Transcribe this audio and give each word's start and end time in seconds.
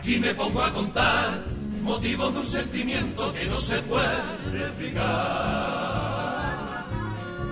Aquí 0.00 0.18
me 0.18 0.32
pongo 0.34 0.62
a 0.62 0.72
contar 0.72 1.44
motivos 1.82 2.32
de 2.32 2.38
un 2.38 2.44
sentimiento 2.46 3.34
que 3.34 3.44
no 3.44 3.58
se 3.58 3.82
puede 3.82 4.16
explicar. 4.58 5.04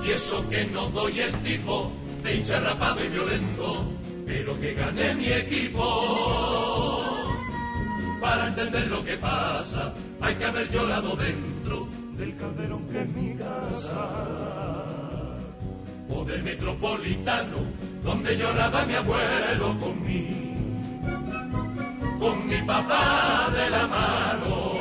Y 0.03 0.13
eso 0.13 0.49
que 0.49 0.65
no 0.65 0.89
doy 0.89 1.21
el 1.21 1.33
tipo 1.43 1.93
de 2.23 2.37
hincha 2.37 2.59
rapado 2.61 3.05
y 3.05 3.09
violento, 3.09 3.85
pero 4.25 4.59
que 4.59 4.73
gané 4.73 5.15
mi 5.15 5.31
equipo. 5.31 7.05
Para 8.19 8.47
entender 8.47 8.87
lo 8.87 9.05
que 9.05 9.19
pasa, 9.19 9.93
hay 10.19 10.35
que 10.37 10.47
haber 10.47 10.71
llorado 10.71 11.17
dentro 11.17 11.87
del 12.17 12.35
calderón 12.35 12.89
que 12.89 13.03
es 13.03 13.09
mi 13.09 13.37
casa. 13.37 14.87
O 16.09 16.25
del 16.25 16.43
metropolitano, 16.43 17.59
donde 18.03 18.39
lloraba 18.39 18.87
mi 18.87 18.95
abuelo 18.95 19.79
conmigo 19.79 20.48
con 22.19 22.47
mi 22.47 22.61
papá 22.63 23.51
de 23.53 23.71
la 23.71 23.87
mano. 23.87 24.79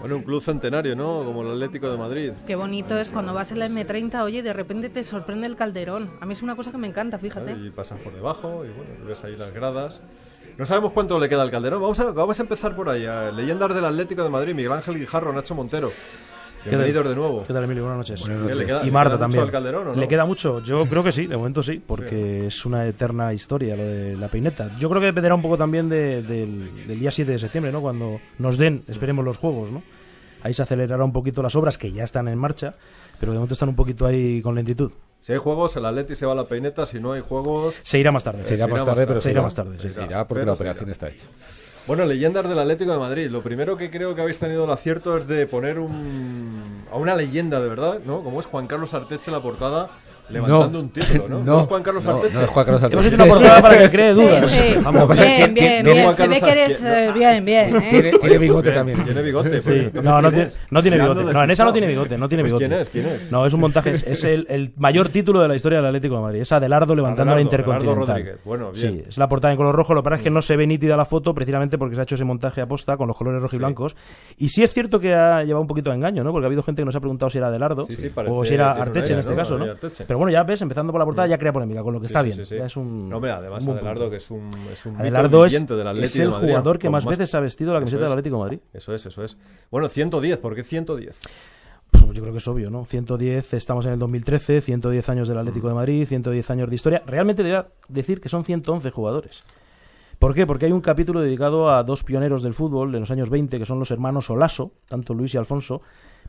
Bueno, 0.00 0.16
un 0.16 0.22
club 0.22 0.42
centenario, 0.42 0.96
¿no? 0.96 1.22
Como 1.24 1.42
el 1.42 1.52
Atlético 1.52 1.90
de 1.90 1.98
Madrid. 1.98 2.32
Qué 2.46 2.56
bonito 2.56 2.98
es 2.98 3.10
cuando 3.10 3.34
vas 3.34 3.52
en 3.52 3.58
la 3.58 3.68
M30, 3.68 4.22
oye, 4.22 4.42
de 4.42 4.52
repente 4.52 4.88
te 4.88 5.04
sorprende 5.04 5.46
el 5.46 5.56
calderón. 5.56 6.10
A 6.20 6.26
mí 6.26 6.32
es 6.32 6.42
una 6.42 6.56
cosa 6.56 6.72
que 6.72 6.78
me 6.78 6.88
encanta, 6.88 7.18
fíjate. 7.18 7.52
Y 7.52 7.70
pasas 7.70 8.00
por 8.00 8.14
debajo 8.14 8.64
y 8.64 8.68
bueno, 8.70 8.92
ves 9.06 9.22
ahí 9.24 9.36
las 9.36 9.52
gradas. 9.52 10.00
No 10.56 10.66
sabemos 10.66 10.92
cuánto 10.92 11.18
le 11.18 11.28
queda 11.28 11.42
al 11.42 11.50
Calderón. 11.50 11.80
Vamos 11.80 12.00
a, 12.00 12.10
vamos 12.10 12.38
a 12.38 12.42
empezar 12.42 12.74
por 12.76 12.88
ahí. 12.88 13.06
A 13.06 13.30
leyendas 13.30 13.74
del 13.74 13.84
Atlético 13.84 14.22
de 14.24 14.30
Madrid, 14.30 14.54
Miguel 14.54 14.72
Ángel 14.72 14.98
Guijarro, 14.98 15.32
Nacho 15.32 15.54
Montero. 15.54 15.92
Bienvenidos 16.64 17.08
de 17.08 17.14
nuevo. 17.14 17.42
¿Qué 17.46 17.52
tal, 17.54 17.64
Emilio? 17.64 17.84
Buenas 17.84 17.98
noches. 17.98 18.20
Buenas 18.20 18.38
noches. 18.40 18.58
¿Le 18.58 18.66
queda- 18.66 18.86
y 18.86 18.90
Marta 18.90 19.16
queda 19.16 19.26
mucho 19.28 19.38
también. 19.38 19.42
al 19.44 19.50
Calderón, 19.50 19.86
¿o 19.88 19.94
no? 19.94 20.00
¿Le 20.00 20.08
queda 20.08 20.24
mucho? 20.26 20.60
Yo 20.62 20.86
creo 20.86 21.02
que 21.02 21.12
sí, 21.12 21.26
de 21.26 21.36
momento 21.36 21.62
sí, 21.62 21.82
porque 21.84 22.46
es 22.48 22.66
una 22.66 22.86
eterna 22.86 23.32
historia 23.32 23.76
lo 23.76 23.82
de 23.84 24.16
la 24.16 24.28
peineta. 24.28 24.70
Yo 24.78 24.88
creo 24.90 25.00
que 25.00 25.06
dependerá 25.06 25.34
un 25.34 25.42
poco 25.42 25.56
también 25.56 25.88
de- 25.88 26.22
del, 26.22 26.86
del 26.86 27.00
día 27.00 27.10
7 27.10 27.32
de 27.32 27.38
septiembre, 27.38 27.72
¿no? 27.72 27.80
Cuando 27.80 28.20
nos 28.38 28.58
den, 28.58 28.82
esperemos, 28.88 29.24
los 29.24 29.38
juegos, 29.38 29.70
¿no? 29.70 29.82
Ahí 30.42 30.52
se 30.54 30.62
acelerará 30.62 31.02
un 31.04 31.12
poquito 31.12 31.42
las 31.42 31.54
obras 31.56 31.78
que 31.78 31.92
ya 31.92 32.04
están 32.04 32.28
en 32.28 32.38
marcha, 32.38 32.74
pero 33.18 33.32
de 33.32 33.38
momento 33.38 33.54
están 33.54 33.68
un 33.70 33.76
poquito 33.76 34.06
ahí 34.06 34.40
con 34.42 34.54
lentitud. 34.54 34.90
Si 35.22 35.32
hay 35.32 35.38
juegos, 35.38 35.76
el 35.76 35.84
Atleti 35.84 36.14
se 36.16 36.24
va 36.24 36.32
a 36.32 36.34
la 36.34 36.44
peineta. 36.46 36.86
Si 36.86 36.98
no 36.98 37.12
hay 37.12 37.20
juegos... 37.20 37.74
Se 37.82 37.98
irá 37.98 38.10
más 38.10 38.24
tarde. 38.24 38.42
Se 38.42 38.54
irá 38.54 38.66
más 38.66 38.84
tarde, 38.86 39.06
pero 39.06 39.20
se 39.20 39.30
irá 39.30 39.42
más 39.42 39.54
tarde. 39.54 39.76
sí. 39.78 39.90
Se 39.90 40.02
irá 40.02 40.26
porque 40.26 40.40
Pero 40.40 40.52
la 40.52 40.56
se 40.56 40.62
operación 40.62 40.84
irá. 40.88 40.92
está 40.92 41.08
hecha. 41.08 41.24
Bueno, 41.86 42.04
leyendas 42.04 42.48
del 42.48 42.58
Atlético 42.58 42.92
de 42.92 42.98
Madrid. 42.98 43.30
Lo 43.30 43.42
primero 43.42 43.76
que 43.76 43.90
creo 43.90 44.14
que 44.14 44.20
habéis 44.20 44.38
tenido 44.38 44.64
el 44.64 44.70
acierto 44.70 45.16
es 45.16 45.26
de 45.26 45.46
poner 45.46 45.78
un, 45.78 46.84
a 46.90 46.96
una 46.96 47.16
leyenda 47.16 47.60
de 47.60 47.68
verdad, 47.68 48.00
¿no? 48.04 48.22
Como 48.22 48.38
es 48.38 48.46
Juan 48.46 48.66
Carlos 48.66 48.94
Arteche 48.94 49.30
en 49.30 49.36
la 49.36 49.42
portada, 49.42 49.90
levantando 50.30 50.80
un 50.80 50.88
título, 50.90 51.28
¿no? 51.28 51.40
No, 51.44 51.60
es 51.62 51.66
Juan 51.66 51.82
Carlos 51.82 52.04
no, 52.04 52.10
Arteche? 52.16 52.38
no 52.38 52.44
es 52.44 52.50
Juan 52.50 52.64
Carlos 52.66 52.82
Hemos 52.82 52.94
Arteche. 52.94 53.14
hecho 53.14 53.22
una 53.24 53.32
portada 53.34 53.62
para 53.62 53.78
que 53.78 53.90
cree 53.90 54.14
Sí, 54.14 54.20
dudas. 54.22 54.50
sí. 54.50 54.74
Vamos, 54.82 55.06
pasa 55.06 55.22
Bien, 55.24 55.54
tiene- 55.54 55.70
bien, 55.70 55.84
no 55.86 55.92
bien. 55.92 56.12
Se 56.12 56.28
ve 56.28 56.40
que 56.40 56.50
eres 56.50 56.84
eh, 56.84 57.10
bien, 57.14 57.44
bien. 57.44 57.76
¿eh? 57.76 57.86
Tiene, 57.90 58.10
tiene 58.18 58.38
bigote 58.38 58.70
también. 58.72 59.04
Tiene 59.04 59.22
bigote. 59.22 59.62
Sí. 59.62 59.88
pues, 59.92 60.04
No, 60.04 60.20
no, 60.20 60.30
¿quién 60.30 60.48
tiene, 60.48 60.50
no 60.70 60.82
tiene 60.82 60.98
bigote. 60.98 61.32
No, 61.32 61.44
en 61.44 61.50
esa 61.50 61.64
no 61.64 61.72
tiene 61.72 61.86
bigote, 61.88 62.18
no 62.18 62.28
tiene 62.28 62.42
Pues, 62.44 62.52
bigote. 62.52 62.66
¿Quién 62.68 62.80
es? 62.80 62.90
¿Quién 62.90 63.06
es? 63.06 63.32
No, 63.32 63.46
es 63.46 63.52
un 63.52 63.60
montaje, 63.60 63.90
es, 63.92 64.02
es 64.06 64.24
el, 64.24 64.46
el 64.48 64.72
mayor 64.76 65.08
título 65.08 65.40
de 65.40 65.48
la 65.48 65.54
historia 65.56 65.78
del 65.78 65.86
Atlético 65.86 66.16
de 66.16 66.22
Madrid. 66.22 66.40
Es 66.42 66.52
Adelardo 66.52 66.94
levantando 66.94 67.32
Adelardo, 67.32 67.36
la 67.36 67.42
Intercontinental. 67.42 68.02
Adelardo 68.02 68.14
Rodríguez. 68.14 68.44
Bueno, 68.44 68.72
bien. 68.72 68.92
Sí, 68.98 69.04
es 69.08 69.18
la 69.18 69.28
portada 69.28 69.52
en 69.52 69.56
color 69.58 69.74
rojo. 69.74 69.94
Lo 69.94 70.02
que 70.02 70.04
pasa 70.04 70.16
es 70.16 70.22
que 70.22 70.30
no 70.30 70.42
se 70.42 70.56
ve 70.56 70.66
nítida 70.66 70.96
la 70.96 71.04
foto 71.04 71.34
precisamente 71.34 71.78
porque 71.78 71.94
se 71.94 72.00
ha 72.00 72.04
hecho 72.04 72.14
ese 72.14 72.24
montaje 72.24 72.60
aposta 72.60 72.96
con 72.96 73.08
los 73.08 73.16
colores 73.16 73.42
rojo 73.42 73.56
y 73.56 73.58
blancos. 73.58 73.96
Y 74.36 74.48
sí 74.50 74.62
es 74.62 74.72
cierto 74.72 75.00
que 75.00 75.14
ha 75.14 75.42
llevado 75.42 75.62
un 75.62 75.66
poquito 75.66 75.90
de 75.90 75.96
engaño, 75.96 76.22
¿no? 76.24 76.32
Porque 76.32 76.46
ha 76.46 76.48
habido 76.48 76.62
gente 76.62 76.82
que 76.82 76.86
nos 76.86 76.94
ha 76.96 77.00
preguntado 77.00 77.30
si 77.30 77.38
era 77.38 77.48
Adelardo 77.48 77.84
Sí, 77.84 77.96
sí, 77.96 78.10
o 78.14 78.44
si 78.44 78.54
era 78.54 78.72
tiene 78.74 78.82
Arteche 78.82 79.12
en 79.14 79.18
este 79.20 79.32
¿no? 79.32 79.36
caso, 79.36 79.58
¿no? 79.58 79.66
Pero 80.06 80.18
bueno, 80.20 80.32
ya 80.32 80.42
ves, 80.42 80.60
empezando 80.60 80.92
por 80.92 80.98
la 80.98 81.06
portada 81.06 81.26
ya 81.28 81.38
crea 81.38 81.50
polémica, 81.50 81.82
con 81.82 81.94
lo 81.94 82.00
que 82.00 82.04
está 82.04 82.20
bien. 82.20 82.36
Ya 82.44 82.66
es 82.66 82.76
un, 82.76 83.08
No, 83.08 83.16
hombre, 83.16 83.30
además 83.30 83.64
un 83.64 83.70
Adelardo, 83.70 84.00
punto. 84.00 84.10
que 84.10 84.16
es 84.18 84.30
un, 84.30 84.50
es 84.70 84.84
un 84.84 84.96
Adelardo 84.96 85.46
es, 85.46 85.52
del 85.66 86.04
es 86.04 86.12
de 86.12 86.22
el 86.22 86.30
Madrid, 86.30 86.46
jugador 86.48 86.78
que 86.78 86.88
con 86.88 86.92
más 86.92 87.06
veces 87.06 87.34
ha 87.34 87.40
vestido 87.40 87.72
la 87.72 87.78
camiseta 87.78 88.02
del. 88.02 88.12
Atlético 88.12 88.36
de 88.36 88.42
Madrid. 88.42 88.58
Eso 88.74 88.94
es, 88.94 89.06
eso 89.06 89.24
es. 89.24 89.38
Bueno, 89.70 89.88
110, 89.88 90.38
¿por 90.38 90.54
qué 90.54 90.62
110? 90.62 91.20
Pues 91.90 92.04
yo 92.12 92.20
creo 92.20 92.32
que 92.32 92.38
es 92.38 92.48
obvio, 92.48 92.70
¿no? 92.70 92.84
110, 92.84 93.54
estamos 93.54 93.86
en 93.86 93.92
el 93.92 93.98
2013, 93.98 94.60
110 94.60 95.08
años 95.08 95.26
del 95.26 95.38
Atlético 95.38 95.68
de 95.68 95.74
Madrid, 95.74 96.06
110 96.06 96.50
años 96.50 96.68
de 96.68 96.74
historia. 96.74 97.02
Realmente 97.06 97.42
debería 97.42 97.68
decir 97.88 98.20
que 98.20 98.28
son 98.28 98.44
111 98.44 98.90
jugadores. 98.90 99.42
¿Por 100.18 100.34
qué? 100.34 100.46
Porque 100.46 100.66
hay 100.66 100.72
un 100.72 100.82
capítulo 100.82 101.22
dedicado 101.22 101.70
a 101.70 101.82
dos 101.82 102.04
pioneros 102.04 102.42
del 102.42 102.52
fútbol 102.52 102.92
de 102.92 103.00
los 103.00 103.10
años 103.10 103.30
20, 103.30 103.58
que 103.58 103.64
son 103.64 103.78
los 103.78 103.90
hermanos 103.90 104.28
Olaso, 104.28 104.72
tanto 104.86 105.14
Luis 105.14 105.32
y 105.32 105.38
Alfonso, 105.38 105.80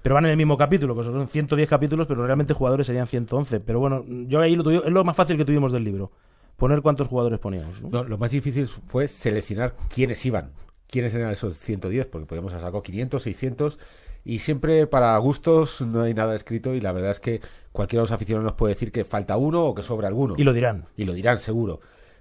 pero 0.02 0.16
van 0.16 0.26
en 0.26 0.32
el 0.32 0.38
mismo 0.38 0.58
capítulo, 0.58 0.96
que 0.96 1.04
son 1.04 1.28
110 1.28 1.70
capítulos, 1.70 2.08
pero 2.08 2.26
realmente 2.26 2.54
jugadores 2.54 2.88
serían 2.88 3.08
111. 3.08 3.60
Pero 3.60 3.80
bueno, 3.80 4.04
yo 4.28 4.40
ahí 4.42 4.56
lo 4.56 4.64
tuvi- 4.64 4.84
es 4.86 4.92
lo 4.92 5.04
más 5.04 5.16
fácil 5.16 5.38
que 5.38 5.46
tuvimos 5.46 5.72
del 5.72 5.84
libro, 5.84 6.12
poner 6.58 6.82
cuántos 6.82 7.08
jugadores 7.08 7.40
poníamos. 7.40 7.82
¿no? 7.82 7.90
No, 7.90 8.04
lo 8.04 8.18
más 8.18 8.32
difícil 8.32 8.68
fue 8.68 9.08
seleccionar 9.08 9.74
quiénes 9.94 10.26
iban, 10.26 10.52
quiénes 10.88 11.14
eran 11.14 11.32
esos 11.32 11.56
110, 11.58 12.08
porque 12.08 12.26
podíamos 12.28 12.52
haber 12.54 12.64
sacado 12.66 12.82
500, 12.84 13.22
600, 13.24 13.80
y 14.24 14.40
siempre 14.40 14.86
para 14.88 15.18
gustos 15.18 15.82
no 15.82 16.02
hay 16.02 16.14
nada 16.14 16.36
escrito, 16.36 16.76
y 16.76 16.82
la 16.82 16.92
verdad 16.92 17.12
es 17.12 17.20
que 17.20 17.42
cualquiera 17.72 18.02
de 18.02 18.04
los 18.04 18.12
aficionados 18.12 18.46
nos 18.46 18.54
puede 18.54 18.74
decir 18.74 18.92
que 18.92 19.04
falta 19.04 19.38
uno 19.38 19.66
o 19.66 19.74
que 19.76 19.82
sobra 19.82 20.08
alguno. 20.08 20.36
Y 20.38 20.44
lo 20.44 20.54
dirán. 20.54 20.86
Y 20.98 21.06
lo 21.06 21.14
dirán, 21.14 21.40
seguro. 21.40 21.80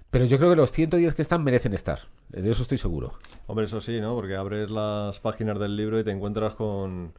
Pero 0.09 0.25
yo 0.25 0.37
creo 0.37 0.49
que 0.49 0.55
los 0.55 0.71
110 0.71 1.13
que 1.15 1.21
están 1.21 1.43
merecen 1.43 1.73
estar, 1.73 1.99
de 2.29 2.49
eso 2.49 2.63
estoy 2.63 2.77
seguro. 2.77 3.13
Hombre, 3.47 3.65
eso 3.65 3.79
sí, 3.81 4.01
¿no? 4.01 4.13
Porque 4.15 4.35
abres 4.35 4.69
las 4.69 5.19
páginas 5.19 5.57
del 5.59 5.77
libro 5.77 5.99
y 5.99 6.03
te 6.03 6.11
encuentras 6.11 6.53
con, 6.55 7.13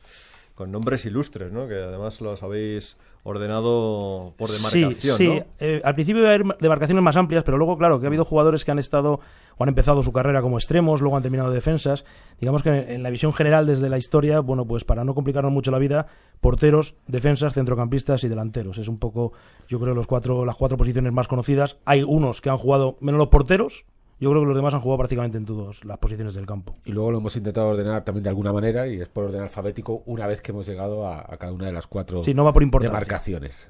con 0.55 0.71
nombres 0.71 1.05
ilustres, 1.07 1.53
¿no? 1.53 1.67
Que 1.67 1.75
además 1.75 2.21
los 2.21 2.43
habéis 2.43 2.97
ordenado 3.25 4.35
por 4.37 4.51
demarcación, 4.51 4.95
sí, 4.95 5.11
sí. 5.17 5.29
¿no? 5.29 5.45
Eh, 5.61 5.81
al 5.85 5.95
principio 5.95 6.21
iba 6.21 6.31
a 6.31 6.35
haber 6.35 6.57
demarcaciones 6.59 7.03
más 7.03 7.17
amplias, 7.17 7.45
pero 7.45 7.57
luego, 7.57 7.79
claro, 7.79 8.01
que 8.01 8.07
ha 8.07 8.09
habido 8.09 8.25
jugadores 8.25 8.65
que 8.65 8.71
han 8.71 8.79
estado 8.79 9.21
o 9.57 9.63
han 9.63 9.69
empezado 9.69 10.03
su 10.03 10.13
carrera 10.13 10.43
como 10.43 10.59
extremos, 10.59 11.01
luego 11.01 11.17
han 11.17 11.23
terminado 11.23 11.51
de 11.51 11.55
defensas. 11.55 12.05
Digamos 12.41 12.63
que 12.63 12.71
en, 12.71 12.91
en 12.91 13.03
la 13.03 13.11
visión 13.11 13.33
general 13.33 13.67
desde 13.67 13.89
la 13.89 13.99
historia, 13.99 14.41
bueno, 14.41 14.67
pues 14.67 14.85
para 14.85 15.05
no 15.05 15.15
complicarnos 15.15 15.53
mucho 15.53 15.71
la 15.71 15.79
vida, 15.79 16.07
porteros, 16.41 16.95
defensas, 17.07 17.55
centrocampistas 17.55 18.25
y 18.25 18.29
delanteros. 18.29 18.79
Es 18.79 18.89
un 18.89 18.99
poco, 18.99 19.33
yo 19.69 19.79
creo, 19.79 19.95
los 19.95 20.07
cuatro, 20.07 20.45
las 20.45 20.57
cuatro 20.57 20.77
posiciones 20.77 21.13
más 21.13 21.29
conocidas. 21.29 21.79
Hay 21.85 22.03
unos 22.03 22.41
que 22.41 22.51
han 22.51 22.59
jugado 22.59 22.97
menos 23.01 23.19
los 23.19 23.29
porteros. 23.29 23.85
Yo 24.23 24.31
creo 24.31 24.43
que 24.43 24.47
los 24.47 24.57
demás 24.57 24.73
han 24.73 24.81
jugado 24.81 24.99
prácticamente 24.99 25.37
en 25.37 25.45
todas 25.45 25.85
las 25.85 25.99
posiciones 25.99 26.35
del 26.35 26.47
campo. 26.47 26.77
Y 26.85 26.93
luego 26.93 27.11
lo 27.11 27.19
hemos 27.19 27.35
intentado 27.37 27.69
ordenar 27.71 28.05
también 28.05 28.23
de 28.23 28.29
alguna 28.31 28.53
manera, 28.53 28.87
y 28.87 29.01
es 29.01 29.09
por 29.09 29.25
orden 29.25 29.43
alfabético, 29.43 30.03
una 30.07 30.27
vez 30.29 30.41
que 30.41 30.53
hemos 30.53 30.65
llegado 30.67 31.07
a, 31.09 31.21
a 31.21 31.37
cada 31.39 31.53
una 31.53 31.67
de 31.67 31.73
las 31.73 31.87
cuatro 31.89 32.23
Sí, 32.23 32.33
no 32.33 32.45
va 32.45 32.53
por 32.53 32.63
importancia. 32.63 32.93
demarcaciones. 32.95 33.69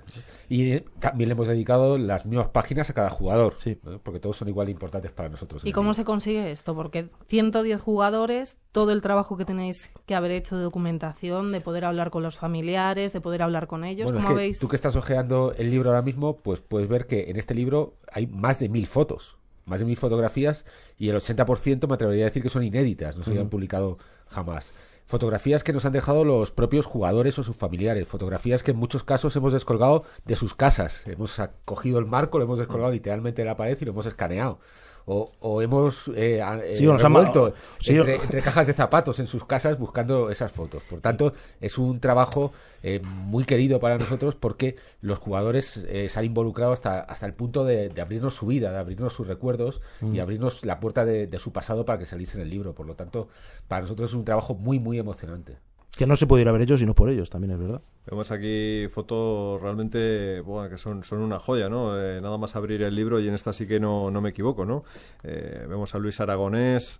Y 0.51 0.81
también 1.01 1.29
le 1.31 1.33
hemos 1.33 1.49
dedicado 1.49 1.97
las 1.97 2.27
mismas 2.27 2.49
páginas 2.49 2.91
a 2.91 2.93
cada 2.93 3.09
jugador, 3.09 3.55
Sí. 3.57 3.79
¿no? 3.83 3.99
porque 4.01 4.21
todos 4.21 4.37
son 4.37 4.49
igual 4.49 4.67
de 4.67 4.73
importantes 4.73 5.11
para 5.11 5.31
nosotros. 5.31 5.65
¿Y 5.65 5.73
cómo 5.73 5.95
se 5.95 6.05
consigue 6.05 6.51
esto? 6.51 6.75
Porque 6.75 7.09
110 7.29 7.81
jugadores, 7.81 8.59
todo 8.73 8.93
el 8.93 9.01
trabajo 9.01 9.39
que 9.39 9.47
tenéis 9.47 9.91
que 10.05 10.15
haber 10.15 10.33
hecho 10.33 10.57
de 10.59 10.63
documentación, 10.65 11.53
de 11.53 11.63
poder 11.63 11.87
hablar 11.87 12.11
con 12.11 12.23
los 12.23 12.37
familiares, 12.37 13.15
de 13.15 13.23
poder 13.23 13.41
hablar 13.43 13.67
con 13.67 13.85
ellos, 13.85 14.11
Bueno, 14.11 14.19
es 14.19 14.25
¿cómo 14.27 14.37
que 14.37 14.43
veis? 14.43 14.59
tú 14.59 14.69
que 14.69 14.77
estás 14.77 14.97
ojeando 14.97 15.55
el 15.57 15.71
libro 15.71 15.89
ahora 15.89 16.03
mismo, 16.03 16.37
pues 16.37 16.61
puedes 16.61 16.89
ver 16.89 17.07
que 17.07 17.31
en 17.31 17.37
este 17.39 17.55
libro 17.55 17.95
hay 18.13 18.27
más 18.27 18.59
de 18.59 18.69
mil 18.69 18.87
fotos, 18.87 19.39
más 19.65 19.81
de 19.81 19.87
mil 19.87 19.97
fotografías 19.97 20.65
y 20.99 21.09
el 21.09 21.17
80% 21.17 21.89
me 21.89 21.95
atrevería 21.95 22.25
a 22.25 22.29
decir 22.29 22.43
que 22.43 22.49
son 22.49 22.63
inéditas, 22.63 23.17
no 23.17 23.25
se 23.25 23.31
habían 23.31 23.49
publicado 23.49 23.99
jamás. 24.29 24.73
Fotografías 25.05 25.65
que 25.65 25.73
nos 25.73 25.85
han 25.85 25.93
dejado 25.93 26.25
los 26.25 26.53
propios 26.53 26.87
jugadores 26.87 27.39
o 27.39 27.43
sus 27.43 27.57
familiares, 27.57 28.09
fotografías 28.09 28.63
que 28.63 28.71
en 28.71 28.77
muchos 28.77 29.03
casos 29.03 29.35
hemos 29.37 29.53
descolgado 29.53 30.05
de 30.25 30.37
sus 30.37 30.55
casas. 30.55 31.03
Hemos 31.07 31.41
cogido 31.65 31.99
el 31.99 32.07
marco, 32.07 32.39
lo 32.39 32.45
hemos 32.45 32.59
descolgado 32.59 32.93
literalmente 32.93 33.43
de 33.43 33.47
la 33.47 33.57
pared 33.57 33.77
y 33.81 33.85
lo 33.85 33.91
hemos 33.91 34.07
escaneado. 34.07 34.61
O, 35.07 35.33
o 35.41 35.61
hemos 35.63 36.09
eh, 36.15 36.41
eh, 36.41 36.75
Sí, 36.75 36.87
o 36.87 36.97
revuelto 36.97 37.55
entre, 38.01 38.15
o- 38.19 38.23
entre 38.23 38.41
cajas 38.43 38.67
de 38.67 38.73
zapatos 38.73 39.19
en 39.19 39.27
sus 39.27 39.45
casas 39.47 39.79
buscando 39.79 40.31
esas 40.31 40.53
fotos. 40.53 40.83
Por 40.89 41.01
tanto, 41.01 41.35
es 41.61 41.77
un 41.79 41.99
trabajo 42.01 42.53
eh, 42.83 43.01
muy 43.03 43.45
querido 43.45 43.81
para 43.81 43.99
nosotros 43.99 44.37
porque 44.37 44.77
los 45.01 45.19
jugadores 45.19 45.79
eh, 45.89 46.09
se 46.09 46.19
han 46.19 46.25
involucrado 46.27 46.73
hasta, 46.73 47.01
hasta 47.01 47.27
el 47.27 47.35
punto 47.35 47.65
de, 47.65 47.89
de 47.89 48.01
abrirnos 48.01 48.35
su 48.35 48.47
vida, 48.47 48.71
de 48.71 48.79
abrirnos 48.79 49.13
sus 49.13 49.27
recuerdos 49.27 49.81
Mm. 50.01 50.15
y 50.15 50.21
abrirnos 50.21 50.65
la 50.65 50.81
puerta 50.81 51.05
de, 51.05 51.27
de 51.27 51.39
su 51.39 51.53
pasado 51.53 51.85
para 51.85 51.99
que 51.99 52.07
saliese 52.07 52.37
en 52.37 52.43
el 52.43 52.51
libro. 52.51 52.75
Por 52.75 52.87
lo 52.87 52.95
tanto, 52.95 53.29
para 53.69 53.83
nosotros 53.83 54.11
es 54.11 54.15
un 54.15 54.25
trabajo 54.25 54.55
muy, 54.55 54.79
muy 54.79 54.99
emocionante. 54.99 55.59
Que 55.97 56.07
no 56.07 56.17
se 56.17 56.27
pudiera 56.27 56.51
haber 56.51 56.63
hecho 56.63 56.79
si 56.79 56.87
no 56.87 56.95
por 56.95 57.11
ellos, 57.11 57.29
también 57.29 57.51
es 57.53 57.59
verdad. 57.59 57.83
Vemos 58.11 58.31
aquí 58.31 58.87
fotos 58.91 59.61
realmente 59.61 60.41
bueno, 60.41 60.71
que 60.71 60.79
son, 60.79 61.05
son 61.05 61.21
una 61.21 61.39
joya, 61.39 61.69
¿no? 61.69 62.01
Eh, 62.01 62.21
nada 62.23 62.39
más 62.39 62.57
abrir 62.57 62.83
el 62.83 62.97
libro 62.97 63.21
y 63.21 63.29
en 63.29 63.35
esta 63.35 63.53
sí 63.53 63.67
que 63.67 63.79
no, 63.79 64.11
no 64.11 64.21
me 64.23 64.31
equivoco, 64.31 64.65
¿no? 64.65 64.85
Eh, 65.23 65.67
vemos 65.69 65.95
a 65.95 65.99
Luis 65.99 66.19
Aragonés, 66.21 66.99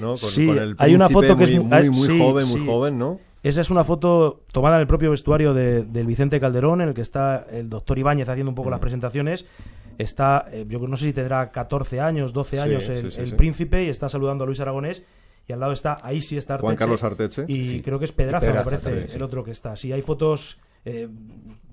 ¿no? 0.00 0.08
Con, 0.16 0.18
Sí, 0.30 0.46
con 0.46 0.58
el 0.58 0.74
hay 0.78 0.94
una 0.94 1.10
foto 1.10 1.36
que 1.36 1.44
es 1.44 1.50
muy, 1.50 1.64
muy- 1.64 1.90
muy, 1.90 1.90
muy 1.90 2.08
sí, 2.08 2.18
joven, 2.18 2.48
muy 2.48 2.60
sí. 2.60 2.66
joven, 2.66 2.98
¿no? 2.98 3.20
Esa 3.42 3.60
es 3.60 3.70
una 3.70 3.84
foto 3.84 4.40
tomada 4.52 4.76
en 4.76 4.82
el 4.82 4.86
propio 4.86 5.10
vestuario 5.10 5.52
de- 5.52 5.82
del 5.84 6.06
Vicente 6.06 6.40
Calderón, 6.40 6.80
en 6.80 6.88
el 6.88 6.94
que 6.94 7.00
está 7.02 7.44
el 7.50 7.68
doctor 7.68 7.98
Ibáñez 7.98 8.28
haciendo 8.28 8.50
un 8.50 8.54
poco 8.54 8.68
Mm. 8.68 8.72
las 8.72 8.80
presentaciones. 8.80 9.44
Está, 9.98 10.46
eh, 10.50 10.64
yo 10.68 10.78
no 10.88 10.96
sé 10.96 11.06
si 11.06 11.12
tendrá 11.12 11.50
14 11.50 12.00
años, 12.00 12.32
12 12.32 12.56
Sí, 12.56 12.62
años 12.62 12.88
el, 12.88 13.12
el 13.12 13.36
príncipe 13.36 13.84
y 13.84 13.88
está 13.88 14.08
saludando 14.08 14.44
a 14.44 14.46
Luis 14.46 14.58
Aragonés. 14.60 15.02
Y 15.46 15.52
al 15.52 15.60
lado 15.60 15.72
está, 15.72 15.98
ahí 16.02 16.20
sí 16.22 16.36
está 16.36 16.58
Juan 16.58 16.72
Arteche. 16.72 16.78
Carlos 16.78 17.04
Arteche. 17.04 17.44
Y 17.48 17.64
Sí. 17.64 17.82
creo 17.82 17.98
que 17.98 18.04
es 18.04 18.12
Pedraza, 18.12 18.46
Pedraza, 18.46 18.70
me 18.70 18.78
parece, 18.78 19.00
sí, 19.02 19.08
sí. 19.12 19.16
el 19.16 19.22
otro 19.22 19.42
que 19.44 19.50
está. 19.50 19.76
Sí, 19.76 19.92
hay 19.92 20.02
fotos 20.02 20.58
eh, 20.84 21.08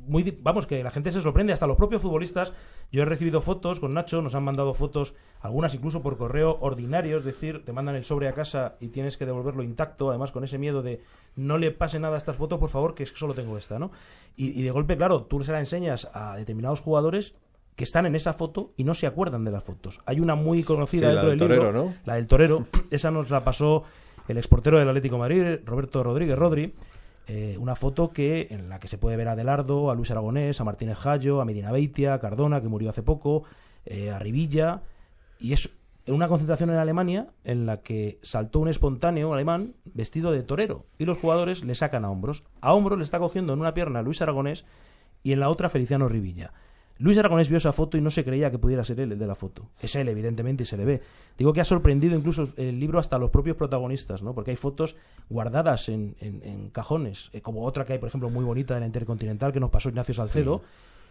muy... 0.07 0.37
Vamos, 0.41 0.65
que 0.67 0.83
la 0.83 0.91
gente 0.91 1.11
se 1.11 1.21
sorprende, 1.21 1.53
hasta 1.53 1.67
los 1.67 1.77
propios 1.77 2.01
futbolistas. 2.01 2.51
Yo 2.91 3.03
he 3.03 3.05
recibido 3.05 3.41
fotos 3.41 3.79
con 3.79 3.93
Nacho, 3.93 4.21
nos 4.23 4.33
han 4.33 4.43
mandado 4.43 4.73
fotos, 4.73 5.13
algunas 5.41 5.73
incluso 5.75 6.01
por 6.01 6.17
correo 6.17 6.57
ordinario, 6.61 7.17
es 7.17 7.25
decir, 7.25 7.63
te 7.63 7.71
mandan 7.73 7.95
el 7.95 8.05
sobre 8.05 8.27
a 8.27 8.33
casa 8.33 8.75
y 8.79 8.87
tienes 8.87 9.17
que 9.17 9.25
devolverlo 9.27 9.61
intacto, 9.61 10.09
además 10.09 10.31
con 10.31 10.43
ese 10.43 10.57
miedo 10.57 10.81
de 10.81 11.01
no 11.35 11.57
le 11.59 11.69
pase 11.71 11.99
nada 11.99 12.15
a 12.15 12.17
estas 12.17 12.37
fotos, 12.37 12.59
por 12.59 12.69
favor, 12.69 12.95
que 12.95 13.03
es 13.03 13.11
que 13.11 13.17
solo 13.19 13.35
tengo 13.35 13.55
esta, 13.57 13.77
¿no? 13.77 13.91
Y, 14.35 14.59
y 14.59 14.63
de 14.63 14.71
golpe, 14.71 14.97
claro, 14.97 15.23
tú 15.23 15.43
se 15.43 15.51
la 15.51 15.59
enseñas 15.59 16.09
a 16.13 16.35
determinados 16.35 16.81
jugadores 16.81 17.35
que 17.79 17.85
están 17.85 18.05
en 18.05 18.13
esa 18.13 18.33
foto 18.33 18.73
y 18.75 18.83
no 18.83 18.93
se 18.93 19.07
acuerdan 19.07 19.45
de 19.45 19.51
las 19.51 19.63
fotos. 19.63 20.01
Hay 20.05 20.19
una 20.19 20.35
muy 20.35 20.63
conocida 20.63 21.11
Sí, 21.11 21.15
la 21.15 21.21
dentro 21.21 21.29
del 21.29 21.39
del 21.39 21.47
libro, 21.47 21.65
torero, 21.71 21.85
¿no? 21.85 21.93
la 22.03 22.15
del 22.15 22.27
torero, 22.27 22.67
esa 22.91 23.09
nos 23.09 23.29
la 23.29 23.45
pasó 23.45 23.85
el 24.27 24.37
exportero 24.37 24.79
del 24.79 24.89
Atlético 24.89 25.15
de 25.15 25.19
Madrid, 25.21 25.59
Roberto 25.63 26.03
Rodríguez 26.03 26.37
Rodri, 26.37 26.73
eh, 27.27 27.55
una 27.57 27.77
foto 27.77 28.11
que 28.11 28.47
en 28.51 28.67
la 28.67 28.81
que 28.81 28.89
se 28.89 28.97
puede 28.97 29.15
ver 29.15 29.29
a 29.29 29.31
Adelardo, 29.31 29.89
a 29.89 29.95
Luis 29.95 30.11
Aragonés, 30.11 30.59
a 30.59 30.65
Martínez 30.65 30.97
Jallo, 30.97 31.39
a 31.39 31.45
Medina 31.45 31.71
Beitia, 31.71 32.15
a 32.15 32.19
Cardona, 32.19 32.59
que 32.59 32.67
murió 32.67 32.89
hace 32.89 33.01
poco, 33.01 33.45
eh, 33.85 34.11
a 34.11 34.19
Rivilla, 34.19 34.81
y 35.39 35.53
es 35.53 35.69
una 36.05 36.27
concentración 36.27 36.71
en 36.71 36.79
Alemania 36.79 37.27
en 37.45 37.65
la 37.65 37.77
que 37.77 38.19
saltó 38.23 38.59
un 38.59 38.67
espontáneo 38.67 39.33
alemán 39.33 39.75
vestido 39.85 40.33
de 40.33 40.43
torero 40.43 40.85
y 40.97 41.05
los 41.05 41.17
jugadores 41.17 41.63
le 41.63 41.75
sacan 41.75 42.03
a 42.03 42.11
hombros. 42.11 42.43
A 42.59 42.73
hombros 42.73 42.97
le 42.97 43.05
está 43.05 43.19
cogiendo 43.19 43.53
en 43.53 43.61
una 43.61 43.73
pierna 43.73 44.01
Luis 44.01 44.21
Aragonés 44.21 44.65
y 45.23 45.31
en 45.31 45.39
la 45.39 45.49
otra 45.49 45.69
Feliciano 45.69 46.09
Rivilla. 46.09 46.51
Luis 46.99 47.17
Aragonés 47.17 47.47
vio 47.47 47.57
esa 47.57 47.71
foto 47.71 47.97
y 47.97 48.01
no 48.01 48.11
se 48.11 48.25
creía 48.25 48.51
que 48.51 48.59
pudiera 48.59 48.83
ser 48.83 48.99
él 48.99 49.13
el 49.13 49.19
de 49.19 49.25
la 49.25 49.35
foto. 49.35 49.69
Es 49.81 49.95
él, 49.95 50.09
evidentemente, 50.09 50.63
y 50.63 50.65
se 50.65 50.75
le 50.77 50.83
ve. 50.85 51.01
Digo 51.37 51.53
que 51.53 51.61
ha 51.61 51.65
sorprendido 51.65 52.15
incluso 52.17 52.49
el 52.57 52.77
libro 52.79 52.99
hasta 52.99 53.15
a 53.15 53.19
los 53.19 53.29
propios 53.31 53.55
protagonistas, 53.55 54.21
¿no? 54.21 54.33
Porque 54.35 54.51
hay 54.51 54.57
fotos 54.57 54.97
guardadas 55.29 55.87
en, 55.87 56.15
en- 56.19 56.41
en 56.43 56.69
cajones, 56.69 57.29
eh, 57.31 57.39
como 57.41 57.63
otra 57.63 57.85
que 57.85 57.93
hay, 57.93 57.99
por 57.99 58.09
ejemplo, 58.09 58.29
muy 58.29 58.43
bonita 58.43 58.73
de 58.73 58.81
la 58.81 58.85
Intercontinental 58.85 59.53
que 59.53 59.61
nos 59.61 59.69
pasó 59.69 59.87
Ignacio 59.89 60.13
Salcedo, 60.13 60.61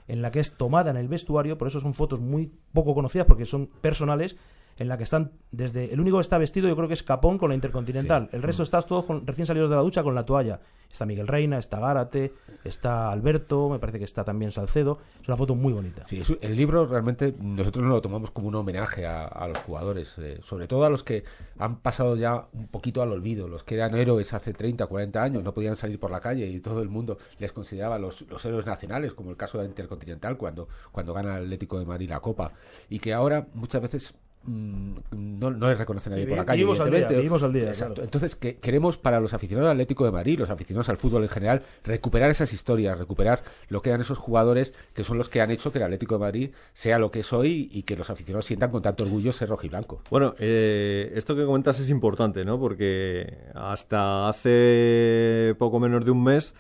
en 0.09 0.21
la 0.23 0.31
que 0.31 0.41
es 0.41 0.55
tomada 0.57 0.91
en 0.91 0.97
el 0.99 1.09
vestuario, 1.09 1.57
por 1.59 1.69
eso 1.69 1.81
son 1.81 1.95
fotos 1.95 2.21
muy 2.21 2.51
poco 2.73 2.95
conocidas 2.95 3.27
porque 3.27 3.47
son 3.47 3.67
personales, 3.67 4.37
en 4.79 4.89
la 4.89 4.97
que 4.97 5.05
están 5.05 5.33
desde 5.51 5.93
el 5.93 6.01
único 6.01 6.17
que 6.19 6.23
está 6.23 6.39
vestido 6.39 6.69
yo 6.69 6.77
creo 6.77 6.89
que 6.89 6.95
es 6.95 7.03
Capón 7.03 7.37
con 7.39 7.49
la 7.51 7.55
Intercontinental, 7.55 8.29
el 8.33 8.43
resto 8.43 8.63
estás 8.63 8.87
todos 8.87 9.05
con- 9.05 9.27
recién 9.27 9.47
salidos 9.47 9.69
de 9.71 9.77
la 9.77 9.83
ducha 9.83 10.03
con 10.03 10.15
la 10.15 10.25
toalla. 10.25 10.61
Está 10.91 11.05
Miguel 11.05 11.29
Reina, 11.29 11.59
está 11.59 11.79
Gárate, 11.81 12.33
está 12.65 13.11
Alberto, 13.13 13.69
me 13.69 13.79
parece 13.79 13.99
que 13.99 14.07
está 14.07 14.25
también 14.25 14.53
Salcedo. 14.53 14.99
Es 15.21 15.29
una 15.29 15.37
foto 15.37 15.55
muy 15.55 15.73
bonita. 15.75 16.05
Sí, 16.07 16.23
el 16.41 16.57
libro 16.57 16.87
realmente 16.87 17.35
nosotros 17.39 17.85
nos 17.85 17.93
lo 17.93 18.01
tomamos 18.01 18.31
como 18.31 18.49
un 18.49 18.55
homenaje 18.55 19.05
a, 19.05 19.27
a 19.27 19.49
los 19.49 19.59
jugadores, 19.59 20.15
eh, 20.19 20.39
sobre 20.41 20.67
todo 20.67 20.85
a 20.85 20.91
los 20.91 21.05
que 21.05 21.25
han 21.59 21.81
pasado 21.81 22.17
ya 22.17 22.47
un 22.55 22.69
poquito 22.69 23.03
al 23.03 23.13
olvido, 23.13 23.49
los 23.49 23.65
que 23.65 23.75
eran 23.75 23.95
héroes 23.97 24.33
hace 24.33 24.55
30, 24.55 24.87
40 24.87 25.23
años, 25.23 25.43
no 25.45 25.53
podían 25.53 25.77
salir 25.77 26.01
por 26.01 26.11
la 26.11 26.21
calle 26.21 26.47
y 26.47 26.61
todo 26.61 26.81
el 26.81 26.89
mundo 26.89 27.19
les 27.39 27.53
consideraba 27.53 27.99
los, 27.99 28.23
los 28.23 28.43
héroes 28.47 28.65
nacionales, 28.65 29.13
como 29.13 29.29
el 29.31 29.37
caso 29.37 29.59
de 29.59 29.65
la 29.65 29.69
Intercontinental 29.69 30.39
cuando, 30.39 30.69
cuando 30.91 31.13
gana 31.13 31.37
el 31.37 31.43
Atlético 31.45 31.79
de 31.79 31.85
Madrid 31.85 32.09
la 32.09 32.21
Copa, 32.21 32.53
y 32.89 32.99
que 32.99 33.13
ahora 33.13 33.47
muchas 33.53 33.83
veces 33.83 34.15
mm, 34.15 34.28
no, 34.49 35.51
no 35.51 35.69
les 35.69 35.79
reconoce 35.79 36.11
nadie 36.11 36.25
Sí, 36.25 36.29
por 36.29 36.39
la 36.39 36.45
calle. 36.45 36.57
vivimos 36.59 36.81
al 36.81 36.91
día, 36.91 37.07
vivimos 37.07 37.43
al 37.43 37.53
día, 37.53 37.73
claro. 37.73 37.95
Entonces, 38.03 38.37
que 38.37 38.57
queremos 38.57 38.97
para 38.97 39.21
los 39.21 39.35
aficionados 39.35 39.69
al 39.71 39.77
Atlético 39.77 40.05
de 40.05 40.13
Madrid, 40.13 40.39
los 40.39 40.51
aficionados 40.51 40.89
al 40.89 40.97
fútbol 40.97 41.23
en 41.23 41.29
general, 41.29 41.63
recuperar 41.85 42.31
esas 42.31 42.53
historias, 42.53 42.99
recuperar 42.99 43.43
lo 43.69 43.83
que 43.83 43.91
eran 43.91 44.01
esos 44.01 44.19
jugadores 44.19 44.75
que 44.95 45.05
son 45.05 45.19
los 45.19 45.29
que 45.29 45.41
han 45.41 45.51
hecho 45.51 45.71
que 45.71 45.79
el 45.79 45.85
Atlético 45.85 46.15
de 46.15 46.21
Madrid 46.21 46.51
sea 46.73 46.99
lo 46.99 47.11
que 47.11 47.21
es 47.21 47.33
hoy 47.33 47.69
y 47.73 47.83
que 47.83 47.97
los 47.97 48.11
aficionados 48.11 48.47
sientan 48.47 48.71
con 48.71 48.83
tanto 48.83 49.05
orgullo 49.05 49.33
ser 49.33 49.49
rojiblanco. 49.49 50.03
Bueno, 50.11 50.35
eh, 50.39 51.13
esto 51.15 51.37
que 51.37 51.45
comentas 51.45 51.79
es 51.81 51.91
importante, 51.91 52.45
¿no? 52.45 52.59
Porque 52.59 53.39
hasta 53.55 54.29
hace 54.29 55.55
poco 55.59 55.79
menos 55.81 56.05
de 56.05 56.11
un 56.11 56.23
mes 56.25 56.55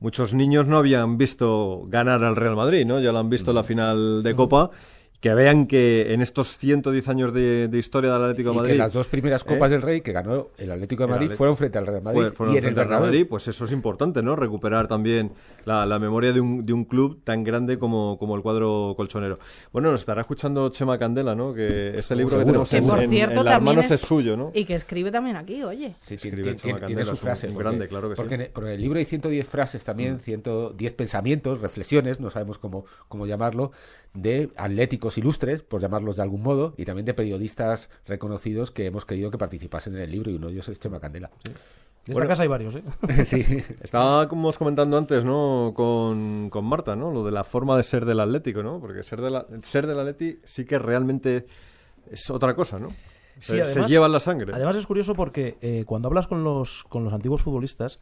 muchos 0.00 0.32
niños 0.32 0.66
no 0.66 0.78
habían 0.78 1.18
visto 1.18 1.84
ganar 1.86 2.24
al 2.24 2.36
Real 2.36 2.56
Madrid, 2.56 2.86
¿no? 2.86 3.00
Ya 3.00 3.12
lo 3.12 3.18
han 3.18 3.28
visto 3.30 3.50
en 3.50 3.54
la 3.56 3.62
final 3.62 4.22
de 4.22 4.34
Copa. 4.34 4.70
Que 5.20 5.34
vean 5.34 5.66
que 5.66 6.14
en 6.14 6.22
estos 6.22 6.56
110 6.56 7.06
años 7.08 7.34
de, 7.34 7.68
de 7.68 7.78
historia 7.78 8.10
del 8.14 8.22
Atlético 8.22 8.48
de 8.50 8.54
Y 8.54 8.58
Madrid 8.58 8.72
que 8.72 8.78
las 8.78 8.92
dos 8.94 9.06
primeras 9.06 9.44
Copas 9.44 9.68
¿Eh? 9.68 9.72
del 9.74 9.82
Rey 9.82 10.00
que 10.00 10.12
ganó 10.12 10.48
el 10.56 10.70
Atlético 10.72 11.02
de 11.02 11.04
El 11.04 11.10
Madrid 11.10 11.26
Atlético- 11.26 11.36
fueron 11.36 11.56
frente 11.58 11.76
al 11.78 11.86
Real 11.86 12.02
Madrid 12.02 12.20
fue- 12.22 12.30
fueron 12.30 12.54
y 12.54 12.56
en 12.56 12.64
el 12.64 12.64
frente 12.68 12.80
al 12.80 12.88
Real. 12.88 13.00
Madrid, 13.02 13.26
pues 13.28 13.46
eso 13.46 13.66
es 13.66 13.72
importante, 13.72 14.22
¿no? 14.22 14.34
Recuperar 14.34 14.88
también 14.88 15.32
la, 15.66 15.84
la 15.84 15.98
memoria 15.98 16.32
de 16.32 16.40
un, 16.40 16.64
de 16.64 16.72
un 16.72 16.84
club 16.86 17.20
tan 17.22 17.44
grande 17.44 17.78
como, 17.78 18.16
como 18.18 18.34
el 18.34 18.40
cuadro 18.40 18.94
colchonero. 18.96 19.38
Bueno, 19.74 19.90
nos 19.92 20.00
estará 20.00 20.22
escuchando 20.22 20.70
Chema 20.70 20.98
Candela, 20.98 21.34
¿no? 21.34 21.52
Que 21.52 21.98
este 21.98 22.16
libro 22.16 22.30
que 22.30 22.36
seguro. 22.36 22.44
tenemos 22.46 22.70
Que 22.70 22.76
en, 22.78 22.86
por 22.86 22.98
en- 23.02 23.10
cierto 23.10 23.40
en 23.40 23.44
las 23.44 23.54
también 23.56 23.76
manos 23.76 23.90
es, 23.90 24.00
es 24.00 24.08
suyo, 24.08 24.38
¿no? 24.38 24.52
Y 24.54 24.64
que 24.64 24.74
escribe 24.74 25.10
también 25.10 25.36
aquí, 25.36 25.62
oye. 25.62 25.94
Sí, 25.98 26.14
Escribe 26.14 26.42
tiene, 26.42 26.56
Chema 26.56 26.78
tiene- 26.78 26.86
tiene 26.86 27.02
Candela, 27.02 27.04
su 27.04 27.12
es 27.12 27.20
un- 27.20 27.26
frase. 27.26 27.46
un 27.48 27.52
porque, 27.52 27.64
grande, 27.68 27.88
claro 27.88 28.08
que 28.08 28.16
sí. 28.16 28.22
Mm. 28.22 28.24
porque 28.24 28.34
en, 28.36 28.40
el, 28.40 28.48
porque 28.52 28.68
en 28.70 28.74
el 28.76 28.80
libro 28.80 28.98
hay 28.98 29.04
110 29.04 29.46
frases 29.46 29.84
también, 29.84 30.18
110 30.20 30.94
pensamientos, 30.94 31.60
reflexiones, 31.60 32.20
no 32.20 32.30
sabemos 32.30 32.56
cómo, 32.58 32.86
cómo 33.08 33.26
llamarlo, 33.26 33.70
de 34.14 34.50
atléticos 34.56 35.16
ilustres, 35.18 35.62
por 35.62 35.80
llamarlos 35.80 36.16
de 36.16 36.22
algún 36.22 36.42
modo, 36.42 36.74
y 36.76 36.84
también 36.84 37.06
de 37.06 37.14
periodistas 37.14 37.90
reconocidos 38.06 38.70
que 38.70 38.86
hemos 38.86 39.04
querido 39.04 39.30
que 39.30 39.38
participasen 39.38 39.94
en 39.96 40.02
el 40.02 40.10
libro, 40.10 40.30
y 40.30 40.34
uno 40.34 40.48
de 40.48 40.54
ellos 40.54 40.68
es 40.68 40.80
Chema 40.80 40.98
Candela. 41.00 41.30
En 41.46 41.52
esta 42.12 42.12
Bueno. 42.14 42.28
casa 42.28 42.42
hay 42.42 42.48
varios, 42.48 42.74
¿eh? 42.74 42.82
sí. 43.24 43.44
Estábamos 43.82 44.58
comentando 44.58 44.96
antes, 44.96 45.24
¿no? 45.24 45.72
Con, 45.76 46.48
con 46.50 46.64
Marta, 46.64 46.96
¿no? 46.96 47.12
Lo 47.12 47.24
de 47.24 47.30
la 47.30 47.44
forma 47.44 47.76
de 47.76 47.82
ser 47.84 48.04
del 48.04 48.20
Atlético, 48.20 48.62
¿no? 48.62 48.80
Porque 48.80 49.04
ser, 49.04 49.20
de 49.20 49.30
la, 49.30 49.46
ser 49.62 49.86
del 49.86 50.00
Atleti 50.00 50.40
sí 50.44 50.64
que 50.64 50.78
realmente 50.78 51.46
es 52.10 52.28
otra 52.30 52.54
cosa, 52.54 52.78
¿no? 52.78 52.88
Sí, 53.38 53.52
se, 53.56 53.64
se 53.64 53.70
además- 53.70 53.90
lleva 53.90 54.06
en 54.06 54.12
la 54.12 54.20
sangre. 54.20 54.52
Además 54.54 54.76
es 54.76 54.86
curioso 54.86 55.14
porque 55.14 55.56
eh, 55.60 55.84
cuando 55.86 56.08
hablas 56.08 56.26
con 56.26 56.42
los, 56.42 56.84
con 56.88 57.04
los 57.04 57.12
antiguos 57.12 57.42
futbolistas, 57.42 58.00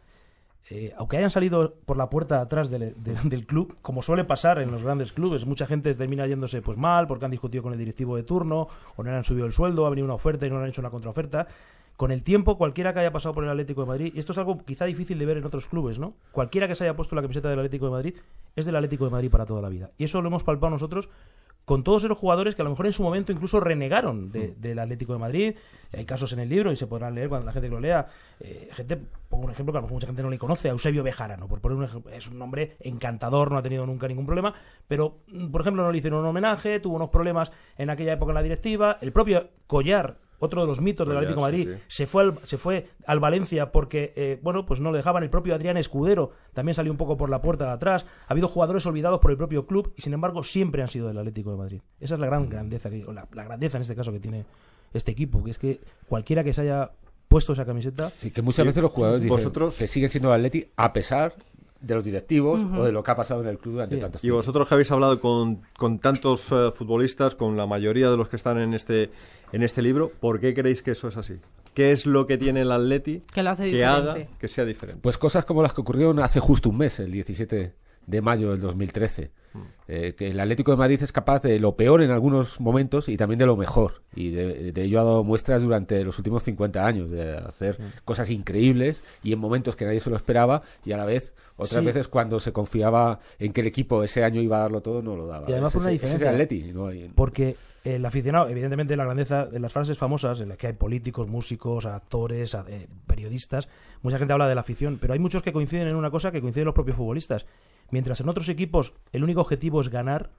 eh, 0.70 0.92
aunque 0.98 1.16
hayan 1.16 1.30
salido 1.30 1.74
por 1.86 1.96
la 1.96 2.10
puerta 2.10 2.36
de 2.36 2.42
atrás 2.42 2.70
del, 2.70 2.94
de- 3.02 3.16
del 3.24 3.46
club, 3.46 3.76
como 3.82 4.02
suele 4.02 4.24
pasar 4.24 4.58
en 4.60 4.70
los 4.70 4.82
grandes 4.82 5.12
clubes, 5.12 5.46
mucha 5.46 5.66
gente 5.66 5.94
termina 5.94 6.26
yéndose 6.26 6.60
pues 6.62 6.76
mal 6.76 7.06
porque 7.06 7.24
han 7.24 7.30
discutido 7.30 7.62
con 7.62 7.72
el 7.72 7.78
directivo 7.78 8.16
de 8.16 8.22
turno 8.22 8.68
o 8.96 9.02
no 9.02 9.10
le 9.10 9.16
han 9.16 9.24
subido 9.24 9.46
el 9.46 9.52
sueldo, 9.52 9.86
ha 9.86 9.90
venido 9.90 10.04
una 10.04 10.14
oferta 10.14 10.46
y 10.46 10.50
no 10.50 10.56
le 10.56 10.64
han 10.64 10.68
hecho 10.68 10.80
una 10.82 10.90
contraoferta. 10.90 11.46
Con 11.96 12.12
el 12.12 12.22
tiempo, 12.22 12.56
cualquiera 12.56 12.92
que 12.94 13.00
haya 13.00 13.10
pasado 13.10 13.34
por 13.34 13.42
el 13.42 13.50
Atlético 13.50 13.80
de 13.80 13.88
Madrid, 13.88 14.12
y 14.14 14.20
esto 14.20 14.30
es 14.30 14.38
algo 14.38 14.58
quizá 14.64 14.84
difícil 14.84 15.18
de 15.18 15.26
ver 15.26 15.38
en 15.38 15.44
otros 15.44 15.66
clubes, 15.66 15.98
¿no? 15.98 16.14
Cualquiera 16.30 16.68
que 16.68 16.76
se 16.76 16.84
haya 16.84 16.94
puesto 16.94 17.16
la 17.16 17.22
camiseta 17.22 17.48
del 17.48 17.58
Atlético 17.58 17.86
de 17.86 17.90
Madrid 17.90 18.14
es 18.54 18.66
del 18.66 18.76
Atlético 18.76 19.04
de 19.06 19.10
Madrid 19.10 19.30
para 19.30 19.46
toda 19.46 19.60
la 19.62 19.68
vida. 19.68 19.90
Y 19.98 20.04
eso 20.04 20.22
lo 20.22 20.28
hemos 20.28 20.44
palpado 20.44 20.70
nosotros 20.70 21.08
con 21.68 21.84
todos 21.84 22.02
esos 22.02 22.16
jugadores 22.16 22.54
que 22.54 22.62
a 22.62 22.64
lo 22.64 22.70
mejor 22.70 22.86
en 22.86 22.94
su 22.94 23.02
momento 23.02 23.30
incluso 23.30 23.60
renegaron 23.60 24.32
de- 24.32 24.54
del 24.58 24.78
Atlético 24.78 25.12
de 25.12 25.18
Madrid. 25.18 25.54
Hay 25.92 26.06
casos 26.06 26.32
en 26.32 26.38
el 26.38 26.48
libro 26.48 26.72
y 26.72 26.76
se 26.76 26.86
podrán 26.86 27.14
leer 27.14 27.28
cuando 27.28 27.44
la 27.44 27.52
gente 27.52 27.68
que 27.68 27.74
lo 27.74 27.78
lea. 27.80 28.06
Eh, 28.40 28.70
gente, 28.72 28.96
pongo 29.28 29.44
un 29.44 29.50
ejemplo 29.50 29.70
que 29.72 29.76
a 29.76 29.80
lo 29.80 29.86
mejor 29.86 29.94
mucha 29.96 30.06
gente 30.06 30.22
no 30.22 30.30
le 30.30 30.38
conoce, 30.38 30.68
a 30.68 30.72
Eusebio 30.72 31.02
Bejarano, 31.02 31.46
por 31.46 31.60
poner 31.60 31.76
un 31.76 31.84
ejemplo. 31.84 32.10
Es 32.10 32.26
un 32.26 32.38
nombre 32.38 32.76
encantador, 32.80 33.52
no 33.52 33.58
ha 33.58 33.62
tenido 33.62 33.84
nunca 33.84 34.08
ningún 34.08 34.24
problema, 34.24 34.54
pero, 34.88 35.18
mm, 35.26 35.48
por 35.48 35.60
ejemplo, 35.60 35.82
no 35.82 35.92
le 35.92 35.98
hicieron 35.98 36.20
un 36.20 36.26
homenaje, 36.26 36.80
tuvo 36.80 36.96
unos 36.96 37.10
problemas 37.10 37.52
en 37.76 37.90
aquella 37.90 38.14
época 38.14 38.30
en 38.30 38.36
la 38.36 38.42
directiva. 38.42 38.96
El 39.02 39.12
propio 39.12 39.50
Collar, 39.66 40.16
otro 40.40 40.60
de 40.60 40.66
los 40.66 40.80
mitos 40.80 41.06
del 41.06 41.16
Collar, 41.16 41.24
Atlético 41.32 41.46
de 41.46 41.52
Madrid, 41.52 41.76
sí. 41.76 41.84
se 41.88 42.06
fue 42.06 42.22
al, 42.22 42.38
se 42.44 42.58
fue 42.58 42.88
al 43.06 43.20
Valencia 43.20 43.72
porque 43.72 44.12
eh, 44.16 44.38
bueno 44.42 44.64
pues 44.66 44.80
no 44.80 44.90
le 44.92 44.98
dejaban. 44.98 45.22
El 45.22 45.30
propio 45.30 45.54
Adrián 45.54 45.76
Escudero 45.76 46.30
también 46.54 46.74
salió 46.74 46.92
un 46.92 46.98
poco 46.98 47.16
por 47.16 47.28
la 47.30 47.40
puerta 47.42 47.64
de 47.66 47.72
atrás. 47.72 48.06
Ha 48.28 48.32
habido 48.32 48.48
jugadores 48.48 48.86
olvidados 48.86 49.20
por 49.20 49.30
el 49.30 49.36
propio 49.36 49.66
club 49.66 49.92
y 49.96 50.02
sin 50.02 50.12
embargo 50.14 50.42
siempre 50.44 50.82
han 50.82 50.88
sido 50.88 51.08
del 51.08 51.18
Atlético 51.18 51.50
de 51.50 51.56
Madrid. 51.56 51.80
Esa 52.00 52.14
es 52.14 52.20
la 52.20 52.26
gran 52.26 52.48
grandeza 52.48 52.88
que, 52.90 53.04
o 53.04 53.12
la, 53.12 53.26
la 53.32 53.44
grandeza 53.44 53.78
en 53.78 53.82
este 53.82 53.94
caso 53.96 54.12
que 54.12 54.20
tiene 54.20 54.44
este 54.94 55.10
equipo 55.12 55.42
que 55.44 55.50
es 55.50 55.58
que 55.58 55.80
cualquiera 56.08 56.42
que 56.44 56.52
se 56.52 56.62
haya 56.62 56.90
puesto 57.28 57.52
esa 57.52 57.66
camiseta 57.66 58.10
Sí, 58.16 58.30
que 58.30 58.40
muchas 58.40 58.64
veces 58.64 58.82
los 58.82 58.90
jugadores 58.92 59.22
dicen 59.22 59.36
vosotros- 59.36 59.76
que 59.76 59.86
siguen 59.86 60.08
siendo 60.08 60.32
Atleti 60.32 60.66
a 60.76 60.92
pesar 60.94 61.34
de 61.80 61.94
los 61.94 62.04
directivos 62.04 62.60
o 62.76 62.84
de 62.84 62.92
lo 62.92 63.02
que 63.02 63.10
ha 63.10 63.16
pasado 63.16 63.40
en 63.42 63.48
el 63.48 63.58
club 63.58 63.74
durante 63.74 63.94
Sí. 63.96 64.00
tantos 64.00 64.24
Y 64.24 64.30
vosotros 64.30 64.66
que 64.68 64.74
habéis 64.74 64.90
hablado 64.90 65.20
con, 65.20 65.62
con 65.76 65.98
tantos 66.00 66.50
eh, 66.50 66.70
futbolistas, 66.74 67.34
con 67.34 67.56
la 67.56 67.66
mayoría 67.66 68.10
de 68.10 68.16
los 68.16 68.28
que 68.28 68.36
están 68.36 68.58
en 68.58 68.74
este, 68.74 69.10
en 69.52 69.62
este 69.62 69.80
libro, 69.82 70.10
¿por 70.20 70.40
qué 70.40 70.54
creéis 70.54 70.82
que 70.82 70.90
eso 70.90 71.08
es 71.08 71.16
así? 71.16 71.34
¿Qué 71.74 71.92
es 71.92 72.06
lo 72.06 72.26
que 72.26 72.36
tiene 72.38 72.62
el 72.62 72.72
Atleti 72.72 73.22
Que 73.32 73.42
lo 73.44 73.50
hace 73.50 73.70
que 73.70 73.84
haga 73.84 74.16
que 74.40 74.48
sea 74.48 74.64
diferente? 74.64 75.00
Pues 75.02 75.16
cosas 75.18 75.44
como 75.44 75.62
las 75.62 75.72
que 75.72 75.80
ocurrieron 75.82 76.18
hace 76.18 76.40
justo 76.40 76.68
un 76.70 76.78
mes, 76.78 76.98
el 76.98 77.12
17 77.12 77.72
de 78.08 78.20
mayo 78.22 78.50
del 78.50 78.60
2013. 78.60 79.30
Eh, 79.88 80.14
que 80.16 80.28
el 80.28 80.38
Atlético 80.38 80.70
de 80.70 80.76
Madrid 80.76 81.02
es 81.02 81.10
capaz 81.10 81.40
de 81.42 81.58
lo 81.58 81.74
peor 81.74 82.02
en 82.02 82.10
algunos 82.10 82.60
momentos 82.60 83.08
y 83.08 83.16
también 83.16 83.38
de 83.38 83.46
lo 83.46 83.56
mejor. 83.56 84.02
Y 84.14 84.30
de, 84.30 84.72
de 84.72 84.82
ello 84.82 85.00
ha 85.00 85.04
dado 85.04 85.24
muestras 85.24 85.62
durante 85.62 86.04
los 86.04 86.16
últimos 86.18 86.42
50 86.44 86.86
años, 86.86 87.10
de 87.10 87.34
hacer 87.36 87.78
cosas 88.04 88.28
increíbles 88.30 89.02
y 89.22 89.32
en 89.32 89.38
momentos 89.38 89.74
que 89.74 89.84
nadie 89.86 90.00
se 90.00 90.10
lo 90.10 90.16
esperaba 90.16 90.62
y 90.84 90.92
a 90.92 90.96
la 90.98 91.06
vez, 91.06 91.32
otras 91.56 91.80
Sí. 91.80 91.86
veces 91.86 92.06
cuando 92.08 92.38
se 92.40 92.52
confiaba 92.52 93.20
en 93.38 93.52
que 93.52 93.62
el 93.62 93.66
equipo 93.66 94.04
ese 94.04 94.22
año 94.22 94.40
iba 94.42 94.58
a 94.58 94.60
darlo 94.60 94.80
todo, 94.82 95.02
no 95.02 95.16
lo 95.16 95.26
daba. 95.26 95.48
Y 95.48 95.52
además 95.52 95.72
por 95.72 95.82
una 95.82 95.92
ese 95.92 96.04
es 96.04 96.12
el 96.12 96.18
diferencia. 96.18 96.44
Atleti, 96.44 96.72
no 96.72 96.86
hay- 96.86 97.10
Porque 97.14 97.56
el 97.94 98.04
aficionado, 98.06 98.48
evidentemente, 98.48 98.96
la 98.96 99.04
grandeza 99.04 99.46
de 99.46 99.58
las 99.60 99.72
frases 99.72 99.96
famosas 99.98 100.40
en 100.40 100.48
las 100.50 100.58
que 100.58 100.66
hay 100.68 100.72
políticos, 100.72 101.28
músicos, 101.28 101.86
actores, 101.86 102.54
eh, 102.68 102.86
periodistas, 103.06 103.68
mucha 104.02 104.18
gente 104.18 104.32
habla 104.32 104.48
de 104.48 104.54
la 104.54 104.60
afición, 104.62 104.98
pero 105.00 105.12
hay 105.12 105.18
muchos 105.18 105.42
que 105.42 105.52
coinciden 105.52 105.88
en 105.88 105.96
una 105.96 106.10
cosa 106.10 106.30
que 106.32 106.40
coinciden 106.40 106.66
los 106.66 106.74
propios 106.74 106.96
futbolistas. 106.96 107.46
Mientras 107.90 108.20
en 108.20 108.28
otros 108.28 108.48
equipos 108.48 108.94
el 109.12 109.24
único 109.24 109.40
objetivo 109.40 109.80
es 109.80 109.88
ganar, 109.88 110.30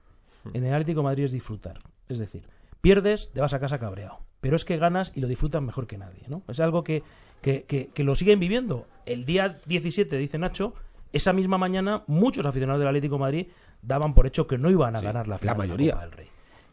en 0.54 0.64
el 0.64 0.72
Atlético 0.72 1.00
de 1.00 1.04
Madrid 1.04 1.24
es 1.24 1.32
disfrutar. 1.32 1.80
Es 2.08 2.18
decir, 2.18 2.42
pierdes, 2.80 3.30
te 3.32 3.40
vas 3.40 3.52
a 3.54 3.60
casa 3.60 3.78
cabreado. 3.78 4.18
Pero 4.40 4.56
es 4.56 4.64
que 4.64 4.78
ganas 4.78 5.12
y 5.14 5.20
lo 5.20 5.28
disfrutas 5.28 5.60
mejor 5.60 5.86
que 5.86 5.98
nadie, 5.98 6.22
¿no? 6.28 6.42
Es 6.48 6.60
algo 6.60 6.82
que, 6.82 7.02
que, 7.42 7.64
que- 7.64 7.88
que 7.88 8.04
lo 8.04 8.16
siguen 8.16 8.40
viviendo. 8.40 8.86
El 9.04 9.26
día 9.26 9.58
17, 9.66 10.16
dice 10.16 10.38
Nacho, 10.38 10.72
esa 11.12 11.32
misma 11.34 11.58
mañana 11.58 12.04
muchos 12.06 12.46
aficionados 12.46 12.78
del 12.78 12.88
Atlético 12.88 13.16
de 13.16 13.20
Madrid 13.20 13.46
daban 13.82 14.14
por 14.14 14.26
hecho 14.26 14.46
que 14.46 14.56
no 14.56 14.70
iban 14.70 14.96
a 14.96 15.00
Sí, 15.00 15.04
ganar 15.04 15.26
la 15.28 15.34
la 15.34 15.38
final 15.38 15.54
de 15.56 15.58
mayoría. 15.58 15.92
Copa 15.92 16.04
del 16.04 16.12
Rey. 16.12 16.26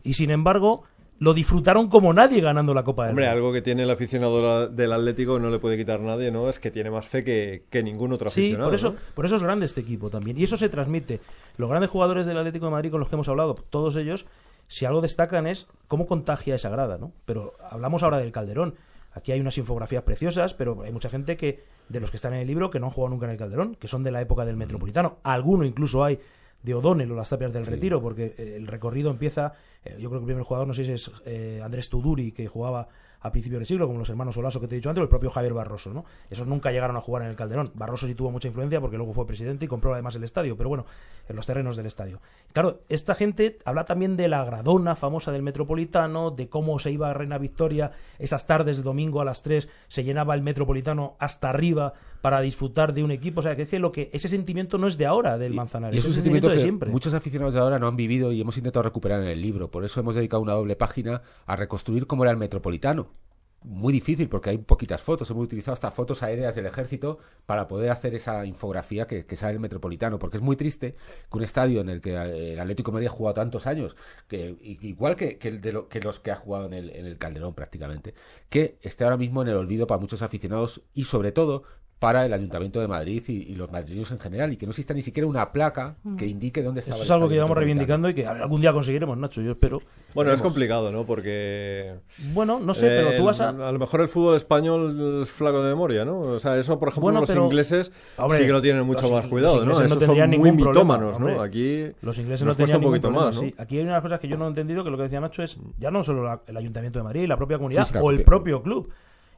Y 0.07 0.13
sin 0.13 0.31
embargo, 0.31 0.83
lo 1.19 1.33
disfrutaron 1.33 1.89
como 1.89 2.13
nadie 2.13 2.41
ganando 2.41 2.73
la 2.73 2.83
Copa 2.83 3.03
del 3.03 3.11
Hombre, 3.11 3.27
algo 3.27 3.51
que 3.51 3.61
tiene 3.61 3.83
el 3.83 3.89
aficionado 3.89 4.67
del 4.69 4.93
Atlético 4.93 5.39
no 5.39 5.49
le 5.49 5.59
puede 5.59 5.75
quitar 5.77 5.99
nadie, 5.99 6.31
¿no? 6.31 6.47
Es 6.47 6.59
que 6.59 6.71
tiene 6.71 6.89
más 6.91 7.07
fe 7.07 7.23
que, 7.23 7.65
que 7.69 7.83
ningún 7.83 8.13
otro 8.13 8.29
Sí, 8.29 8.41
aficionado. 8.41 8.69
por 8.69 8.75
eso, 8.75 8.89
¿no? 8.91 8.95
por 9.15 9.25
eso 9.25 9.35
es 9.35 9.43
grande 9.43 9.65
este 9.65 9.81
equipo 9.81 10.09
también. 10.09 10.37
Y 10.37 10.43
eso 10.43 10.55
se 10.57 10.69
transmite. 10.69 11.19
Los 11.57 11.69
grandes 11.69 11.89
jugadores 11.89 12.25
del 12.27 12.37
Atlético 12.37 12.65
de 12.65 12.71
Madrid 12.71 12.91
con 12.91 12.99
los 12.99 13.09
que 13.09 13.15
hemos 13.15 13.27
hablado, 13.27 13.55
todos 13.69 13.95
ellos, 13.95 14.25
si 14.67 14.85
algo 14.85 15.01
destacan 15.01 15.47
es 15.47 15.67
cómo 15.87 16.05
contagia 16.05 16.55
esa 16.55 16.69
grada, 16.69 16.97
¿no? 16.97 17.11
Pero 17.25 17.53
hablamos 17.69 18.03
ahora 18.03 18.19
del 18.19 18.31
Calderón. 18.31 18.75
Aquí 19.13 19.31
hay 19.31 19.39
unas 19.41 19.57
infografías 19.57 20.03
preciosas, 20.03 20.53
pero 20.53 20.83
hay 20.83 20.91
mucha 20.91 21.09
gente 21.09 21.35
que, 21.37 21.63
de 21.89 21.99
los 21.99 22.11
que 22.11 22.17
están 22.17 22.33
en 22.35 22.41
el 22.41 22.47
libro, 22.47 22.69
que 22.69 22.79
no 22.79 22.85
han 22.85 22.91
jugado 22.91 23.09
nunca 23.09 23.25
en 23.25 23.31
el 23.31 23.37
Calderón, 23.37 23.75
que 23.75 23.87
son 23.87 24.03
de 24.03 24.11
la 24.11 24.21
época 24.21 24.45
del 24.45 24.55
Metropolitano. 24.57 25.17
Alguno 25.23 25.65
incluso 25.65 26.03
hay 26.03 26.19
de 26.63 26.73
O'Donnell 26.73 27.11
o 27.11 27.15
las 27.15 27.29
tapias 27.29 27.53
del 27.53 27.65
Retiro, 27.65 28.01
porque 28.01 28.35
eh, 28.37 28.55
el 28.57 28.67
recorrido 28.67 29.11
empieza, 29.11 29.53
eh, 29.83 29.95
yo 29.99 30.09
creo 30.09 30.19
que 30.19 30.25
el 30.25 30.27
primer 30.27 30.43
jugador, 30.43 30.67
no 30.67 30.73
sé 30.73 30.83
si 30.83 30.91
es 30.91 31.11
eh, 31.25 31.61
Andrés 31.63 31.89
Tuduri, 31.89 32.31
que 32.31 32.47
jugaba 32.47 32.87
a 33.21 33.31
principios 33.31 33.59
del 33.59 33.67
siglo, 33.67 33.88
como 33.88 34.00
los 34.00 34.09
hermanos 34.09 34.38
Olaso 34.38 34.59
que 34.59 34.67
te 34.67 34.75
he 34.75 34.77
dicho 34.77 34.89
antes, 34.89 35.01
o 35.01 35.03
el 35.03 35.09
propio 35.09 35.29
Javier 35.29 35.53
Barroso, 35.53 35.93
¿no? 35.93 36.05
Esos 36.29 36.47
nunca 36.47 36.71
llegaron 36.71 36.95
a 36.97 37.01
jugar 37.01 37.24
en 37.24 37.29
el 37.29 37.36
Calderón. 37.36 37.71
Barroso 37.74 38.07
sí 38.07 38.15
tuvo 38.15 38.31
mucha 38.31 38.47
influencia 38.47 38.79
porque 38.79 38.97
luego 38.97 39.13
fue 39.13 39.25
presidente 39.25 39.65
y 39.65 39.67
compró 39.67 39.93
además 39.93 40.15
el 40.15 40.24
estadio, 40.24 40.55
pero 40.55 40.69
bueno, 40.69 40.86
en 41.27 41.36
los 41.36 41.45
terrenos 41.45 41.77
del 41.77 41.86
estadio. 41.86 42.19
Claro, 42.53 42.81
esta 42.89 43.15
gente 43.15 43.57
habla 43.65 43.86
también 43.86 44.17
de 44.17 44.27
la 44.27 44.43
gradona 44.45 44.95
famosa 44.95 45.31
del 45.31 45.43
Metropolitano, 45.43 46.31
de 46.31 46.50
cómo 46.50 46.79
se 46.79 46.91
iba 46.91 47.09
a 47.09 47.13
Reina 47.13 47.38
Victoria 47.38 47.91
esas 48.19 48.47
tardes 48.47 48.77
de 48.77 48.83
domingo 48.83 49.21
a 49.21 49.25
las 49.25 49.43
3, 49.43 49.67
se 49.88 50.03
llenaba 50.03 50.36
el 50.36 50.41
Metropolitano 50.41 51.15
hasta 51.19 51.50
arriba 51.50 51.93
para 52.21 52.41
disfrutar 52.41 52.93
de 52.93 53.03
un 53.03 53.12
equipo, 53.12 53.39
o 53.39 53.43
sea, 53.43 53.55
que 53.55 53.62
es 53.63 53.67
que 53.69 53.79
lo 53.79 53.91
que 53.91 54.09
ese 54.12 54.27
sentimiento 54.27 54.77
no 54.77 54.88
es 54.88 54.97
de 54.97 55.05
ahora 55.05 55.38
del 55.38 55.53
Manzanares, 55.53 55.95
Y 55.95 56.00
es 56.00 56.05
un 56.05 56.13
sentimiento 56.13 56.50
de 56.50 56.59
siempre. 56.59 56.91
muchos 56.91 57.13
aficionados 57.13 57.53
de 57.53 57.59
ahora 57.59 57.79
no 57.79 57.88
han 57.88 57.95
vivido 57.95 58.31
y 58.31 58.41
hemos 58.41 58.57
intentado 58.57 58.83
recuperar 58.83 59.21
en 59.21 59.27
el 59.27 59.41
libro. 59.41 59.69
Por 59.69 59.86
eso 59.86 60.00
hemos 60.00 60.15
dedicado 60.15 60.41
una 60.41 60.53
doble 60.53 60.75
página 60.75 61.21
a 61.45 61.55
reconstruir 61.55 62.07
cómo 62.07 62.24
era 62.24 62.31
el 62.31 62.38
metropolitano. 62.38 63.07
Muy 63.63 63.91
difícil 63.91 64.29
porque 64.29 64.51
hay 64.51 64.57
poquitas 64.59 65.01
fotos. 65.01 65.29
Hemos 65.29 65.43
utilizado 65.43 65.73
hasta 65.73 65.91
fotos 65.91 66.23
aéreas 66.23 66.55
del 66.55 66.67
ejército 66.67 67.17
para 67.45 67.67
poder 67.67 67.89
hacer 67.89 68.13
esa 68.15 68.45
infografía 68.45 69.07
que, 69.07 69.35
sale 69.35 69.53
el 69.53 69.59
metropolitano. 69.59 70.19
Porque 70.19 70.37
es 70.37 70.43
muy 70.43 70.55
triste 70.55 70.95
que 71.29 71.37
un 71.37 71.43
estadio 71.43 71.81
en 71.81 71.89
el 71.89 71.99
que 72.01 72.13
eh, 72.13 72.53
el 72.53 72.59
Atlético 72.59 72.91
Madrid 72.91 73.07
ha 73.07 73.11
jugado 73.11 73.33
tantos 73.33 73.67
años, 73.67 73.95
que 74.27 74.55
igual 74.61 75.15
que, 75.15 75.37
que 75.37 76.01
los 76.01 76.19
que 76.19 76.31
ha 76.31 76.35
jugado 76.35 76.67
en 76.67 76.73
el, 76.73 76.89
en 76.91 77.05
el 77.05 77.17
Calderón 77.17 77.55
prácticamente, 77.55 78.13
que 78.49 78.77
esté 78.81 79.03
ahora 79.03 79.17
mismo 79.17 79.41
en 79.41 79.49
el 79.49 79.55
olvido 79.55 79.87
para 79.87 79.99
muchos 79.99 80.21
aficionados 80.21 80.81
y 80.93 81.05
sobre 81.05 81.31
todo 81.31 81.63
para 82.00 82.25
el 82.27 82.34
Ayuntamiento 82.34 82.80
de 82.80 82.88
Madrid 82.88 83.24
y, 83.27 83.32
y 83.51 83.56
los 83.56 83.72
madrileños 83.72 84.12
en 84.12 84.20
general 84.20 84.54
y 84.54 84.58
que 84.58 84.68
no 84.68 84.70
exista 84.70 84.94
ni 84.94 85.01
siquiera 85.01 85.25
una 85.25 85.51
placa 85.51 85.96
que 86.18 86.27
indique 86.27 86.62
dónde 86.62 86.82
estaba 86.82 86.98
Eso 86.98 87.06
es 87.06 87.12
algo 87.12 87.27
que 87.27 87.34
llevamos 87.34 87.58
reivindicando 87.58 88.08
y 88.10 88.13
que 88.13 88.27
algún 88.27 88.62
día 88.62 88.72
conseguiremos, 88.72 89.18
Nacho, 89.18 89.42
yo 89.42 89.51
espero. 89.51 89.82
Bueno, 90.13 90.32
es 90.32 90.42
complicado, 90.42 90.92
¿no? 90.92 91.06
Porque... 91.06 91.96
Bueno, 92.34 92.60
no 92.60 92.74
sé, 92.75 92.86
pero 92.88 93.10
tú 93.12 93.16
el- 93.18 93.24
vas 93.24 93.42
a... 93.42 93.50
A 93.50 93.72
lo 93.72 93.80
mejor 93.80 94.01
el 94.01 94.08
fútbol 94.10 94.36
español 94.38 95.22
es 95.24 95.30
flaco 95.30 95.63
de 95.63 95.70
memoria, 95.70 96.06
¿no? 96.06 96.20
O 96.20 96.39
sea, 96.39 96.58
eso, 96.60 96.77
por 96.80 96.89
ejemplo, 96.89 97.01
Bueno, 97.04 97.22
los 97.22 97.30
pero- 97.30 97.46
ingleses 97.46 97.92
Hombre, 98.18 98.38
sí 98.39 98.46
que 98.46 98.51
lo 98.51 98.62
tienen 98.62 98.86
mucho 98.86 99.01
los 99.01 99.12
más 99.12 99.27
cuidado, 99.27 99.56
¿no? 99.58 99.62
ingleses 99.72 99.89
no 99.89 99.96
Esos 99.96 100.06
son 100.06 100.30
muy 100.30 100.51
problema, 100.51 100.98
mitómanos, 100.98 101.20
¿no? 101.20 101.42
Aquí 101.42 101.88
Los 102.01 102.18
ingleses 102.20 102.46
nos 102.46 102.58
no 102.60 102.63
tenían 102.66 102.68
cuesta 102.68 102.77
un 102.77 102.84
poquito 102.84 103.08
problema, 103.10 103.25
más, 103.25 103.36
¿no? 103.36 103.42
sí. 103.42 103.56
Aquí 103.58 103.77
hay 103.80 103.84
una 103.86 104.01
cosa 104.01 104.20
que 104.20 104.27
yo 104.27 104.38
no 104.38 104.46
he 104.46 104.50
entendido, 104.50 104.84
que 104.84 104.92
lo 104.92 104.98
que 104.98 105.04
decía 105.04 105.20
Nacho 105.20 105.42
es 105.42 105.58
ya 105.80 105.89
no 105.89 106.04
solo 106.04 106.24
la- 106.24 106.42
el 106.46 106.58
Ayuntamiento 106.58 107.00
de 107.00 107.04
Madrid, 107.04 107.27
la 107.27 107.38
propia 107.38 107.58
comunidad 107.58 107.84
Sí, 107.86 107.89
sí, 107.89 107.96
la 107.96 108.04
o 108.04 108.12
el 108.12 108.24
propio 108.24 108.62
club. 108.62 108.92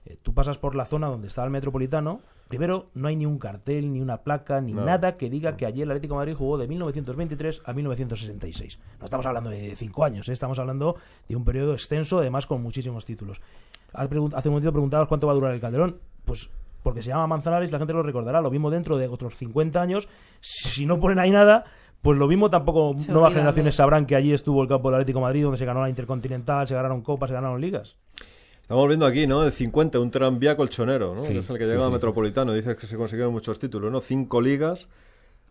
Eh, 0.06 0.18
tú 0.22 0.34
pasas 0.34 0.58
por 0.58 0.76
la 0.76 0.86
zona 0.86 1.08
donde 1.08 1.28
está 1.28 1.44
el 1.44 1.50
Metropolitano, 1.50 2.22
primero 2.48 2.88
no 2.96 3.08
hay 3.10 3.16
ni 3.16 3.26
un 3.26 3.38
cartel, 3.38 3.92
ni 3.92 4.02
una 4.02 4.18
placa, 4.18 4.60
ni 4.62 4.74
No. 4.74 4.84
nada 4.86 5.18
que 5.18 5.30
diga 5.30 5.56
que 5.58 5.66
allí 5.66 5.82
el 5.82 5.92
Atlético 5.92 6.16
de 6.16 6.20
Madrid 6.20 6.36
jugó 6.36 6.58
de 6.58 6.68
1923 6.68 7.62
a 7.66 7.74
1966. 7.74 8.80
No 9.00 9.06
estamos 9.06 9.26
hablando 9.26 9.50
de 9.50 9.76
cinco 9.76 10.04
años, 10.06 10.28
¿eh? 10.30 10.34
estamos 10.34 10.58
hablando 10.60 10.96
de 11.28 11.36
un 11.36 11.44
periodo 11.46 11.74
extenso, 11.74 12.20
además 12.20 12.48
con 12.48 12.62
muchísimos 12.64 13.06
títulos. 13.06 13.42
Hace 13.94 14.16
un 14.18 14.30
momentito 14.54 14.72
preguntabas 14.72 15.08
cuánto 15.08 15.28
va 15.28 15.34
a 15.34 15.36
durar 15.36 15.54
el 15.54 15.60
Calderón. 15.62 15.98
Pues 16.26 16.50
porque 16.84 17.02
se 17.02 17.10
llama 17.10 17.28
Manzanares, 17.28 17.72
la 17.72 17.78
gente 17.78 17.92
lo 17.94 18.04
recordará. 18.04 18.40
Lo 18.42 18.50
mismo 18.52 18.70
dentro 18.70 18.98
de 18.98 19.08
otros 19.08 19.36
50 19.36 19.82
años. 19.82 20.08
Si 20.40 20.86
no 20.86 21.00
ponen 21.00 21.20
ahí 21.20 21.30
nada, 21.32 21.66
pues 22.02 22.18
lo 22.18 22.28
mismo 22.28 22.50
tampoco 22.50 22.94
Se 22.98 23.12
nuevas 23.12 23.34
generaciones 23.34 23.74
de- 23.74 23.78
sabrán 23.78 24.06
que 24.06 24.16
allí 24.16 24.32
estuvo 24.32 24.62
el 24.64 24.70
campo 24.70 24.90
del 24.90 24.96
Atlético 25.02 25.20
de 25.20 25.24
Madrid, 25.26 25.44
donde 25.44 25.58
se 25.58 25.66
ganó 25.66 25.82
la 25.82 25.90
Intercontinental, 25.90 26.68
se 26.68 26.76
ganaron 26.76 27.02
copas, 27.02 27.30
se 27.30 27.34
ganaron 27.34 27.60
ligas. 27.60 27.98
Estamos 28.70 28.88
viendo 28.88 29.08
aquí, 29.08 29.26
¿no? 29.26 29.44
El 29.44 29.52
50, 29.52 30.00
un 30.00 30.12
tranvía 30.12 30.56
colchonero, 30.56 31.16
¿no? 31.16 31.24
Sí, 31.24 31.34
que 31.34 31.40
es 31.40 31.50
el 31.50 31.58
que 31.58 31.66
llega 31.66 31.80
al 31.82 31.88
sí. 31.88 31.94
Metropolitano. 31.94 32.54
Dices 32.54 32.76
que 32.76 32.86
se 32.86 32.98
consiguieron 32.98 33.34
muchos 33.34 33.58
títulos, 33.58 33.92
¿no? 33.92 34.00
Cinco 34.00 34.42
ligas, 34.42 34.88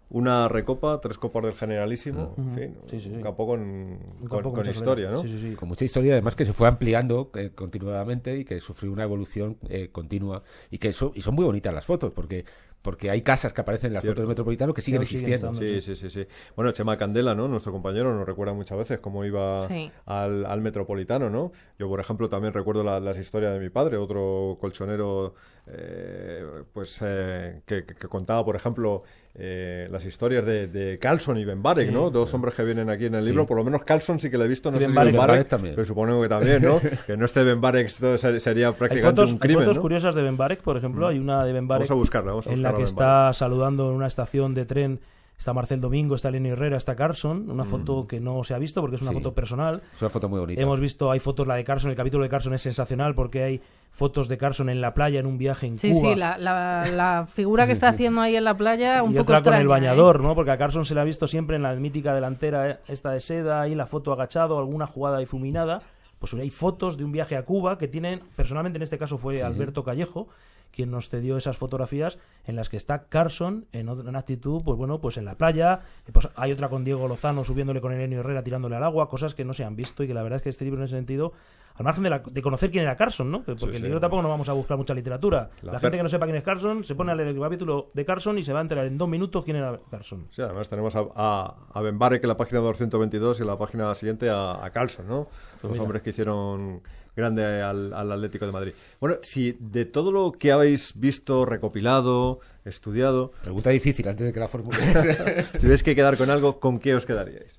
una 0.09 0.47
recopa, 0.49 1.01
tres 1.01 1.19
copas 1.19 1.43
del 1.43 1.55
Generalísimo. 1.55 2.37
En 2.39 2.55
fin, 2.55 2.77
Sí, 2.89 3.01
sí, 3.01 3.09
sí. 3.09 3.17
un 3.17 3.21
campo 3.21 3.45
con, 3.45 3.59
Un 3.61 3.99
con- 4.21 4.29
campo 4.29 4.51
con 4.53 4.61
mucha 4.61 4.71
historia, 4.71 5.11
¿no? 5.11 5.19
Sí, 5.19 5.27
sí, 5.27 5.37
sí. 5.41 5.55
con 5.57 5.69
mucha 5.69 5.85
historia 5.85 6.13
además 6.13 6.37
que 6.37 6.47
se 6.47 6.53
fue 6.53 6.69
ampliando 6.69 7.33
eh, 7.35 7.51
continuadamente 7.53 8.39
y 8.39 8.45
que 8.45 8.61
sufrió 8.61 8.93
una 8.93 9.03
evolución 9.03 9.57
eh, 9.69 9.89
continua 9.91 10.45
y 10.71 10.79
que 10.79 10.93
son, 10.93 11.11
y 11.17 11.21
son 11.23 11.35
muy 11.35 11.45
bonitas 11.45 11.75
las 11.75 11.85
fotos 11.87 12.13
porque 12.15 12.45
porque 12.83 13.11
hay 13.11 13.23
casas 13.23 13.53
que 13.53 13.61
aparecen 13.61 13.89
en 13.89 13.95
las 13.95 14.03
Cierto. 14.03 14.17
fotos 14.17 14.23
del 14.23 14.29
metropolitano 14.29 14.73
que 14.73 14.83
siguen 14.83 15.03
existiendo 15.03 15.35
estando. 15.49 15.59
Sí, 15.61 15.81
sí, 15.83 15.97
sí, 15.97 16.11
sí. 16.11 16.27
Bueno, 16.57 16.71
Chema 16.73 16.97
Candela, 16.97 17.35
¿no? 17.35 17.49
Nuestro 17.49 17.73
compañero 17.73 18.15
nos 18.15 18.27
recuerda 18.27 18.55
muchas 18.55 18.79
veces 18.79 19.01
cómo 19.01 19.25
iba 19.25 19.67
Sí. 19.69 19.91
al, 20.07 20.47
al 20.47 20.61
Metropolitano, 20.63 21.29
¿no? 21.29 21.53
Yo, 21.79 21.89
por 21.89 22.01
ejemplo, 22.01 22.29
también 22.29 22.55
recuerdo 22.55 22.85
la- 22.85 23.01
las 23.01 23.19
historias 23.19 23.53
de 23.53 23.61
mi 23.61 23.69
padre, 23.69 23.97
otro 23.97 24.57
colchonero, 24.61 25.35
eh, 25.71 26.45
pues, 26.73 26.99
eh, 27.03 27.61
que, 27.67 27.85
contaba, 28.09 28.45
por 28.45 28.57
ejemplo, 28.57 29.03
eh, 29.35 29.89
las 29.91 30.05
historias 30.05 30.45
de, 30.45 30.67
de 30.67 30.99
Carlson 30.99 31.39
y 31.39 31.45
Ben 31.45 31.63
Barek, 31.63 31.89
Sí. 31.89 31.95
¿no? 31.95 32.11
Dos 32.11 32.33
hombres 32.35 32.55
que 32.55 32.65
vienen 32.65 32.91
aquí 32.91 33.07
en 33.07 33.15
el 33.15 33.23
Sí. 33.23 33.29
libro. 33.29 33.47
Por 33.47 33.57
lo 33.59 33.65
menos 33.65 33.83
Carlson 33.85 34.19
sí 34.19 34.31
que 34.31 34.39
le 34.39 34.45
he 34.47 34.49
visto, 34.49 34.71
no 34.71 34.79
sé 34.79 34.85
Ben 34.87 34.93
si 34.93 34.97
Barek- 34.99 35.05
Ben 35.07 35.17
Barek, 35.17 35.29
Barek 35.37 35.49
también. 35.49 35.75
pero 35.75 35.85
supongo 35.87 36.23
que 36.23 36.29
también, 36.29 36.63
¿no? 36.63 36.81
que 37.07 37.17
no 37.17 37.25
esté 37.25 37.45
Ben 37.45 37.61
Barek 37.61 37.87
esto 37.87 38.17
ser- 38.19 38.41
sería 38.41 38.69
Hay 38.69 38.75
prácticamente 38.75 39.21
fotos, 39.21 39.31
un 39.33 39.37
hay 39.37 39.41
crimen, 39.41 39.59
fotos 39.65 39.77
¿no? 39.77 39.81
Mm. 39.81 39.83
curiosas 39.83 40.15
de 40.15 40.23
Ben 40.23 40.37
Barek, 40.37 40.61
por 40.63 40.77
ejemplo. 40.77 41.07
Hay 41.09 41.19
una 41.19 41.45
de 41.45 41.53
Ben 41.53 41.69
Barek 41.69 41.81
Vamos 41.89 41.91
a 41.91 41.95
buscarla, 41.95 42.31
vamos 42.33 42.47
a 42.47 42.53
en 42.53 42.63
la 42.63 42.75
que 42.75 42.83
está 42.83 43.33
saludando 43.33 43.89
en 43.91 43.97
una 43.97 44.07
estación 44.07 44.55
de 44.55 44.65
tren. 44.65 45.01
Está 45.39 45.53
Marcel 45.53 45.81
Domingo, 45.81 46.17
está 46.17 46.33
Lenny 46.33 46.49
Herrera, 46.49 46.77
está 46.77 46.97
Carson. 46.97 47.49
Una 47.49 47.63
foto 47.63 48.09
que 48.09 48.19
no 48.19 48.43
se 48.43 48.55
ha 48.55 48.59
visto 48.59 48.81
porque 48.81 48.97
es 48.97 49.03
una 49.03 49.13
Sí. 49.13 49.19
foto 49.19 49.35
personal. 49.35 49.83
es 49.95 50.03
una 50.03 50.09
foto 50.11 50.29
muy 50.29 50.41
bonita 50.41 50.61
Hemos 50.61 50.81
visto, 50.81 51.13
hay 51.13 51.21
fotos, 51.21 51.47
la 51.47 51.55
de 51.55 51.63
Carson, 51.63 51.91
el 51.91 51.97
capítulo 51.97 52.25
de 52.25 52.29
Carson 52.29 52.55
es 52.55 52.63
sensacional 52.63 53.15
porque 53.15 53.45
hay 53.45 53.61
fotos 53.93 54.27
de 54.29 54.37
Carson 54.37 54.69
en 54.69 54.81
la 54.81 54.95
playa 54.95 55.21
en 55.21 55.27
un 55.27 55.39
viaje 55.39 55.67
en 55.69 55.77
Sí, 55.77 55.93
Cuba. 55.93 56.09
sí, 56.11 56.15
la, 56.17 56.39
la, 56.39 56.85
la 56.93 57.27
figura 57.27 57.67
que 57.67 57.73
está 57.73 57.89
haciendo 57.91 58.21
ahí 58.21 58.35
en 58.35 58.43
la 58.45 58.57
playa, 58.57 59.03
un 59.05 59.13
y 59.13 59.19
poco 59.19 59.33
otra 59.33 59.43
con 59.43 59.55
el 59.55 59.63
¿eh? 59.63 59.67
bañador, 59.67 60.21
¿no? 60.21 60.35
Porque 60.35 60.51
a 60.51 60.59
Carson 60.59 60.85
se 60.85 60.95
le 60.97 61.01
ha 61.01 61.05
visto 61.05 61.29
siempre 61.29 61.55
en 61.55 61.63
la 61.63 61.73
mítica 61.77 62.13
delantera 62.15 62.71
eh, 62.71 62.77
esta 62.89 63.13
de 63.13 63.21
seda, 63.21 63.61
ahí 63.61 63.77
la 63.77 63.87
foto 63.87 64.13
agachado, 64.13 64.59
alguna 64.59 64.89
jugada 64.89 65.19
difuminada. 65.19 65.83
Pues 66.19 66.35
hay 66.35 66.51
fotos 66.51 66.97
de 66.97 67.05
un 67.05 67.13
viaje 67.13 67.37
a 67.37 67.45
Cuba 67.45 67.79
que 67.79 67.87
tienen, 67.87 68.23
personalmente 68.35 68.77
en 68.79 68.83
este 68.83 68.99
caso 68.99 69.19
fue 69.19 69.41
Alberto 69.45 69.85
Callejo, 69.85 70.27
quien 70.73 70.91
nos 70.91 71.09
cedió 71.09 71.37
esas 71.37 71.57
fotografías 71.57 72.19
en 72.45 72.55
las 72.57 72.69
que 72.69 72.77
está 72.77 73.05
Carson 73.09 73.67
en 73.73 73.89
en 73.89 74.17
actitud, 74.17 74.63
pues 74.65 74.77
bueno, 74.79 75.01
pues 75.01 75.17
en 75.17 75.25
la 75.25 75.35
playa. 75.35 75.81
y 76.09 76.13
Pues 76.13 76.29
hay 76.37 76.53
otra 76.53 76.69
con 76.69 76.85
Diego 76.85 77.09
Lozano 77.09 77.45
subiéndole 77.45 77.81
con 77.81 77.93
Elenio 77.93 78.21
Herrera 78.21 78.43
tirándole 78.43 78.77
al 78.77 78.85
agua, 78.85 79.09
cosas 79.09 79.35
que 79.35 79.45
no 79.45 79.55
se 79.55 79.65
han 79.65 79.77
visto 79.77 80.03
y 80.05 80.07
que 80.07 80.15
la 80.15 80.23
verdad 80.23 80.37
es 80.37 80.43
que 80.43 80.51
este 80.51 80.65
libro 80.65 80.81
en 80.81 80.85
ese 80.85 80.95
sentido, 80.97 81.33
al 81.75 81.85
margen 81.85 82.03
de, 82.05 82.11
la- 82.11 82.19
de 82.19 82.43
conocer 82.43 82.71
quién 82.71 82.83
era 82.85 82.97
Carson, 82.97 83.31
¿no? 83.31 83.45
Que- 83.45 83.55
Porque 83.55 83.75
sí. 83.75 83.77
el 83.77 83.83
libro 83.85 84.01
tampoco 84.01 84.23
no 84.23 84.29
vamos 84.29 84.49
a 84.49 84.53
buscar 84.53 84.77
mucha 84.77 84.95
literatura. 84.95 85.51
La 85.63 85.79
gente 85.81 85.97
que 85.97 86.03
no 86.03 86.09
sepa 86.09 86.27
quién 86.27 86.37
es 86.37 86.45
Carson 86.45 86.85
se 86.85 86.95
pone 86.95 87.13
a 87.13 87.15
leer 87.15 87.29
el 87.29 87.41
capítulo 87.41 87.91
de 87.95 88.05
Carson 88.05 88.37
y 88.39 88.43
se 88.43 88.53
va 88.53 88.59
a 88.61 88.63
enterar 88.63 88.87
en 88.87 88.99
dos 88.99 89.09
minutos 89.09 89.45
quién 89.45 89.57
era 89.57 89.79
Carson. 89.91 90.27
Sí, 90.31 90.43
además 90.43 90.69
tenemos 90.69 90.95
a, 90.97 91.05
a, 91.15 91.55
a 91.73 91.81
en 91.81 91.99
la 92.29 92.37
página 92.37 92.61
222 92.61 93.39
y 93.39 93.43
en 93.43 93.47
la 93.49 93.57
página 93.59 93.95
siguiente 93.95 94.29
a, 94.31 94.65
a 94.65 94.71
Carlson, 94.71 95.07
¿no? 95.09 95.29
Los 95.63 95.79
hombres 95.79 96.03
que 96.03 96.11
hicieron 96.11 96.83
grande 97.19 97.45
al, 97.61 97.93
al 97.93 98.13
Atlético 98.13 98.47
de 98.47 98.53
Madrid. 98.53 98.73
Bueno, 99.01 99.17
si 99.23 99.57
de 99.61 99.85
todo 99.85 100.11
lo 100.13 100.33
que 100.33 100.53
habéis 100.53 100.93
visto, 100.95 101.45
recopilado, 101.45 102.41
estudiado, 102.65 103.33
Pregunta 103.43 103.71
difícil 103.71 104.09
antes 104.09 104.27
de 104.27 104.33
que 104.33 104.41
la 104.41 104.49
formule. 104.49 104.79
si 105.53 105.59
tuvierais 105.59 105.83
que 105.83 105.95
quedar 105.95 106.17
con 106.17 106.31
algo, 106.31 106.61
¿con 106.61 106.79
qué 106.79 106.95
os 106.95 107.05
quedaríais? 107.05 107.59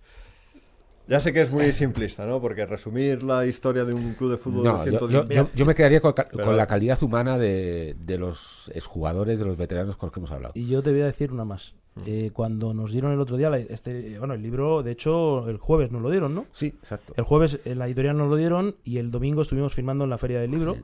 Ya 1.07 1.19
sé 1.19 1.33
que 1.33 1.41
es 1.41 1.49
muy 1.51 1.71
simplista, 1.71 2.25
¿no? 2.27 2.39
Porque 2.39 2.67
resumir 2.67 3.23
la 3.23 3.43
historia 3.47 3.83
de 3.83 3.95
un 3.95 4.13
club 4.13 4.29
de 4.29 4.37
fútbol 4.37 4.63
No, 4.63 4.85
de 4.85 4.91
yo, 4.91 4.99
110... 5.07 5.27
yo- 5.27 5.33
yo- 5.43 5.49
yo 5.55 5.65
me 5.65 5.73
quedaría 5.73 6.01
con, 6.01 6.13
Pero- 6.13 6.45
con 6.45 6.55
la 6.55 6.67
calidad 6.67 7.01
humana 7.01 7.37
de, 7.39 7.95
de 7.99 8.17
los 8.19 8.71
exjugadores, 8.75 9.39
de 9.39 9.45
los 9.45 9.57
veteranos 9.57 9.97
con 9.97 10.07
los 10.07 10.13
que 10.13 10.19
hemos 10.19 10.31
hablado. 10.31 10.51
Y 10.55 10.67
yo 10.67 10.83
te 10.83 10.91
voy 10.91 11.01
a 11.01 11.05
decir 11.05 11.31
una 11.31 11.45
más. 11.45 11.73
Eh, 12.05 12.31
cuando 12.33 12.73
nos 12.73 12.91
dieron 12.93 13.11
el 13.11 13.19
otro 13.19 13.35
día, 13.35 13.49
la- 13.49 13.57
este, 13.59 14.17
bueno, 14.19 14.33
el 14.33 14.41
libro, 14.41 14.83
de 14.83 14.91
hecho, 14.91 15.49
el 15.49 15.57
jueves 15.57 15.91
nos 15.91 16.01
lo 16.01 16.09
dieron, 16.09 16.33
¿no? 16.33 16.45
Sí, 16.53 16.67
exacto. 16.67 17.13
El 17.17 17.23
jueves 17.25 17.59
en 17.65 17.77
la 17.79 17.87
editorial 17.87 18.17
nos 18.17 18.29
lo 18.29 18.35
dieron 18.37 18.75
y 18.85 18.97
el 18.99 19.11
domingo 19.11 19.41
estuvimos 19.41 19.73
firmando 19.73 20.05
en 20.05 20.09
la 20.09 20.17
Feria 20.17 20.39
del 20.39 20.51
Libro. 20.51 20.75
Sí. 20.75 20.81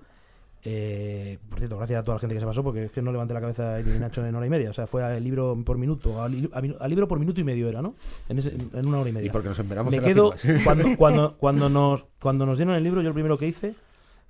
Eh, 0.67 1.37
por 1.47 1.59
cierto, 1.59 1.77
gracias 1.77 1.99
a 1.99 2.03
toda 2.03 2.15
la 2.15 2.19
gente 2.19 2.33
que 2.35 2.39
se 2.41 2.45
pasó, 2.47 2.63
porque 2.63 2.85
es 2.85 2.91
que 2.91 3.01
no 3.01 3.11
levanté 3.11 3.35
la 3.35 3.39
cabeza 3.41 3.77
el 3.79 3.99
Nacho 3.99 4.25
en 4.25 4.33
hora 4.33 4.47
y 4.47 4.49
media. 4.49 4.71
O 4.71 4.73
sea, 4.73 4.87
fue 4.87 5.03
al 5.03 5.23
libro 5.23 5.55
por 5.63 5.77
minuto, 5.77 6.23
al, 6.23 6.31
libro 6.89 7.07
por 7.07 7.19
minuto 7.19 7.39
y 7.39 7.43
medio 7.43 7.69
era, 7.69 7.83
¿no? 7.83 7.93
En, 8.27 8.39
ese- 8.39 8.55
en 8.73 8.85
una 8.87 8.99
hora 8.99 9.09
y 9.09 9.13
media. 9.13 9.27
Y 9.27 9.29
porque 9.29 9.49
nos 9.49 9.59
esperamos 9.59 9.91
Me 9.91 9.97
en 9.97 10.03
quedo, 10.03 10.33
cuando, 10.63 10.83
cuando, 10.97 11.37
cuando, 11.37 11.69
nos, 11.69 12.05
cuando 12.19 12.45
nos 12.47 12.57
dieron 12.57 12.73
el 12.75 12.83
libro, 12.83 13.01
yo 13.03 13.09
lo 13.09 13.13
primero 13.13 13.37
que 13.37 13.47
hice 13.47 13.75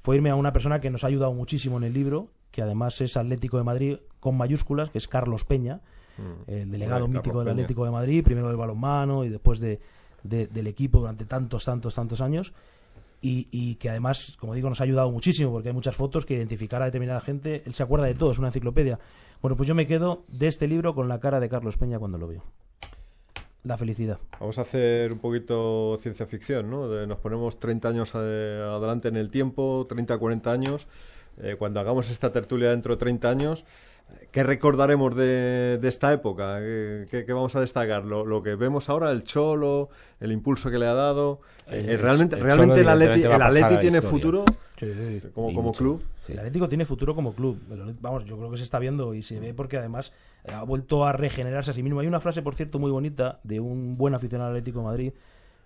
fue 0.04 0.18
irme 0.18 0.30
a 0.30 0.36
una 0.36 0.52
persona 0.52 0.82
que 0.82 0.90
nos 0.90 1.04
ha 1.06 1.08
ayudado 1.08 1.34
muchísimo 1.34 1.78
en 1.78 1.86
el 1.86 1.94
libro, 1.94 2.28
que 2.52 2.62
además 2.62 3.00
es 3.00 3.16
Atlético 3.16 3.58
de 3.58 3.64
Madrid 3.64 3.98
con 4.20 4.36
mayúsculas, 4.36 4.90
que 4.90 4.98
es 4.98 5.08
Carlos 5.08 5.46
Peña, 5.46 5.80
el 6.48 6.72
delegado 6.72 7.08
mítico 7.08 7.40
del 7.40 7.46
Peña. 7.48 7.52
Atlético 7.64 7.86
de 7.86 7.92
Madrid, 7.92 8.24
primero 8.24 8.48
del 8.48 8.58
balonmano 8.58 9.24
y 9.24 9.30
después 9.30 9.60
de, 9.60 9.80
de- 10.24 10.48
del 10.48 10.68
equipo 10.68 11.00
durante 11.00 11.26
tantos, 11.26 11.66
tantos, 11.66 11.94
tantos 11.96 12.22
años. 12.22 12.54
Y, 13.22 13.48
y 13.52 13.76
que 13.76 13.90
además, 13.90 14.36
como 14.40 14.54
digo, 14.54 14.70
nos 14.70 14.82
ha 14.82 14.84
ayudado 14.84 15.10
muchísimo 15.12 15.52
porque 15.52 15.70
hay 15.70 15.74
muchas 15.74 15.96
fotos 15.96 16.26
que 16.26 16.36
identificar 16.36 16.82
a 16.82 16.86
determinada 16.86 17.22
gente, 17.22 17.64
él 17.66 17.74
se 17.74 17.82
acuerda 17.82 18.06
de 18.06 18.14
todo, 18.14 18.32
es 18.32 18.38
una 18.40 18.50
enciclopedia. 18.50 19.00
Bueno, 19.42 19.58
pues 19.58 19.68
yo 19.68 19.74
me 19.74 19.88
quedo 19.88 20.26
de 20.28 20.48
este 20.48 20.68
libro 20.68 20.94
con 20.94 21.08
la 21.08 21.20
cara 21.20 21.40
de 21.40 21.50
Carlos 21.50 21.76
Peña 21.78 21.98
cuando 21.98 22.18
lo 22.20 22.28
veo. 22.28 22.44
La 23.64 23.78
felicidad. 23.78 24.20
Vamos 24.40 24.60
a 24.60 24.62
hacer 24.62 25.12
un 25.12 25.18
poquito 25.20 25.98
ciencia 26.00 26.28
ficción, 26.28 26.70
¿no? 26.70 26.88
De- 26.88 27.08
nos 27.08 27.18
ponemos 27.18 27.60
30 27.60 27.90
años 27.90 28.12
eh, 28.14 28.62
adelante 28.64 29.08
en 29.08 29.16
el 29.16 29.32
tiempo, 29.32 29.88
30, 29.90 30.20
40 30.20 30.52
años. 30.52 30.88
Eh, 31.38 31.56
cuando 31.58 31.80
hagamos 31.80 32.12
esta 32.12 32.32
tertulia 32.32 32.70
dentro 32.70 32.94
de 32.94 33.00
30 33.00 33.28
años, 33.28 33.66
¿qué 34.32 34.44
recordaremos 34.44 35.16
de, 35.16 35.78
de 35.82 35.88
esta 35.88 36.12
época? 36.14 36.60
¿Qué, 36.60 37.26
vamos 37.30 37.56
a 37.56 37.62
destacar? 37.62 38.06
¿Lo, 38.06 38.26
lo 38.26 38.44
que 38.44 38.56
vemos 38.56 38.90
ahora, 38.90 39.12
el 39.12 39.24
Cholo, 39.24 39.90
el 40.20 40.32
impulso 40.32 40.70
que 40.70 40.78
le 40.78 40.86
ha 40.88 40.94
dado? 40.94 41.42
Eh, 41.68 41.80
El- 41.80 41.90
eh, 41.92 41.98
¿Realmente, 41.98 42.36
el 42.36 42.42
realmente 42.44 42.82
el 42.82 42.88
Atleti, 42.90 43.22
el 43.24 43.80
tiene 43.80 43.98
historia. 43.98 44.02
futuro 44.02 44.46
como, 45.34 45.72
club? 45.74 46.04
Sí. 46.20 46.34
El 46.34 46.40
Atlético 46.40 46.68
tiene 46.70 46.86
futuro 46.86 47.16
como 47.16 47.34
club. 47.34 47.60
Vamos, 48.02 48.26
yo 48.26 48.38
creo 48.38 48.52
que 48.52 48.58
se 48.58 48.64
está 48.64 48.80
viendo 48.80 49.14
y 49.14 49.22
se 49.24 49.40
ve 49.40 49.54
porque 49.54 49.78
además 49.78 50.12
eh, 50.44 50.52
ha 50.52 50.64
vuelto 50.64 51.06
a 51.06 51.14
regenerarse 51.14 51.72
a 51.72 51.74
sí 51.74 51.82
mismo. 51.84 52.00
Hay 52.02 52.08
una 52.08 52.20
frase, 52.20 52.42
por 52.42 52.56
cierto, 52.56 52.78
muy 52.80 52.92
bonita 52.92 53.40
de 53.44 53.60
un 53.60 53.98
buen 53.98 54.14
aficionado 54.14 54.50
al 54.52 54.56
Atlético 54.58 54.80
de 54.80 54.86
Madrid, 54.86 55.14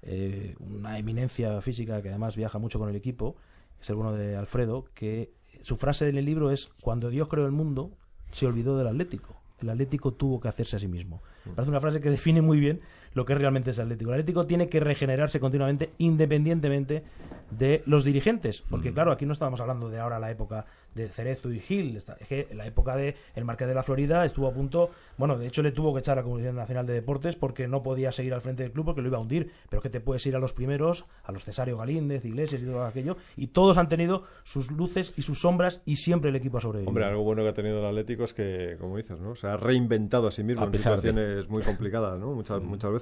eh, 0.04 0.56
una 0.60 0.98
eminencia 0.98 1.60
física 1.62 2.02
que 2.02 2.10
además 2.10 2.36
viaja 2.36 2.58
mucho 2.60 2.80
con 2.80 2.90
el 2.90 2.96
equipo, 2.96 3.36
que 3.78 3.84
es 3.84 3.90
el 3.90 3.96
bueno 3.96 4.14
de 4.14 4.36
Alfredo, 4.38 4.86
que 4.94 5.32
su 5.62 5.76
frase 5.76 6.08
en 6.08 6.18
el 6.18 6.26
libro 6.26 6.52
es: 6.52 6.70
Cuando 6.82 7.10
Dios 7.10 7.28
creó 7.28 7.46
el 7.46 7.52
mundo, 7.52 7.92
se 8.32 8.46
olvidó 8.46 8.78
del 8.78 8.88
Atlético. 8.88 9.36
El 9.62 9.70
Atlético 9.70 10.14
tuvo 10.14 10.40
que 10.40 10.48
hacerse 10.48 10.78
a 10.78 10.80
sí 10.80 10.88
mismo. 10.88 11.22
Me 11.46 11.54
parece 11.54 11.70
una 11.70 11.82
frase 11.82 12.00
que 12.00 12.10
define 12.10 12.42
muy 12.42 12.60
bien 12.60 12.82
lo 13.14 13.26
que 13.26 13.36
realmente 13.36 13.72
es 13.72 13.78
el 13.78 13.84
Atlético. 13.84 14.12
El 14.12 14.20
Atlético 14.20 14.46
tiene 14.46 14.70
que 14.70 14.80
regenerarse 14.80 15.40
continuamente, 15.40 15.92
independientemente 15.98 17.04
de 17.52 17.82
los 17.86 18.04
dirigentes. 18.06 18.62
Porque, 18.70 18.94
claro, 18.94 19.12
aquí 19.12 19.26
no 19.26 19.34
estábamos 19.34 19.60
hablando 19.60 19.90
de 19.90 20.00
ahora 20.00 20.20
la 20.20 20.30
época 20.30 20.66
de 20.94 21.08
Cerezo 21.08 21.52
y 21.52 21.60
Gil. 21.60 21.98
Es 21.98 22.06
que 22.28 22.48
la 22.54 22.66
época 22.68 22.96
de 22.96 23.16
el 23.36 23.46
Marqués 23.46 23.68
de 23.68 23.74
la 23.74 23.84
Florida 23.84 24.26
estuvo 24.26 24.48
a 24.48 24.52
punto. 24.54 24.90
Bueno, 25.18 25.38
de 25.38 25.48
hecho, 25.48 25.62
le 25.64 25.72
tuvo 25.72 25.94
que 25.94 26.00
echar 26.00 26.18
a 26.18 26.22
la 26.22 26.28
Comisión 26.28 26.56
Nacional 26.56 26.86
de 26.86 26.94
Deportes 26.94 27.36
porque 27.36 27.68
no 27.68 27.82
podía 27.82 28.12
seguir 28.12 28.34
al 28.34 28.42
frente 28.42 28.64
del 28.64 28.72
club 28.72 28.86
porque 28.86 29.02
lo 29.02 29.08
iba 29.08 29.18
a 29.18 29.22
hundir. 29.22 29.52
Pero 29.70 29.80
es 29.80 29.84
que 29.84 29.90
te 29.90 30.00
puedes 30.00 30.26
ir 30.28 30.36
a 30.36 30.40
los 30.40 30.54
primeros, 30.54 31.06
a 31.24 31.32
los 31.32 31.44
Cesario 31.44 31.78
Galíndez, 31.78 32.26
Iglesias 32.26 32.62
y 32.62 32.66
todo 32.66 32.84
aquello. 32.86 33.18
Y 33.36 33.48
todos 33.48 33.78
han 33.80 33.88
tenido 33.88 34.24
sus 34.44 34.70
luces 34.72 35.14
y 35.18 35.24
sus 35.24 35.40
sombras 35.42 35.82
y 35.86 35.96
siempre 35.96 36.30
el 36.30 36.36
equipo 36.36 36.58
ha 36.58 36.62
sobrevivido. 36.62 36.90
Hombre, 36.90 37.06
algo 37.06 37.24
bueno 37.24 37.42
que 37.44 37.50
ha 37.50 37.54
tenido 37.54 37.80
el 37.80 37.86
Atlético 37.86 38.24
es 38.24 38.34
que, 38.34 38.76
como 38.80 38.98
dices, 38.98 39.20
¿no? 39.20 39.36
Se 39.36 39.48
ha 39.48 39.58
reinventado 39.58 40.28
a 40.28 40.32
sí 40.32 40.44
mismo 40.44 40.62
A 40.62 40.66
en 40.66 40.72
pesar 40.72 40.94
de- 40.94 41.02
situaciones 41.10 41.50
muy 41.50 41.64
complicadas, 41.64 42.20
¿no? 42.20 42.34
Muchas, 42.34 42.62
muchas 42.62 42.92
veces. 42.92 42.99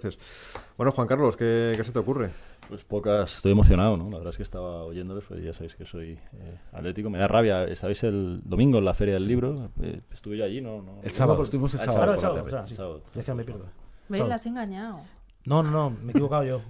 Bueno, 0.78 0.92
Juan 0.92 1.08
Carlos, 1.08 1.36
¿qué, 1.38 1.74
qué 1.78 1.84
se 1.84 1.92
te 1.92 2.00
ocurre? 2.00 2.30
Pues 2.68 2.84
pocas, 2.84 3.38
estoy 3.38 3.54
emocionado, 3.54 3.96
¿no? 3.96 4.10
La 4.10 4.18
verdad 4.18 4.32
es 4.32 4.38
que 4.38 4.44
estaba 4.44 4.84
oyéndoles, 4.84 5.24
pues 5.28 5.42
ya 5.44 5.54
sabéis 5.54 5.76
que 5.76 5.86
soy 5.86 6.12
eh, 6.34 6.58
atlético. 6.74 7.10
Me 7.10 7.18
da 7.18 7.28
rabia, 7.28 7.74
¿sabéis? 7.76 8.04
El 8.04 8.42
domingo 8.44 8.78
en 8.80 8.86
la 8.86 8.94
Feria 8.94 9.14
del 9.14 9.28
Libro, 9.28 9.72
eh, 9.82 10.02
estuve 10.14 10.38
yo 10.38 10.44
allí, 10.46 10.60
¿no? 10.60 10.82
no 10.82 11.00
El 11.02 11.12
sábado, 11.12 11.38
pues, 11.38 11.48
estuvimos 11.48 11.74
el 11.76 11.80
ah, 11.82 11.84
sábado. 11.86 12.04
El 12.14 12.52
la 12.52 12.68
sábado. 12.68 13.02
Es 13.16 13.24
que 13.26 13.34
me 13.34 13.44
pierdo. 13.46 13.66
¿Ves? 14.10 14.18
Sábado. 14.18 14.30
La 14.30 14.36
has 14.36 14.46
engañado. 14.46 15.00
No, 15.46 15.64
no, 15.64 15.72
no, 15.72 15.90
me 15.92 16.08
he 16.08 16.12
equivocado 16.12 16.44
yo. 16.44 16.62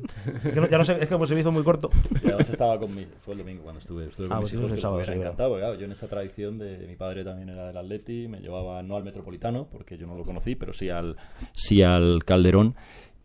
Es 0.44 0.54
que 0.54 0.62
no- 0.62 0.70
ya 0.70 0.78
no 0.78 0.86
sé, 0.86 0.94
es 0.94 1.00
que 1.00 1.08
como 1.08 1.26
se 1.26 1.34
me 1.34 1.40
hizo 1.40 1.52
muy 1.52 1.64
corto. 1.64 1.90
Y 2.24 2.28
además 2.28 2.48
estaba 2.48 2.78
con 2.78 2.94
mi, 2.94 3.08
fue 3.26 3.34
el 3.34 3.40
domingo 3.40 3.64
cuando 3.64 3.80
estuve, 3.80 4.06
estuve 4.06 4.28
Ah, 4.28 4.30
con 4.36 4.42
pues 4.42 4.54
mis 4.54 4.60
hijos, 4.60 4.70
el 4.72 4.76
que 4.76 4.82
sábado, 4.82 5.00
me 5.00 5.06
sí, 5.08 5.12
encantado, 5.14 5.56
claro, 5.58 5.74
yo 5.74 5.86
en 5.86 5.92
esa 5.94 6.08
tradición 6.08 6.60
de 6.60 6.86
mi 6.88 6.96
padre 6.96 7.24
también 7.24 7.50
era 7.50 7.66
del 7.66 7.78
Atleti, 7.78 8.28
me 8.28 8.40
llevaba 8.40 8.84
no 8.84 8.96
al 8.96 9.04
Metropolitano, 9.04 9.66
porque 9.72 9.98
yo 9.98 10.06
no 10.06 10.16
lo 10.16 10.24
conocí, 10.24 10.54
pero 10.54 10.74
sí 10.74 10.92
al, 10.92 11.18
sí 11.54 11.82
al 11.82 12.24
Calderón, 12.24 12.76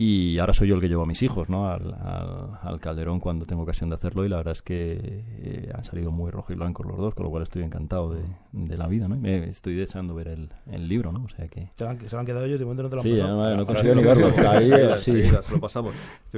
y 0.05 0.39
ahora 0.39 0.53
soy 0.55 0.69
yo 0.69 0.75
el 0.75 0.81
que 0.81 0.89
llevo 0.89 1.03
a 1.03 1.07
mis 1.07 1.23
hijos, 1.23 1.49
¿no? 1.49 1.69
Al, 1.71 1.95
al- 1.95 2.59
al 2.63 2.81
Calderón 2.81 3.21
cuando 3.21 3.45
tengo 3.47 3.63
ocasión 3.63 3.89
de 3.91 3.97
hacerlo, 3.97 4.25
y 4.25 4.29
la 4.29 4.37
verdad 4.37 4.53
es 4.53 4.63
que 4.63 4.99
eh, 5.39 5.71
han 5.75 5.85
salido 5.85 6.11
muy 6.11 6.31
rojos 6.31 6.51
y 6.51 6.55
blancos 6.55 6.87
los 6.87 6.97
dos, 6.97 7.15
con 7.15 7.25
lo 7.25 7.31
cual 7.31 7.43
estoy 7.43 7.63
encantado 7.63 8.13
de, 8.15 8.23
de 8.53 8.77
la 8.77 8.87
vida, 8.89 9.07
¿no? 9.09 9.15
Y 9.15 9.19
me 9.19 9.49
estoy 9.49 9.75
deseando 9.75 10.15
ver 10.15 10.29
el, 10.29 10.49
el 10.71 10.89
libro, 10.89 11.13
¿no? 11.13 11.25
O 11.25 11.29
sea 11.29 11.47
que... 11.49 11.69
Se 11.77 11.85
lo 11.85 11.91
han, 11.91 12.01
se 12.01 12.15
lo 12.15 12.21
han 12.21 12.27
quedado 12.27 12.45
ellos 12.47 12.57
y 12.57 12.59
de 12.61 12.65
momento 12.65 12.83
no 12.85 12.89
te 12.91 12.95
lo 12.97 13.01
han 13.03 13.07
Sí, 13.09 13.13
pasado. 13.21 13.37
no, 13.51 13.57
no, 13.57 13.67
consigo 13.67 13.89
se 13.89 13.95
ni 13.97 14.03
lo 14.03 14.09
verlo. 14.09 15.43
se 15.43 15.53
lo 15.55 15.61
pasamos. 15.61 15.95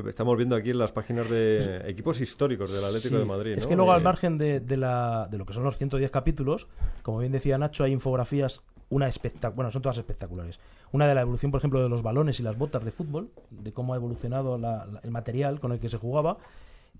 Estamos 0.09 0.37
viendo 0.37 0.57
aquí 0.57 0.70
en 0.70 0.79
las 0.79 0.92
páginas 0.92 1.29
de 1.31 1.88
equipos 1.88 2.20
históricos 2.20 2.72
del 2.74 2.85
Atlético 2.85 3.14
Sí. 3.14 3.20
de 3.20 3.24
Madrid. 3.24 3.53
Es 3.57 3.66
que 3.66 3.77
luego, 3.77 3.92
Eh, 3.92 3.96
al 3.96 4.03
margen 4.03 4.38
de, 4.38 4.61
de 4.61 4.77
la, 4.77 5.29
de 5.31 5.38
lo 5.38 5.46
que 5.46 5.53
son 5.53 5.64
los 5.64 5.79
110 5.79 6.11
capítulos, 6.11 6.66
como 7.03 7.18
bien 7.18 7.33
decía 7.33 7.59
Nacho, 7.59 7.85
hay 7.85 7.92
infografías, 7.92 8.61
una 8.90 9.09
espectac 9.09 9.55
bueno, 9.55 9.70
son 9.70 9.83
todas 9.83 9.99
espectaculares. 9.99 10.61
Una 10.92 11.07
de 11.07 11.14
la 11.14 11.23
evolución, 11.23 11.51
por 11.51 11.59
ejemplo, 11.59 11.83
de 11.83 11.88
los 11.88 12.03
balones 12.03 12.38
y 12.40 12.42
las 12.42 12.57
botas 12.57 12.85
de 12.85 12.90
fútbol, 12.92 13.31
de 13.51 13.73
cómo 13.73 13.94
ha 13.94 13.97
evolucionado 13.97 14.59
la- 14.59 14.87
la- 14.87 15.01
el 15.01 15.11
material 15.11 15.61
con 15.61 15.73
el 15.73 15.81
que 15.81 15.88
se 15.88 15.97
jugaba, 15.99 16.37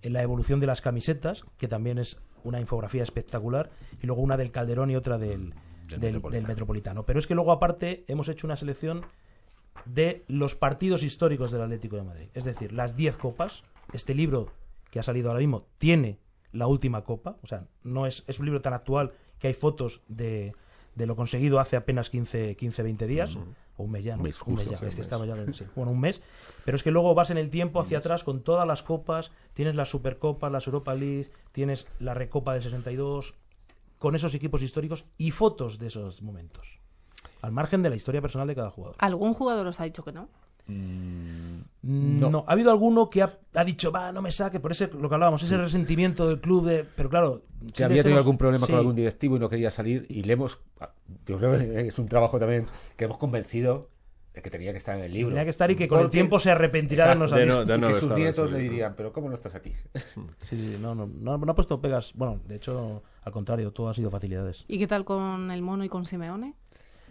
eh, 0.03 0.11
la 0.11 0.23
evolución 0.23 0.61
de 0.61 0.67
las 0.67 0.81
camisetas, 0.81 1.45
que 1.59 1.69
también 1.69 1.99
es 1.99 2.17
una 2.43 2.61
infografía 2.61 3.03
espectacular, 3.03 3.71
y 4.03 4.07
luego 4.07 4.23
una 4.23 4.37
del 4.37 4.51
Calderón 4.51 4.91
y 4.91 4.97
otra 4.97 5.17
del, 5.19 5.55
del- 5.89 6.01
del 6.01 6.13
Metropolitano. 6.13 6.49
Metropolitano. 6.49 7.03
Pero 7.05 7.19
es 7.19 7.27
que 7.27 7.35
luego, 7.35 7.53
aparte, 7.53 8.05
hemos 8.09 8.29
hecho 8.29 8.47
una 8.47 8.57
selección 8.57 9.03
de 9.85 10.25
los 10.29 10.55
partidos 10.55 11.03
históricos 11.03 11.51
del 11.51 11.63
Atlético 11.63 11.97
de 11.97 12.03
Madrid. 12.03 12.29
Es 12.35 12.45
decir, 12.45 12.73
las 12.73 12.97
10 12.97 13.17
copas. 13.17 13.63
Este 13.93 14.15
libro 14.15 14.49
que 14.91 14.99
ha 14.99 15.03
salido 15.03 15.29
ahora 15.29 15.41
mismo 15.41 15.67
tiene 15.79 16.19
la 16.53 16.67
última 16.67 17.03
copa. 17.05 17.37
O 17.43 17.47
sea, 17.47 17.67
no 17.83 18.07
es, 18.07 18.25
es 18.27 18.39
un 18.39 18.47
libro 18.47 18.61
tan 18.63 18.73
actual 18.73 19.13
que 19.39 19.49
hay 19.49 19.55
fotos 19.55 20.01
de, 20.09 20.55
de 20.95 21.07
lo 21.07 21.17
conseguido 21.17 21.61
hace 21.61 21.77
apenas 21.77 22.11
15, 22.11 22.57
15 22.57 22.83
20 22.83 23.07
días. 23.07 23.37
O 23.77 23.83
un 23.83 23.91
mes 23.91 24.05
ya, 24.05 24.17
¿no? 24.17 24.23
Un 24.23 24.25
mes, 24.25 24.41
Un 24.43 24.55
mes 24.55 24.63
justo, 24.65 24.71
ya, 24.71 24.89
es 24.89 24.95
que 24.95 25.03
ya 25.03 25.37
sí. 25.53 25.65
Bueno, 25.75 25.91
un 25.91 26.01
mes. 26.01 26.21
Pero 26.65 26.77
es 26.77 26.83
que 26.83 26.91
luego 26.91 27.15
vas 27.15 27.31
en 27.31 27.39
el 27.39 27.51
tiempo 27.51 27.81
hacia 27.81 27.99
atrás 27.99 28.23
con 28.25 28.43
todas 28.43 28.67
las 28.67 28.83
copas. 28.83 29.33
Tienes 29.53 29.75
las 29.75 29.91
Supercopas, 29.91 30.53
las 30.53 30.67
Europa 30.67 30.95
League, 30.95 31.31
tienes 31.53 31.87
la 31.99 32.15
Recopa 32.15 32.55
del 32.55 32.63
62, 32.63 33.35
con 33.99 34.15
esos 34.15 34.35
equipos 34.35 34.63
históricos 34.63 35.05
y 35.19 35.33
fotos 35.33 35.79
de 35.79 35.89
esos 35.89 36.23
momentos. 36.23 36.79
Al 37.43 37.53
margen 37.53 37.83
de 37.83 37.91
la 37.91 37.97
historia 37.97 38.21
personal 38.23 38.47
de 38.47 38.55
cada 38.55 38.71
jugador. 38.71 38.97
¿Algún 39.01 39.35
jugador 39.35 39.67
os 39.67 39.81
ha 39.81 39.85
dicho 39.85 40.05
que 40.05 40.13
no? 40.13 40.29
No. 40.67 42.31
No. 42.31 42.45
ha 42.47 42.53
habido 42.53 42.71
alguno 42.71 43.11
que 43.11 43.23
ha, 43.23 43.39
ha 43.55 43.65
dicho, 43.65 43.93
va, 43.93 44.11
no 44.11 44.23
me 44.23 44.33
saque, 44.33 44.59
por 44.59 44.73
ese, 44.73 44.89
lo 44.89 45.07
que 45.09 45.15
hablábamos, 45.15 45.43
ese 45.43 45.57
resentimiento 45.59 46.27
del 46.27 46.41
club 46.41 46.67
de... 46.67 46.85
Pero 46.97 47.11
claro... 47.11 47.43
que 47.75 47.85
había 47.85 48.03
tenido 48.03 48.19
hemos- 48.19 48.25
algún 48.25 48.39
problema 48.39 48.65
sí, 48.67 48.73
con 48.73 48.79
algún 48.79 48.95
directivo 48.95 49.37
y 49.37 49.41
no 49.41 49.51
quería 49.51 49.71
salir 49.71 50.07
y 50.09 50.23
le 50.23 50.33
hemos 50.33 50.59
yo 51.27 51.39
creo 51.39 51.59
que 51.59 51.89
es 51.89 51.99
un 51.99 52.09
trabajo 52.09 52.39
también 52.39 52.67
que 52.97 53.05
hemos 53.05 53.19
convencido 53.19 53.91
de 54.33 54.41
que 54.43 54.51
tenía 54.51 54.73
que 54.73 54.79
estar 54.79 54.97
en 54.99 55.05
el 55.05 55.13
libro 55.13 55.31
Tenía 55.31 55.45
que 55.45 55.51
estar 55.51 55.71
y 55.71 55.77
que 55.77 55.87
con 55.87 56.01
el 56.01 56.11
tiempo 56.11 56.39
se 56.41 56.51
arrepentirá 56.51 57.09
de 57.09 57.15
no 57.17 57.25
Exacto, 57.27 57.41
de 57.41 57.47
no- 57.47 57.65
de 57.67 57.75
y 57.77 57.79
no 57.81 57.89
que 57.89 57.95
sus 57.95 58.13
nietos 58.15 58.51
le 58.51 58.59
dirían 58.61 58.95
pero 58.97 59.13
cómo 59.13 59.29
no 59.29 59.35
estás 59.35 59.55
aquí 59.55 59.73
Sí, 60.43 60.57
sí, 60.57 60.79
no, 60.81 60.95
no, 60.95 61.07
no, 61.07 61.37
no 61.39 61.53
ha 61.53 61.55
puesto 61.55 61.81
pegas. 61.81 62.13
Bueno, 62.15 62.41
de 62.47 62.57
hecho, 62.57 63.03
al 63.23 63.33
contrario, 63.33 63.71
todo 63.73 63.89
ha 63.89 63.95
sido 63.95 64.11
facilidades. 64.11 64.65
¿Y 64.69 64.79
qué 64.79 64.87
tal 64.87 65.05
con 65.05 65.51
el 65.51 65.63
mono 65.63 65.85
y 65.85 65.89
con 65.89 66.05
Simeone? 66.05 66.55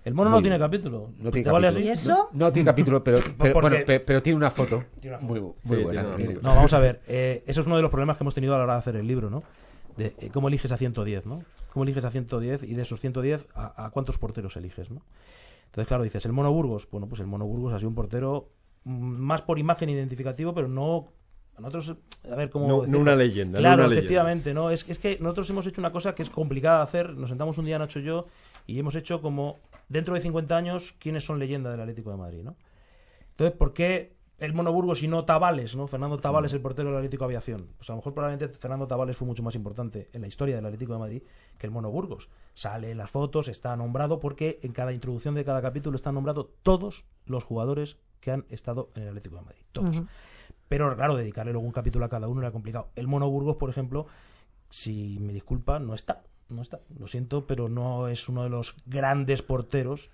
El 0.06 0.14
mono 0.14 0.30
Muy 0.30 0.40
no 0.40 0.42
tiene 0.42 0.58
bien. 0.58 0.68
capítulo. 0.70 1.10
no 1.18 1.32
¿Te 1.32 1.32
tiene 1.32 1.52
vale 1.52 1.68
capítulo. 1.68 1.92
así? 1.94 2.04
¿Y 2.06 2.10
eso? 2.10 2.30
no, 2.34 2.46
no 2.46 2.52
tiene 2.52 2.66
capítulo 2.70 3.04
pero, 3.04 3.20
pero, 3.40 3.54
Porque- 3.54 3.70
bueno, 3.70 3.86
pe- 3.86 4.00
pero 4.02 4.22
tiene 4.22 4.36
una 4.38 4.52
foto 4.52 4.84
Tiene 5.00 5.18
una 5.18 5.28
foto. 5.28 5.34
muy, 5.34 5.40
muy 5.42 5.78
Sí, 5.78 5.84
buena 5.84 6.16
tiene 6.16 6.32
una. 6.34 6.42
No, 6.50 6.56
vamos 6.56 6.74
a 6.74 6.80
ver. 6.80 7.02
eh, 7.08 7.44
eso 7.48 7.62
es 7.62 7.68
uno 7.68 7.78
de 7.78 7.82
los 7.82 7.92
problemas 7.92 8.18
que 8.18 8.24
hemos 8.24 8.36
tenido 8.36 8.54
a 8.54 8.58
la 8.58 8.64
hora 8.66 8.74
de 8.74 8.80
hacer 8.80 8.96
el 8.98 9.08
libro, 9.08 9.30
¿no? 9.30 9.44
De 9.98 10.14
eh, 10.20 10.30
cómo 10.34 10.48
eliges 10.50 10.72
a 10.72 10.78
110, 10.78 11.26
¿no? 11.26 11.44
¿Cómo 11.72 11.84
eliges 11.84 12.04
a 12.04 12.12
110 12.12 12.64
y 12.64 12.74
de 12.76 12.82
esos 12.82 13.00
110 13.00 13.48
a, 13.56 13.86
a 13.86 13.90
cuántos 13.92 14.18
porteros 14.18 14.56
eliges, 14.58 14.92
¿no? 14.92 15.02
Entonces, 15.68 15.88
claro, 15.88 16.04
dices, 16.04 16.24
¿el 16.26 16.34
Mono 16.34 16.52
Burgos? 16.52 16.88
Bueno, 16.92 17.08
pues 17.08 17.20
el 17.22 17.28
Mono 17.28 17.46
Burgos 17.46 17.74
ha 17.74 17.78
sido 17.80 17.90
un 17.90 17.96
portero 17.96 18.50
mm, 18.84 18.92
más 18.94 19.42
por 19.42 19.58
imagen 19.58 19.90
identificativo, 19.90 20.54
pero 20.54 20.68
no 20.68 21.08
nosotros, 21.58 21.96
a 22.32 22.36
ver 22.36 22.50
cómo. 22.50 22.68
No- 22.68 22.86
no 22.88 23.00
una 23.00 23.16
leyenda, 23.16 23.60
no 23.60 23.62
Claro, 23.62 23.76
una 23.84 23.88
leyenda. 23.88 24.00
efectivamente, 24.02 24.54
¿no? 24.54 24.70
Es, 24.72 24.88
es 24.90 25.00
que 25.00 25.18
nosotros 25.22 25.50
hemos 25.52 25.66
hecho 25.68 25.80
una 25.82 25.92
cosa 25.92 26.14
que 26.14 26.24
es 26.24 26.30
complicada 26.30 26.78
de 26.80 26.84
hacer. 26.84 27.16
Nos 27.16 27.30
sentamos 27.30 27.58
un 27.60 27.66
día, 27.66 27.78
Nacho 27.80 28.00
y 28.00 28.04
yo, 28.04 28.26
y 28.68 28.78
hemos 28.80 28.96
hecho 28.96 29.22
como, 29.22 29.60
dentro 29.94 30.16
de 30.16 30.22
50 30.22 30.58
años, 30.58 30.96
quiénes 31.00 31.24
son 31.24 31.40
leyenda 31.40 31.72
del 31.72 31.80
Atlético 31.80 32.12
de 32.12 32.18
Madrid, 32.18 32.44
¿no? 32.44 32.56
Entonces, 33.30 33.56
¿por 33.56 33.74
qué 33.74 34.16
el 34.40 34.54
Mono 34.54 34.74
Burgos 34.74 35.04
y 35.04 35.08
no 35.08 35.24
Tabales, 35.24 35.76
¿no? 35.76 35.88
Fernando 35.88 36.18
Tabales, 36.18 36.52
el 36.54 36.62
portero 36.62 36.90
del 36.90 36.98
Atlético 36.98 37.24
de 37.24 37.28
Aviación. 37.28 37.70
Pues 37.78 37.90
a 37.90 37.94
lo 37.94 37.98
mejor 37.98 38.14
probablemente 38.14 38.58
Fernando 38.58 38.88
Tabales 38.88 39.16
fue 39.16 39.28
mucho 39.28 39.44
más 39.44 39.56
importante 39.56 40.10
en 40.12 40.22
la 40.22 40.28
historia 40.28 40.56
del 40.56 40.66
Atlético 40.66 40.94
de 40.94 41.00
Madrid 41.00 41.24
que 41.58 41.68
el 41.68 41.72
Mono 41.72 41.92
Burgos. 41.92 42.30
Sale 42.56 42.92
en 42.92 42.98
las 42.98 43.10
fotos, 43.10 43.48
está 43.48 43.76
nombrado 43.78 44.20
porque 44.20 44.60
en 44.64 44.74
cada 44.74 44.92
introducción 44.92 45.36
de 45.36 45.46
cada 45.46 45.62
capítulo 45.62 45.96
están 45.96 46.16
nombrados 46.16 46.48
todos 46.64 47.06
los 47.26 47.44
jugadores 47.44 47.98
que 48.20 48.32
han 48.32 48.46
estado 48.50 48.90
en 48.96 49.04
el 49.04 49.10
Atlético 49.10 49.36
de 49.36 49.44
Madrid. 49.44 49.62
Todos. 49.72 50.02
Pero 50.68 50.94
claro, 50.96 51.16
dedicarle 51.16 51.54
luego 51.54 51.68
un 51.68 51.72
capítulo 51.72 52.04
a 52.06 52.10
cada 52.10 52.28
uno 52.28 52.42
era 52.42 52.52
complicado. 52.52 52.90
El 52.96 53.08
Mono 53.08 53.30
Burgos, 53.30 53.58
por 53.58 53.70
ejemplo, 53.70 54.08
si 54.70 55.20
me 55.20 55.32
disculpa, 55.32 55.80
no 55.80 55.94
está. 55.94 56.24
No 56.50 56.62
está. 56.62 56.80
Lo 57.00 57.08
siento, 57.08 57.48
pero 57.48 57.70
no 57.70 58.08
es 58.08 58.30
uno 58.30 58.44
de 58.44 58.50
los 58.50 58.76
grandes 58.86 59.42
porteros 59.42 60.10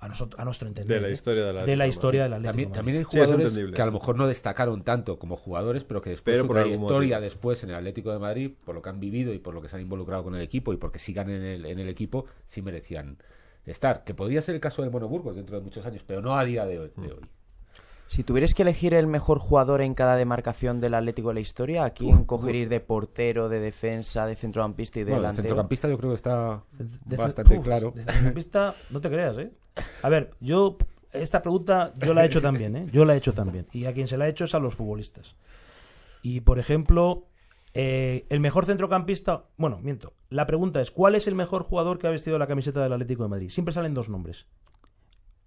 a, 0.00 0.08
nosotros, 0.08 0.40
a 0.40 0.44
nuestro 0.44 0.68
entender. 0.68 0.96
De 0.96 1.00
la 1.00 1.08
¿eh? 1.08 1.12
historia 1.12 1.44
del 1.44 1.54
de 1.54 1.60
Atlético 1.60 1.78
la 1.78 1.84
de 1.84 1.90
historia 1.90 2.20
Madrid. 2.22 2.36
del 2.36 2.48
Atlético. 2.48 2.72
También, 2.72 2.98
hay 2.98 3.04
jugadores 3.04 3.74
que 3.74 3.82
a 3.82 3.86
lo 3.86 3.92
mejor 3.92 4.16
no 4.16 4.26
destacaron 4.26 4.82
tanto 4.82 5.18
como 5.18 5.36
jugadores, 5.36 5.84
pero 5.84 6.02
que 6.02 6.10
después 6.10 6.34
Pero 6.34 6.46
su 6.46 6.52
trayectoria 6.52 7.20
después 7.20 7.62
en 7.64 7.70
el 7.70 7.76
Atlético 7.76 8.12
de 8.12 8.18
Madrid, 8.18 8.52
por 8.64 8.74
lo 8.74 8.82
que 8.82 8.88
han 8.88 9.00
vivido 9.00 9.32
y 9.32 9.38
por 9.38 9.54
lo 9.54 9.62
que 9.62 9.68
se 9.68 9.76
han 9.76 9.82
involucrado 9.82 10.24
con 10.24 10.34
el 10.34 10.42
equipo 10.42 10.72
y 10.72 10.76
porque 10.76 10.98
sigan 10.98 11.30
en 11.30 11.42
el, 11.42 11.66
en 11.66 11.78
el 11.78 11.88
equipo, 11.88 12.26
sí 12.46 12.62
merecían 12.62 13.18
estar. 13.66 14.04
Que 14.04 14.14
podría 14.14 14.42
ser 14.42 14.54
el 14.54 14.60
caso 14.60 14.82
del 14.82 14.90
Mono 14.90 15.08
Burgos 15.08 15.36
dentro 15.36 15.56
de 15.56 15.62
muchos 15.62 15.84
años, 15.86 16.02
pero 16.06 16.20
no 16.22 16.36
a 16.36 16.44
día 16.44 16.66
de 16.66 16.78
hoy. 16.78 16.92
De 16.96 17.12
hoy. 17.12 17.20
Si 18.08 18.24
tuvierais 18.24 18.54
que 18.54 18.62
elegir 18.62 18.94
el 18.94 19.06
mejor 19.06 19.38
jugador 19.38 19.82
en 19.82 19.92
cada 19.94 20.16
demarcación 20.16 20.80
del 20.80 20.94
Atlético 20.94 21.28
de 21.28 21.34
la 21.34 21.40
historia, 21.40 21.84
¿a 21.84 21.90
quién 21.90 22.24
cogeríais 22.24 22.70
de 22.70 22.80
portero, 22.80 23.50
de 23.50 23.60
defensa, 23.60 24.26
de 24.26 24.34
centrocampista 24.34 24.98
y 24.98 25.04
de 25.04 25.10
Bueno, 25.10 25.16
el 25.18 25.22
delantero? 25.24 25.42
centrocampista 25.48 25.88
yo 25.88 25.98
creo 25.98 26.10
que 26.10 26.16
está 26.16 26.62
De- 27.04 27.16
bastante 27.18 27.58
Uf, 27.58 27.64
claro. 27.64 27.90
De 27.94 28.02
centrocampista, 28.04 28.74
no 28.90 29.00
te 29.02 29.10
creas, 29.10 29.36
¿eh? 29.38 29.52
A 30.02 30.08
ver, 30.08 30.30
yo. 30.40 30.76
Esta 31.12 31.40
pregunta 31.42 31.92
yo 32.04 32.12
la 32.14 32.22
he 32.22 32.26
hecho 32.26 32.40
también, 32.42 32.76
¿eh? 32.76 32.86
Yo 32.92 33.04
la 33.04 33.14
he 33.14 33.18
hecho 33.18 33.32
también. 33.32 33.66
Y 33.72 33.84
a 33.86 33.92
quien 33.94 34.08
se 34.08 34.16
la 34.18 34.26
he 34.26 34.30
hecho 34.30 34.44
es 34.44 34.54
a 34.54 34.58
los 34.58 34.74
futbolistas. 34.74 35.36
Y, 36.22 36.40
por 36.40 36.58
ejemplo, 36.58 37.26
eh, 37.74 38.26
el 38.30 38.40
mejor 38.40 38.66
centrocampista. 38.66 39.44
Bueno, 39.56 39.78
miento. 39.82 40.12
La 40.30 40.46
pregunta 40.46 40.80
es: 40.80 40.90
¿cuál 40.90 41.14
es 41.14 41.26
el 41.26 41.34
mejor 41.34 41.62
jugador 41.62 41.98
que 41.98 42.06
ha 42.06 42.10
vestido 42.10 42.38
la 42.38 42.46
camiseta 42.46 42.82
del 42.82 42.92
Atlético 42.92 43.22
de 43.22 43.28
Madrid? 43.30 43.48
Siempre 43.50 43.72
salen 43.72 43.94
dos 43.94 44.08
nombres: 44.10 44.46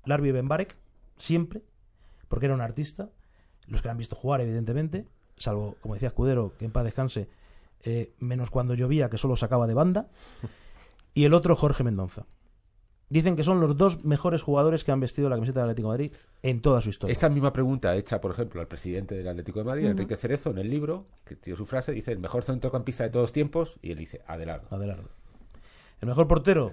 Larbi 0.06 0.32
Benbarek, 0.32 0.76
siempre, 1.17 1.62
porque 2.32 2.46
era 2.46 2.56
un 2.56 2.62
artista. 2.62 3.10
Los 3.67 3.82
que 3.82 3.89
la 3.89 3.91
han 3.91 3.98
visto 3.98 4.15
jugar, 4.15 4.39
evidentemente, 4.39 5.06
salvo, 5.36 5.76
como 5.82 5.94
decía 5.94 6.08
Escudero, 6.08 6.54
que 6.58 6.65
en 6.65 6.72
paz 6.72 6.86
descanse, 6.86 7.28
eh, 7.84 8.13
menos 8.20 8.50
cuando 8.50 8.74
llovía, 8.74 9.10
que 9.10 9.17
solo 9.17 9.36
sacaba 9.36 9.67
de 9.67 9.76
banda. 9.76 10.08
Y 11.13 11.26
el 11.26 11.34
otro, 11.34 11.58
Jorge 11.58 11.84
Mendoza. 11.84 12.26
Dicen 13.10 13.36
que 13.36 13.44
son 13.44 13.60
los 13.60 13.76
dos 13.76 14.06
mejores 14.06 14.41
jugadores 14.41 14.86
que 14.86 14.94
han 14.94 15.02
vestido 15.02 15.28
la 15.28 15.36
camiseta 15.36 15.60
del 15.60 15.72
Atlético 15.72 15.89
de 15.89 15.98
Madrid 15.98 16.13
en 16.41 16.62
toda 16.62 16.80
su 16.80 16.88
historia. 16.88 17.12
Esta 17.12 17.28
misma 17.28 17.52
pregunta 17.52 17.94
hecha, 17.98 18.22
por 18.22 18.32
ejemplo, 18.32 18.62
al 18.62 18.70
presidente 18.70 19.15
del 19.15 19.28
Atlético 19.28 19.60
de 19.60 19.65
Madrid, 19.65 19.88
Enrique 19.88 20.15
Cerezo, 20.15 20.52
en 20.52 20.60
el 20.60 20.70
libro, 20.70 21.08
que 21.26 21.36
tiene 21.36 21.58
su 21.58 21.65
frase, 21.65 21.91
dice 21.91 22.13
el 22.13 22.20
mejor 22.20 22.46
centrocampista 22.46 23.04
de 23.04 23.10
todos 23.10 23.34
tiempos, 23.34 23.76
y 23.82 23.91
él 23.91 23.98
dice 23.98 24.22
Adelardo. 24.26 24.74
Adelardo. 24.74 25.10
El 26.00 26.08
mejor 26.08 26.30
portero. 26.30 26.72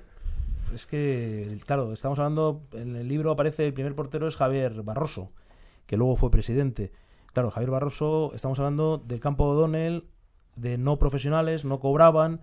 Es 0.73 0.87
que, 0.87 1.59
claro, 1.67 1.93
estamos 1.93 2.21
hablando. 2.21 2.63
En 2.73 2.95
el 2.95 3.09
libro 3.09 3.33
aparece 3.33 3.67
el 3.67 3.75
primer 3.75 3.97
portero 3.97 4.29
es 4.29 4.37
Javier 4.37 4.83
Barroso, 4.83 5.33
que 5.89 5.97
luego 5.97 6.15
fue 6.15 6.31
presidente. 6.31 6.93
Claro, 7.33 7.51
Javier 7.51 7.71
Barroso, 7.73 8.33
estamos 8.35 8.59
hablando 8.61 8.99
del 8.99 9.19
campo 9.19 9.45
O'Donnell, 9.45 10.05
de 10.55 10.79
no 10.79 10.99
profesionales, 10.99 11.65
no 11.65 11.81
cobraban. 11.81 12.41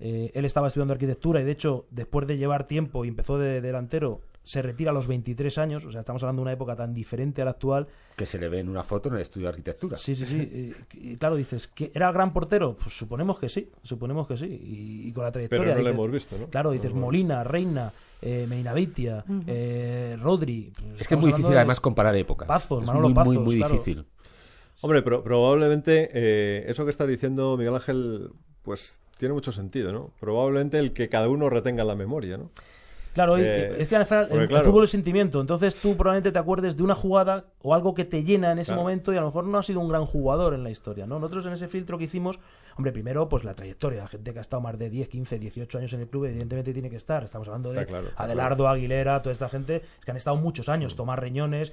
eh, 0.00 0.30
él 0.34 0.44
estaba 0.44 0.66
estudiando 0.68 0.92
arquitectura 0.94 1.40
y, 1.40 1.44
de 1.44 1.52
hecho, 1.52 1.86
después 1.90 2.26
de 2.26 2.36
llevar 2.36 2.66
tiempo 2.66 3.04
y 3.04 3.08
empezó 3.08 3.38
de 3.38 3.60
delantero, 3.60 4.22
se 4.42 4.60
retira 4.60 4.90
a 4.90 4.94
los 4.94 5.06
23 5.06 5.56
años. 5.58 5.84
O 5.84 5.90
sea, 5.92 6.00
estamos 6.00 6.22
hablando 6.22 6.40
de 6.40 6.44
una 6.44 6.52
época 6.52 6.76
tan 6.76 6.92
diferente 6.92 7.40
a 7.40 7.46
la 7.46 7.52
actual. 7.52 7.86
Que 8.16 8.26
se 8.26 8.38
le 8.38 8.48
ve 8.48 8.58
en 8.58 8.68
una 8.68 8.82
foto 8.82 9.08
en 9.08 9.14
el 9.14 9.20
estudio 9.22 9.46
de 9.46 9.50
arquitectura. 9.50 9.96
Sí, 9.96 10.14
sí, 10.14 10.26
sí. 10.26 10.48
eh, 10.52 10.74
Y 10.92 11.16
claro, 11.16 11.36
dices, 11.36 11.68
¿que 11.68 11.90
¿era 11.94 12.12
gran 12.12 12.32
portero? 12.32 12.76
Pues 12.76 12.94
suponemos 12.96 13.38
que 13.38 13.48
sí, 13.48 13.70
suponemos 13.82 14.26
que 14.28 14.36
sí. 14.36 14.46
Y, 14.46 15.08
y 15.08 15.12
con 15.12 15.24
la 15.24 15.32
trayectoria. 15.32 15.64
Pero 15.64 15.76
no 15.76 15.82
lo 15.82 15.88
hemos 15.90 16.10
visto, 16.10 16.36
¿no? 16.36 16.46
Claro, 16.48 16.72
dices 16.72 16.92
No 16.92 17.00
Molina, 17.02 17.42
Reina, 17.44 17.90
eh, 18.24 18.46
Medinaveitia, 18.48 19.24
eh, 19.46 20.16
Rodri. 20.20 20.72
pues 20.74 21.02
Es 21.02 21.08
que 21.08 21.14
es 21.14 21.20
muy 21.20 21.28
difícil 21.30 21.50
de- 21.52 21.58
además 21.58 21.78
comparar 21.80 22.16
épocas. 22.16 22.48
Pazos, 22.48 22.82
es 22.82 22.86
Manolo 22.86 23.08
muy, 23.10 23.14
muy, 23.14 23.24
Pazos, 23.36 23.44
muy 23.44 23.56
claro. 23.58 23.72
difícil. 23.74 24.04
Hombre, 24.80 25.02
pero 25.02 25.22
probablemente 25.22 26.10
eh, 26.12 26.64
eso 26.68 26.84
que 26.84 26.90
está 26.90 27.06
diciendo 27.06 27.56
Miguel 27.56 27.74
Ángel, 27.74 28.30
pues 28.62 28.98
tiene 29.18 29.32
mucho 29.34 29.52
sentido, 29.52 29.92
¿no? 29.92 30.10
Probablemente 30.20 30.78
el 30.78 30.92
que 30.92 31.08
cada 31.08 31.28
uno 31.28 31.48
retenga 31.48 31.82
en 31.82 31.88
la 31.88 31.94
memoria, 31.94 32.36
¿no? 32.36 32.50
Claro, 33.14 33.38
Eh, 33.38 33.76
es 33.78 33.88
que 33.88 33.96
al 33.96 34.04
final 34.06 34.28
el, 34.30 34.40
el 34.40 34.48
claro. 34.48 34.64
fútbol 34.66 34.84
es 34.84 34.90
sentimiento. 34.90 35.40
Entonces 35.40 35.74
tú 35.76 35.96
probablemente 35.96 36.32
te 36.32 36.38
acuerdes 36.38 36.76
de 36.76 36.82
una 36.82 36.94
jugada 36.94 37.44
o 37.62 37.72
algo 37.74 37.94
que 37.94 38.04
te 38.04 38.24
llena 38.24 38.52
en 38.52 38.58
ese 38.58 38.72
Claro. 38.72 38.82
momento 38.82 39.12
y 39.12 39.16
a 39.16 39.20
lo 39.20 39.26
mejor 39.28 39.44
no 39.44 39.56
ha 39.58 39.62
sido 39.62 39.80
un 39.80 39.88
gran 39.88 40.04
jugador 40.04 40.52
en 40.52 40.62
la 40.64 40.70
historia, 40.70 41.06
¿no? 41.06 41.18
Nosotros 41.18 41.46
en 41.46 41.52
ese 41.54 41.68
filtro 41.68 41.96
que 41.96 42.04
hicimos, 42.04 42.38
hombre, 42.76 42.92
primero 42.92 43.28
pues 43.28 43.44
la 43.44 43.54
trayectoria, 43.54 44.00
la 44.02 44.08
gente 44.08 44.32
que 44.32 44.38
ha 44.38 44.42
estado 44.42 44.60
más 44.60 44.78
de 44.78 44.90
10, 44.90 45.08
15, 45.08 45.38
18 45.38 45.78
años 45.78 45.92
en 45.92 46.00
el 46.00 46.08
club 46.08 46.24
evidentemente 46.26 46.72
tiene 46.72 46.90
que 46.90 46.96
estar. 46.96 47.22
Estamos 47.24 47.46
hablando 47.48 47.72
de 47.72 47.86
claro, 47.86 48.08
Adelardo, 48.16 48.68
Aguilera, 48.68 49.22
toda 49.22 49.32
esta 49.32 49.48
gente 49.48 49.82
que 50.04 50.10
han 50.10 50.16
estado 50.16 50.36
muchos 50.36 50.68
años, 50.68 50.96
Tomás 50.96 51.18
Reñones, 51.18 51.72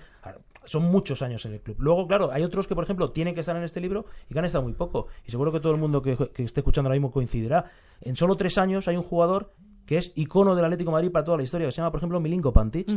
son 0.65 0.83
muchos 0.83 1.23
años 1.23 1.43
en 1.45 1.53
el 1.53 1.59
club. 1.61 1.77
Luego, 1.79 2.07
claro, 2.07 2.31
hay 2.31 2.43
otros 2.43 2.67
que, 2.67 2.75
por 2.75 2.83
ejemplo, 2.83 3.09
tienen 3.09 3.33
que 3.33 3.39
estar 3.39 3.55
en 3.55 3.63
este 3.63 3.81
libro 3.81 4.05
y 4.29 4.33
que 4.33 4.39
han 4.39 4.45
estado 4.45 4.63
muy 4.63 4.73
poco. 4.73 5.07
Y 5.25 5.31
seguro 5.31 5.51
que 5.51 5.59
todo 5.59 5.71
el 5.73 5.79
mundo 5.79 6.03
que, 6.03 6.15
que 6.33 6.43
esté 6.43 6.59
escuchando 6.59 6.87
ahora 6.87 6.95
mismo 6.99 7.11
coincidirá. 7.11 7.65
En 8.01 8.15
solo 8.15 8.35
tres 8.35 8.59
años 8.59 8.87
hay 8.87 8.95
un 8.95 9.03
jugador 9.03 9.51
que 9.91 9.97
es 9.97 10.13
icono 10.15 10.55
del 10.55 10.63
Atlético 10.63 10.89
de 10.89 10.93
Madrid 10.93 11.11
para 11.11 11.25
toda 11.25 11.35
la 11.35 11.43
historia, 11.43 11.67
que 11.67 11.73
se 11.73 11.81
llama, 11.81 11.91
por 11.91 11.97
ejemplo, 11.97 12.17
Milinko 12.21 12.53
Pantic. 12.53 12.87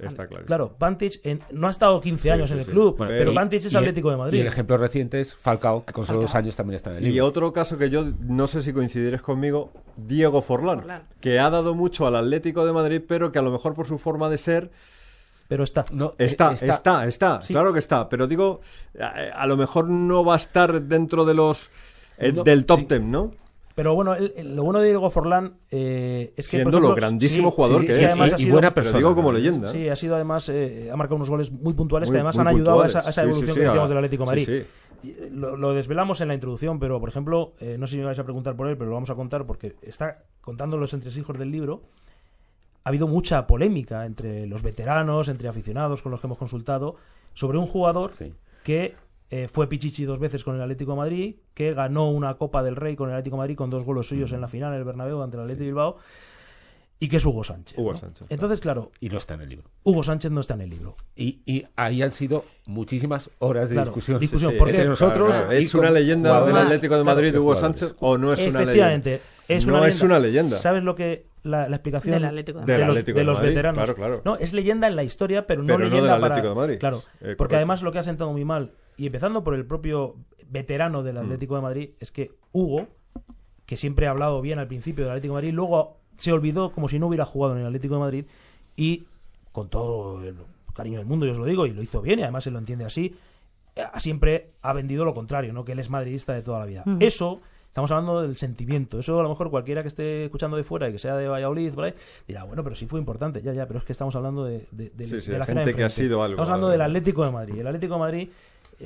Está 0.00 0.26
claro. 0.26 0.44
Claro, 0.46 0.74
Pantic 0.76 1.20
en- 1.24 1.40
no 1.52 1.68
ha 1.68 1.70
estado 1.70 2.00
15 2.00 2.22
Sí, 2.24 2.28
años 2.28 2.48
sí, 2.48 2.54
en 2.54 2.58
el 2.58 2.64
sí. 2.64 2.72
club, 2.72 2.96
Bueno, 2.98 3.12
pero 3.16 3.30
y- 3.30 3.34
Pantic 3.36 3.64
es 3.66 3.72
Atlético 3.76 4.10
de 4.10 4.16
Madrid. 4.16 4.38
Y 4.38 4.40
el 4.40 4.48
ejemplo 4.48 4.76
reciente 4.76 5.20
es 5.20 5.32
Falcao, 5.32 5.84
que 5.84 5.92
con 5.92 6.06
solo 6.06 6.22
dos 6.22 6.34
años 6.34 6.56
también 6.56 6.74
está 6.74 6.90
en 6.90 6.96
el 6.96 7.04
libro. 7.04 7.16
Y 7.16 7.20
otro 7.20 7.52
caso 7.52 7.78
que 7.78 7.88
yo 7.88 8.04
no 8.22 8.48
sé 8.48 8.62
si 8.62 8.72
coincidiréis 8.72 9.22
conmigo, 9.22 9.70
Diego 9.96 10.42
Forlán, 10.42 10.78
Forlán. 10.80 11.02
que 11.20 11.38
ha 11.38 11.48
dado 11.50 11.76
mucho 11.76 12.08
al 12.08 12.16
Atlético 12.16 12.66
de 12.66 12.72
Madrid, 12.72 13.00
pero 13.06 13.30
que 13.30 13.38
a 13.38 13.42
lo 13.42 13.52
mejor 13.52 13.74
por 13.74 13.86
su 13.86 13.98
forma 13.98 14.28
de 14.28 14.38
ser 14.38 14.72
Pero 15.46 15.62
está. 15.62 15.84
No, 15.92 16.14
está, 16.18 16.50
eh, 16.54 16.56
está, 16.68 17.06
está, 17.06 17.42
Sí. 17.42 17.52
claro 17.54 17.72
que 17.72 17.78
está. 17.78 18.08
Pero 18.08 18.26
digo, 18.26 18.60
a, 19.00 19.06
a 19.42 19.46
lo 19.46 19.56
mejor 19.56 19.88
no 19.88 20.24
va 20.24 20.34
a 20.34 20.38
estar 20.38 20.82
dentro 20.82 21.24
de 21.24 21.34
los 21.34 21.70
eh, 22.18 22.32
No, 22.32 22.42
del 22.42 22.66
top 22.66 22.80
sí. 22.80 22.86
ten, 22.86 23.10
¿no? 23.12 23.30
Pero 23.80 23.94
bueno, 23.94 24.14
el- 24.14 24.34
el- 24.36 24.54
lo 24.56 24.62
bueno 24.62 24.80
de 24.80 24.88
Diego 24.88 25.08
Forlán 25.08 25.54
eh, 25.70 26.34
es 26.36 26.44
que. 26.50 26.58
Siendo 26.58 26.78
lo 26.80 26.94
grandísimo 26.94 27.48
sí, 27.48 27.54
jugador 27.56 27.80
sí, 27.80 27.86
que 27.86 27.94
sí, 27.96 28.04
es. 28.04 28.12
¿eh? 28.12 28.34
y 28.36 28.42
sido- 28.42 28.52
buena 28.52 28.74
persona. 28.74 28.98
digo 28.98 29.14
como 29.14 29.32
¿no? 29.32 29.38
leyenda. 29.38 29.70
Sí, 29.72 29.88
ha 29.88 29.96
sido 29.96 30.16
además, 30.16 30.50
eh, 30.50 30.90
ha 30.92 30.96
marcado 30.96 31.16
unos 31.16 31.30
goles 31.30 31.50
muy 31.50 31.72
puntuales 31.72 32.10
Muy- 32.10 32.14
que 32.14 32.18
además 32.18 32.38
han 32.38 32.48
ayudado 32.48 32.82
a 32.82 32.86
esa, 32.88 32.98
puntuales. 32.98 33.06
a 33.06 33.10
esa 33.10 33.22
Sí, 33.22 33.26
sí, 33.26 33.30
evolución 33.30 33.54
sí, 33.54 33.60
que 33.60 33.66
decíamos 33.66 33.88
del 33.88 33.98
Atlético 33.98 34.24
de 34.30 34.38
sí, 34.38 34.50
Madrid. 34.50 34.64
eh, 35.22 35.30
Lo, 35.32 35.56
lo 35.56 35.72
desvelamos 35.72 36.20
en 36.20 36.28
la 36.28 36.34
introducción, 36.34 36.78
pero 36.78 37.00
por 37.00 37.08
ejemplo, 37.08 37.54
eh, 37.58 37.76
no 37.78 37.86
sé 37.86 37.92
si 37.92 37.98
me 38.00 38.04
vais 38.04 38.18
a 38.18 38.24
preguntar 38.24 38.54
por 38.54 38.66
él, 38.68 38.76
pero 38.76 38.90
lo 38.90 38.96
vamos 38.96 39.08
a 39.08 39.14
contar 39.14 39.46
porque 39.46 39.74
está 39.80 40.24
contando 40.42 40.76
los 40.76 40.92
entresijos 40.92 41.38
del 41.38 41.50
libro. 41.50 41.80
Ha 42.84 42.90
habido 42.90 43.08
mucha 43.08 43.46
polémica 43.46 44.04
entre 44.04 44.46
los 44.46 44.60
veteranos, 44.62 45.30
entre 45.30 45.48
aficionados 45.48 46.02
con 46.02 46.12
los 46.12 46.20
que 46.20 46.26
hemos 46.26 46.36
consultado, 46.36 46.96
sobre 47.32 47.56
un 47.56 47.66
jugador 47.66 48.12
Sí. 48.12 48.34
que 48.62 48.94
eh, 49.30 49.48
fue 49.52 49.68
Pichichi 49.68 50.04
dos 50.04 50.18
veces 50.18 50.42
con 50.44 50.56
el 50.56 50.62
Atlético 50.62 50.92
de 50.92 50.96
Madrid, 50.98 51.36
que 51.54 51.72
ganó 51.74 52.10
una 52.10 52.34
Copa 52.34 52.62
del 52.62 52.76
Rey 52.76 52.96
con 52.96 53.08
el 53.08 53.14
Atlético 53.14 53.36
de 53.36 53.40
Madrid 53.42 53.56
con 53.56 53.70
dos 53.70 53.84
goles 53.84 54.06
suyos 54.06 54.32
en 54.32 54.40
la 54.40 54.48
final 54.48 54.72
en 54.72 54.78
el 54.78 54.84
Bernabéu 54.84 55.22
ante 55.22 55.36
el 55.36 55.42
Atlético 55.42 55.60
de 55.64 55.66
Bilbao, 55.70 55.96
y 57.02 57.08
que 57.08 57.16
es 57.16 57.24
Hugo 57.24 57.42
Sánchez. 57.44 57.78
Hugo 57.78 57.92
¿no? 57.92 57.98
Sánchez, 57.98 58.26
Entonces, 58.28 58.60
claro, 58.60 58.90
Y 59.00 59.08
no 59.08 59.16
está 59.16 59.34
en 59.34 59.40
el 59.40 59.48
libro. 59.48 59.70
Hugo 59.84 60.02
Sánchez 60.02 60.30
no 60.32 60.40
está 60.42 60.52
en 60.54 60.60
el 60.62 60.70
libro. 60.70 60.96
Y, 61.16 61.40
y 61.46 61.64
ahí 61.76 62.02
han 62.02 62.12
sido 62.12 62.44
muchísimas 62.66 63.30
horas 63.38 63.70
de 63.70 63.76
Claro, 63.76 63.86
discusión. 63.90 64.18
discusión, 64.20 64.52
Sí, 64.52 64.58
porque- 64.58 64.72
entre 64.72 64.88
nosotros. 64.88 65.28
Claro, 65.28 65.44
claro. 65.46 65.52
¿Es 65.58 65.74
una 65.74 65.90
leyenda 65.90 66.44
del. 66.44 66.56
Atlético 66.56 66.96
de 66.96 67.02
Claro, 67.02 67.16
Madrid 67.16 67.32
de 67.32 67.38
Hugo. 67.38 67.56
Sánchez 67.56 67.94
o 68.00 68.18
no 68.18 68.32
es 68.34 68.40
una 68.40 68.46
leyenda? 68.48 68.62
Efectivamente, 68.72 69.20
es 69.48 69.66
no 69.66 69.78
una 69.78 69.88
es 69.88 69.94
leyenda. 69.94 70.16
una 70.16 70.26
leyenda. 70.26 70.58
¿Sabes 70.58 70.82
lo 70.82 70.94
que 70.94 71.24
la, 71.42 71.70
la 71.70 71.76
explicación 71.76 72.12
Del 72.16 72.24
Atlético 72.26 72.58
de 72.60 72.66
de 72.66 72.72
Madrid. 72.72 72.86
los, 72.86 72.90
Atlético 72.98 73.14
de 73.16 73.20
de 73.20 73.24
los 73.24 73.38
Madrid, 73.38 73.48
veteranos? 73.50 73.76
claro, 73.78 73.94
claro. 73.94 74.22
No, 74.26 74.36
es 74.36 74.52
leyenda 74.52 74.86
en 74.86 74.96
la 74.96 75.02
historia, 75.02 75.46
pero 75.46 75.62
no 75.62 75.68
Pero 75.68 75.78
no 75.78 75.84
del 75.84 75.90
leyenda 75.94 76.14
para 76.20 76.26
Atlético 76.34 76.48
de 76.50 76.54
Madrid. 76.60 76.78
Claro, 76.78 76.96
Eh, 76.98 77.02
porque 77.20 77.36
correcto. 77.36 77.56
además 77.56 77.80
lo 77.82 77.92
que 77.92 77.98
ha 77.98 78.02
sentado 78.02 78.30
muy 78.32 78.44
mal 78.44 78.72
y 79.02 79.06
empezando 79.06 79.42
por 79.42 79.54
el 79.54 79.64
propio 79.64 80.16
veterano 80.48 81.00
Mm. 81.00 81.04
del 81.04 81.16
Atlético 81.18 81.56
de 81.56 81.62
Madrid 81.62 81.90
es 82.00 82.10
que 82.12 82.32
Hugo, 82.52 82.88
que 83.66 83.76
siempre 83.76 84.06
ha 84.06 84.10
hablado 84.10 84.40
bien 84.42 84.58
al 84.58 84.66
principio 84.66 85.04
del 85.04 85.12
Atlético 85.12 85.34
de 85.34 85.38
Madrid, 85.42 85.54
luego 85.54 85.96
se 86.16 86.32
olvidó 86.32 86.70
como 86.72 86.88
si 86.88 86.98
no 86.98 87.06
hubiera 87.06 87.24
jugado 87.24 87.54
en 87.54 87.60
el 87.60 87.66
Atlético 87.66 87.94
de 87.94 88.00
Madrid 88.00 88.24
y 88.76 89.04
con 89.52 89.68
todo 89.68 90.22
el 90.22 90.34
cariño 90.74 90.98
del 90.98 91.06
mundo, 91.06 91.24
yo 91.26 91.32
os 91.32 91.38
lo 91.38 91.44
digo, 91.44 91.66
y 91.66 91.72
lo 91.72 91.82
hizo 91.82 92.02
bien 92.02 92.18
y 92.18 92.22
además 92.22 92.44
se 92.44 92.50
lo 92.50 92.58
entiende 92.58 92.84
así, 92.84 93.14
eh, 93.76 93.82
siempre 93.98 94.50
ha 94.62 94.72
vendido 94.72 95.04
lo 95.04 95.14
contrario, 95.14 95.52
¿no? 95.52 95.64
Que 95.64 95.72
él 95.72 95.78
es 95.78 95.88
madridista 95.90 96.32
de 96.34 96.42
toda 96.42 96.58
la 96.60 96.66
vida. 96.66 96.84
Eso, 97.00 97.40
estamos 97.68 97.90
hablando 97.90 98.20
del 98.22 98.36
sentimiento. 98.36 98.98
Eso 98.98 99.18
a 99.18 99.22
lo 99.22 99.28
mejor 99.28 99.50
cualquiera 99.50 99.82
que 99.82 99.88
esté 99.88 100.24
escuchando 100.24 100.56
de 100.56 100.64
fuera 100.64 100.88
y 100.88 100.92
que 100.92 100.98
sea 100.98 101.16
de 101.16 101.28
Valladolid, 101.28 101.78
ahí, 101.78 101.94
dirá, 102.26 102.44
bueno, 102.44 102.62
pero 102.64 102.74
sí 102.76 102.86
fue 102.86 102.98
importante. 103.00 103.40
Ya, 103.42 103.52
ya, 103.52 103.66
pero 103.66 103.78
es 103.78 103.84
que 103.84 103.92
estamos 103.92 104.14
hablando 104.16 104.44
de, 104.44 104.66
de, 104.72 104.90
de- 104.90 105.06
Sí, 105.06 105.20
sí, 105.20 105.30
de 105.32 105.38
la 105.38 105.46
de 105.46 105.54
gente 105.54 105.74
que 105.74 105.84
ha 105.84 105.90
sido 105.90 106.22
algo, 106.22 106.34
Estamos 106.34 106.48
hablando 106.50 106.68
del 106.68 106.80
Atlético 106.82 107.24
de 107.24 107.30
Madrid. 107.30 107.58
El 107.60 107.66
Atlético 107.66 107.94
de 107.94 108.00
Madrid 108.00 108.28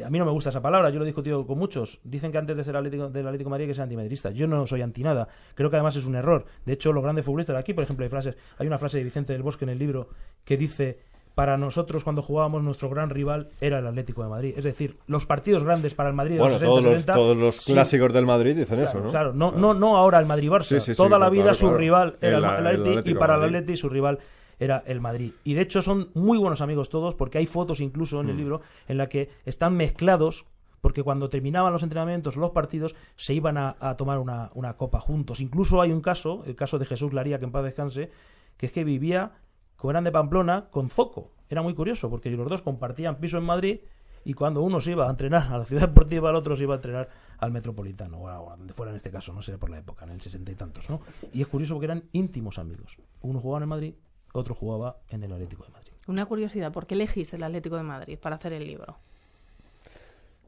a 0.02 0.10
mí 0.10 0.18
no 0.18 0.24
me 0.24 0.30
gusta 0.32 0.50
esa 0.50 0.60
palabra, 0.60 0.90
yo 0.90 0.98
lo 0.98 1.04
he 1.04 1.06
discutido 1.06 1.46
con 1.46 1.58
muchos. 1.58 2.00
Dicen 2.04 2.32
que 2.32 2.38
antes 2.38 2.56
de 2.56 2.64
ser 2.64 2.76
Atlético, 2.76 3.08
del 3.10 3.26
Atlético 3.26 3.48
de 3.48 3.52
Madrid 3.52 3.66
que 3.68 3.74
ser 3.74 3.82
antimadridista. 3.84 4.30
Yo 4.30 4.46
no 4.46 4.66
soy 4.66 4.82
anti 4.82 5.02
nada. 5.02 5.28
Creo 5.54 5.70
que 5.70 5.76
además 5.76 5.96
es 5.96 6.06
un 6.06 6.14
error. 6.16 6.44
De 6.64 6.72
hecho, 6.72 6.92
los 6.92 7.02
grandes 7.02 7.24
futbolistas 7.24 7.54
de 7.54 7.60
aquí, 7.60 7.74
por 7.74 7.84
ejemplo, 7.84 8.04
hay 8.04 8.10
frases. 8.10 8.36
Hay 8.58 8.66
una 8.66 8.78
frase 8.78 8.98
de 8.98 9.04
Vicente 9.04 9.32
del 9.32 9.42
Bosque 9.42 9.64
en 9.64 9.68
el 9.70 9.78
libro 9.78 10.08
que 10.44 10.56
dice: 10.56 10.98
Para 11.34 11.56
nosotros, 11.58 12.04
cuando 12.04 12.22
jugábamos, 12.22 12.62
nuestro 12.62 12.88
gran 12.90 13.10
rival 13.10 13.48
era 13.60 13.78
el 13.80 13.86
Atlético 13.86 14.22
de 14.22 14.28
Madrid. 14.28 14.54
Es 14.56 14.64
decir, 14.64 14.96
los 15.06 15.26
partidos 15.26 15.64
grandes 15.64 15.94
para 15.94 16.08
el 16.08 16.14
Madrid 16.14 16.34
de 16.34 16.38
Bueno, 16.40 16.54
los 16.54 16.60
60, 16.60 16.70
todos 16.72 16.84
los, 16.84 17.02
70, 17.02 17.14
todos 17.14 17.36
los 17.36 17.56
sí, 17.56 17.72
clásicos 17.72 18.12
del 18.12 18.26
Madrid 18.26 18.56
dicen 18.56 18.76
Claro, 18.78 18.90
eso, 18.90 19.00
¿no? 19.00 19.10
claro, 19.10 19.32
no, 19.32 19.50
no, 19.52 19.74
no 19.74 19.96
ahora 19.96 20.18
el 20.20 20.26
Madrid-Barça. 20.26 20.62
Sí, 20.64 20.80
sí, 20.80 20.94
sí, 20.94 20.96
Toda 20.96 21.10
la 21.18 21.28
claro, 21.28 21.30
vida 21.32 21.54
su 21.54 21.72
rival 21.74 22.16
era 22.20 22.38
el, 22.38 22.44
El- 22.44 22.50
el 22.50 22.50
Atleti 22.50 22.88
y 22.88 22.90
Atlético 22.92 23.18
para 23.20 23.34
el 23.34 23.40
Madrid. 23.40 23.54
Atleti 23.56 23.76
su 23.76 23.88
rival 23.88 24.18
era 24.58 24.82
el 24.86 25.00
Madrid. 25.00 25.32
Y 25.44 25.54
de 25.54 25.62
hecho 25.62 25.82
son 25.82 26.10
muy 26.14 26.38
buenos 26.38 26.60
amigos 26.60 26.88
todos 26.88 27.14
porque 27.14 27.38
hay 27.38 27.46
fotos 27.46 27.80
incluso 27.80 28.18
Mm. 28.18 28.20
en 28.24 28.28
el 28.30 28.36
libro 28.36 28.60
en 28.88 28.98
la 28.98 29.08
que 29.08 29.30
están 29.44 29.76
mezclados 29.76 30.46
porque 30.80 31.02
cuando 31.02 31.30
terminaban 31.30 31.72
los 31.72 31.82
entrenamientos, 31.82 32.36
los 32.36 32.50
partidos, 32.50 32.94
se 33.16 33.32
iban 33.32 33.56
a, 33.56 33.74
a 33.80 33.96
tomar 33.96 34.18
una, 34.18 34.50
una 34.54 34.74
copa 34.76 35.00
juntos. 35.00 35.40
Incluso 35.40 35.80
hay 35.80 35.90
un 35.92 36.02
caso, 36.02 36.42
el 36.46 36.56
caso 36.56 36.78
de 36.78 36.84
Jesús 36.84 37.14
Laría, 37.14 37.38
que 37.38 37.46
en 37.46 37.52
paz 37.52 37.64
descanse, 37.64 38.10
que 38.58 38.66
es 38.66 38.72
que 38.72 38.84
vivía, 38.84 39.32
como 39.76 39.92
eran 39.92 40.04
de 40.04 40.12
Pamplona, 40.12 40.66
con 40.70 40.90
Zoco. 40.90 41.30
Era 41.48 41.62
muy 41.62 41.72
curioso 41.72 42.10
porque 42.10 42.30
los 42.30 42.48
dos 42.50 42.60
compartían 42.60 43.16
piso 43.16 43.38
en 43.38 43.44
Madrid 43.44 43.78
y 44.26 44.34
cuando 44.34 44.60
uno 44.60 44.78
se 44.82 44.90
iba 44.90 45.06
a 45.06 45.10
entrenar 45.10 45.50
a 45.52 45.56
la 45.58 45.64
ciudad 45.64 45.88
deportiva, 45.88 46.28
el 46.28 46.36
otro 46.36 46.54
se 46.54 46.64
iba 46.64 46.74
a 46.74 46.76
entrenar 46.76 47.08
al 47.38 47.50
Metropolitano, 47.50 48.18
o 48.18 48.28
a, 48.28 48.40
o 48.40 48.50
a 48.52 48.56
donde 48.58 48.74
fuera 48.74 48.90
en 48.90 48.96
este 48.96 49.10
caso, 49.10 49.32
no 49.32 49.40
sé 49.40 49.56
por 49.56 49.70
la 49.70 49.78
época, 49.78 50.04
en 50.04 50.10
el 50.12 50.20
sesenta 50.20 50.52
y 50.52 50.54
tantos, 50.54 50.88
¿no? 50.90 51.00
Y 51.32 51.40
es 51.40 51.46
curioso 51.46 51.74
porque 51.74 51.86
eran 51.86 52.04
íntimos 52.12 52.58
amigos. 52.58 52.96
Uno 53.22 53.40
jugaba 53.40 53.62
en 53.64 53.68
Madrid, 53.70 53.94
otro 54.34 54.54
jugaba 54.54 54.98
en 55.08 55.22
el 55.22 55.32
Atlético 55.32 55.64
de 55.64 55.70
Madrid. 55.70 55.92
Una 56.06 56.26
curiosidad, 56.26 56.72
¿por 56.72 56.86
qué 56.86 56.94
elegiste 56.94 57.36
el 57.36 57.42
Atlético 57.44 57.76
de 57.76 57.82
Madrid 57.84 58.18
para 58.18 58.36
hacer 58.36 58.52
el 58.52 58.66
libro? 58.66 58.98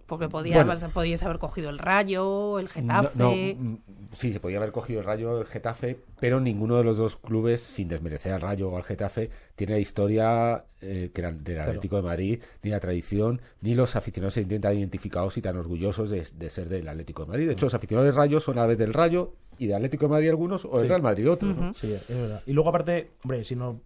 Porque 0.06 0.28
podía, 0.28 0.64
Bueno. 0.64 0.88
podíais 0.94 1.22
haber 1.24 1.38
cogido 1.38 1.68
el 1.68 1.78
Rayo, 1.78 2.58
el 2.60 2.68
Getafe... 2.68 3.10
No, 3.18 3.30
no, 3.30 3.34
mm, 3.34 3.78
sí, 4.12 4.32
se 4.32 4.38
podía 4.38 4.58
haber 4.58 4.70
cogido 4.70 5.00
el 5.00 5.06
Rayo, 5.06 5.40
el 5.40 5.46
Getafe, 5.46 5.98
pero 6.20 6.38
ninguno 6.40 6.76
de 6.76 6.84
los 6.84 6.96
dos 6.96 7.16
clubes, 7.16 7.60
sin 7.60 7.88
desmerecer 7.88 8.32
al 8.32 8.40
Rayo 8.40 8.68
o 8.70 8.76
al 8.76 8.84
Getafe, 8.84 9.30
tiene 9.56 9.72
la 9.74 9.78
historia 9.80 10.64
eh, 10.80 11.10
que 11.12 11.20
era 11.20 11.32
del 11.32 11.58
Atlético 11.60 11.96
de 11.96 12.02
Madrid, 12.02 12.42
ni 12.62 12.70
la 12.70 12.78
tradición, 12.78 13.40
ni 13.62 13.74
los 13.74 13.96
aficionados 13.96 14.34
se 14.34 14.42
intentan 14.42 14.78
identificados 14.78 15.36
y 15.38 15.42
tan 15.42 15.56
orgullosos 15.56 16.08
de, 16.10 16.24
de 16.34 16.50
ser 16.50 16.68
del 16.68 16.88
Atlético 16.88 17.24
de 17.24 17.28
Madrid. 17.30 17.46
De 17.48 17.52
hecho, 17.54 17.66
los 17.66 17.74
aficionados 17.74 18.06
del 18.06 18.16
Rayo 18.16 18.38
son 18.40 18.58
a 18.58 18.60
la 18.62 18.66
vez 18.68 18.78
del 18.78 18.94
Rayo 18.94 19.32
y 19.58 19.66
del 19.66 19.76
Atlético 19.76 20.04
de 20.06 20.10
Madrid 20.12 20.28
algunos, 20.28 20.64
o 20.66 20.70
del 20.72 20.82
Sí. 20.82 20.86
Real 20.88 21.02
Madrid 21.02 21.28
otros. 21.30 21.56
¿no? 21.56 21.74
Sí, 21.74 21.92
es 21.92 22.06
verdad. 22.08 22.42
Y 22.46 22.52
luego 22.52 22.68
aparte, 22.68 23.10
hombre, 23.24 23.44
si 23.44 23.56
no 23.56 23.80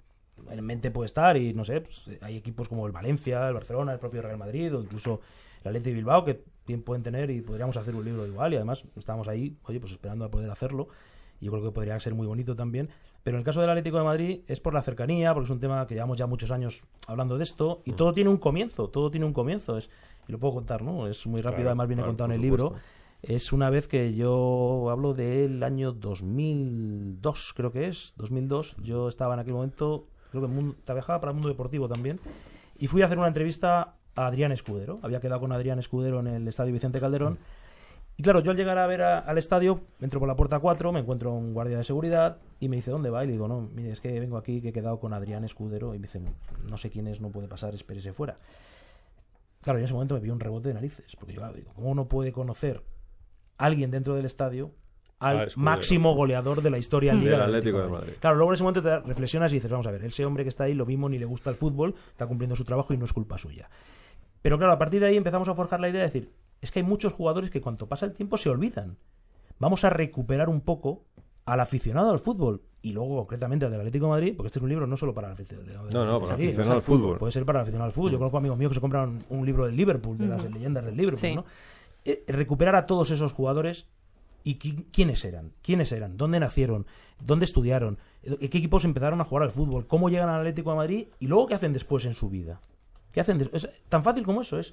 en 0.50 0.64
mente 0.64 0.90
puede 0.90 1.06
estar 1.06 1.36
y 1.36 1.54
no 1.54 1.64
sé, 1.64 1.80
pues, 1.82 2.02
hay 2.22 2.36
equipos 2.36 2.68
como 2.68 2.86
el 2.86 2.92
Valencia, 2.92 3.46
el 3.48 3.54
Barcelona, 3.54 3.92
el 3.92 3.98
propio 3.98 4.20
Real 4.22 4.36
Madrid 4.38 4.74
o 4.74 4.82
incluso 4.82 5.20
el 5.62 5.68
Atleti 5.68 5.90
de 5.90 5.96
Bilbao 5.96 6.24
que 6.24 6.44
bien 6.66 6.82
pueden 6.82 7.02
tener 7.02 7.30
y 7.30 7.40
podríamos 7.40 7.76
hacer 7.76 7.94
un 7.94 8.04
libro 8.04 8.26
igual 8.26 8.52
y 8.52 8.56
además 8.56 8.84
estamos 8.96 9.28
ahí, 9.28 9.56
oye, 9.64 9.80
pues 9.80 9.92
esperando 9.92 10.24
a 10.24 10.30
poder 10.30 10.50
hacerlo. 10.50 10.88
Y 11.40 11.46
yo 11.46 11.52
creo 11.52 11.64
que 11.64 11.70
podría 11.70 11.98
ser 11.98 12.14
muy 12.14 12.26
bonito 12.26 12.54
también. 12.54 12.90
Pero 13.22 13.36
en 13.36 13.40
el 13.40 13.44
caso 13.44 13.60
del 13.60 13.70
Atlético 13.70 13.98
de 13.98 14.04
Madrid 14.04 14.40
es 14.46 14.60
por 14.60 14.72
la 14.72 14.82
cercanía, 14.82 15.34
porque 15.34 15.46
es 15.46 15.50
un 15.50 15.60
tema 15.60 15.86
que 15.86 15.94
llevamos 15.94 16.18
ya 16.18 16.26
muchos 16.26 16.50
años 16.50 16.82
hablando 17.06 17.36
de 17.36 17.44
esto 17.44 17.80
y 17.84 17.92
todo 17.92 18.12
tiene 18.12 18.30
un 18.30 18.38
comienzo, 18.38 18.88
todo 18.88 19.10
tiene 19.10 19.26
un 19.26 19.32
comienzo. 19.32 19.76
Es, 19.76 19.90
y 20.26 20.32
lo 20.32 20.38
puedo 20.38 20.54
contar, 20.54 20.82
¿no? 20.82 21.06
Es 21.06 21.26
muy 21.26 21.40
rápido, 21.40 21.62
Claro, 21.62 21.70
además 21.70 21.88
viene 21.88 22.02
claro, 22.02 22.10
contado 22.12 22.30
en 22.30 22.36
el 22.36 22.42
libro. 22.42 22.74
Es 23.22 23.52
una 23.52 23.68
vez 23.68 23.86
que 23.86 24.14
yo 24.14 24.88
hablo 24.90 25.12
del 25.12 25.62
año 25.62 25.92
2002, 25.92 27.52
creo 27.54 27.70
que 27.70 27.88
es, 27.88 28.14
2002. 28.16 28.76
Yo 28.82 29.08
estaba 29.08 29.34
en 29.34 29.40
aquel 29.40 29.52
momento, 29.52 30.06
creo 30.30 30.42
que 30.42 30.48
mundo, 30.48 30.76
trabajaba 30.84 31.20
para 31.20 31.32
el 31.32 31.34
mundo 31.34 31.48
deportivo 31.48 31.86
también, 31.86 32.18
y 32.78 32.86
fui 32.86 33.02
a 33.02 33.06
hacer 33.06 33.18
una 33.18 33.28
entrevista 33.28 33.96
a 34.14 34.26
Adrián 34.26 34.52
Escudero. 34.52 34.98
Había 35.02 35.20
quedado 35.20 35.40
con 35.40 35.52
Adrián 35.52 35.78
Escudero 35.78 36.20
en 36.20 36.26
el 36.26 36.48
estadio 36.48 36.72
Vicente 36.72 37.00
Calderón. 37.00 37.38
Y 38.16 38.22
claro, 38.22 38.40
yo 38.40 38.50
al 38.50 38.56
llegar 38.56 38.76
a 38.76 38.86
ver 38.86 39.02
al 39.02 39.38
estadio, 39.38 39.80
entro 40.00 40.20
por 40.20 40.28
la 40.28 40.36
puerta 40.36 40.58
4, 40.58 40.92
me 40.92 41.00
encuentro 41.00 41.32
un 41.32 41.54
guardia 41.54 41.78
de 41.78 41.84
seguridad 41.84 42.36
y 42.58 42.68
me 42.68 42.76
dice, 42.76 42.90
¿dónde 42.90 43.08
va? 43.08 43.24
Y 43.24 43.28
le 43.28 43.32
digo, 43.32 43.48
no, 43.48 43.70
mire, 43.74 43.92
es 43.92 44.00
que 44.00 44.20
vengo 44.20 44.36
aquí, 44.36 44.60
que 44.60 44.68
he 44.68 44.72
quedado 44.72 45.00
con 45.00 45.14
Adrián 45.14 45.44
Escudero. 45.44 45.94
Y 45.94 45.98
me 45.98 46.06
dice, 46.06 46.20
no 46.68 46.76
sé 46.76 46.90
quién 46.90 47.06
es, 47.06 47.20
no 47.20 47.30
puede 47.30 47.48
pasar, 47.48 47.74
espérese 47.74 48.12
fuera. 48.12 48.36
Claro, 49.62 49.78
en 49.78 49.84
ese 49.84 49.94
momento 49.94 50.14
me 50.14 50.20
vi 50.20 50.30
un 50.30 50.40
rebote 50.40 50.68
de 50.68 50.74
narices, 50.74 51.16
porque 51.16 51.34
yo 51.34 51.40
claro, 51.40 51.54
digo, 51.54 51.72
¿cómo 51.74 51.88
uno 51.88 52.08
puede 52.08 52.32
conocer 52.32 52.82
a 53.58 53.66
alguien 53.66 53.90
dentro 53.90 54.14
del 54.14 54.26
estadio 54.26 54.72
al 55.20 55.40
Ah, 55.40 55.46
máximo 55.56 56.14
goleador 56.14 56.62
de 56.62 56.70
la 56.70 56.78
historia 56.78 57.12
Liga 57.14 57.32
Del 57.32 57.42
Atlético 57.42 57.80
de 57.82 57.88
Madrid. 57.88 58.12
Claro, 58.20 58.36
luego 58.36 58.50
en 58.52 58.54
ese 58.54 58.62
momento 58.64 58.82
te 58.82 58.98
reflexionas 59.00 59.52
y 59.52 59.56
dices, 59.56 59.70
vamos 59.70 59.86
a 59.86 59.90
ver, 59.90 60.04
ese 60.04 60.24
hombre 60.24 60.42
que 60.44 60.48
está 60.48 60.64
ahí 60.64 60.74
lo 60.74 60.86
mismo 60.86 61.08
ni 61.08 61.18
le 61.18 61.26
gusta 61.26 61.50
el 61.50 61.56
fútbol, 61.56 61.94
está 62.10 62.26
cumpliendo 62.26 62.56
su 62.56 62.64
trabajo 62.64 62.92
y 62.94 62.96
no 62.96 63.04
es 63.04 63.12
culpa 63.12 63.36
suya. 63.38 63.68
Pero 64.42 64.56
claro, 64.58 64.72
a 64.72 64.78
partir 64.78 65.00
de 65.00 65.06
ahí 65.08 65.16
empezamos 65.16 65.48
a 65.48 65.54
forjar 65.54 65.78
la 65.80 65.88
idea 65.90 66.00
de 66.00 66.06
decir, 66.06 66.30
es 66.60 66.70
que 66.70 66.78
hay 66.80 66.84
muchos 66.84 67.12
jugadores 67.12 67.50
que 67.50 67.60
cuanto 67.60 67.86
pasa 67.86 68.06
el 68.06 68.12
tiempo 68.12 68.36
se 68.38 68.48
olvidan. 68.48 68.96
Vamos 69.58 69.84
a 69.84 69.90
recuperar 69.90 70.48
un 70.48 70.62
poco 70.62 71.04
al 71.44 71.60
aficionado 71.60 72.10
al 72.10 72.18
fútbol 72.20 72.62
y 72.80 72.92
luego 72.92 73.16
concretamente 73.18 73.66
al 73.66 73.70
del 73.72 73.80
Atlético 73.80 74.06
de 74.06 74.10
Madrid, 74.10 74.34
porque 74.36 74.46
este 74.46 74.58
es 74.58 74.62
un 74.62 74.68
libro 74.70 74.86
no 74.86 74.96
solo 74.96 75.12
para 75.12 75.26
el 75.28 75.32
aficionado, 75.34 75.90
No, 75.90 76.06
no, 76.06 76.20
para 76.20 76.34
aficionado 76.34 76.72
al 76.72 76.80
fútbol. 76.82 77.18
Puede 77.18 77.32
ser 77.32 77.44
para 77.44 77.58
el 77.58 77.62
aficionado 77.64 77.86
al 77.88 77.92
fútbol. 77.92 78.12
Yo 78.12 78.18
conozco 78.18 78.38
amigos 78.38 78.56
míos 78.56 78.70
que 78.70 78.74
se 78.76 78.80
compran 78.80 79.18
un 79.28 79.44
libro 79.44 79.66
del 79.66 79.76
Liverpool, 79.76 80.16
de 80.16 80.26
las 80.28 80.42
leyendas 80.50 80.84
del 80.86 80.96
Liverpool, 80.96 81.20
Sí. 81.20 81.34
¿no? 81.34 81.44
Eh, 82.06 82.24
recuperar 82.28 82.76
a 82.76 82.86
todos 82.86 83.10
esos 83.10 83.32
jugadores 83.34 83.86
y 84.44 84.58
qui- 84.58 84.86
quiénes 84.92 85.24
eran, 85.24 85.52
quiénes 85.62 85.92
eran, 85.92 86.16
dónde 86.16 86.40
nacieron, 86.40 86.86
dónde 87.24 87.44
estudiaron, 87.44 87.98
qué 88.22 88.44
equipos 88.46 88.84
empezaron 88.84 89.20
a 89.20 89.24
jugar 89.24 89.44
al 89.44 89.50
fútbol, 89.50 89.86
cómo 89.86 90.08
llegan 90.08 90.28
al 90.28 90.40
Atlético 90.40 90.70
de 90.70 90.76
Madrid 90.76 91.08
y 91.18 91.26
luego 91.26 91.46
qué 91.46 91.54
hacen 91.54 91.72
después 91.72 92.04
en 92.04 92.14
su 92.14 92.28
vida. 92.30 92.60
¿Qué 93.12 93.20
hacen 93.20 93.48
Es 93.52 93.68
tan 93.88 94.04
fácil 94.04 94.24
como 94.24 94.42
eso, 94.42 94.58
es 94.58 94.72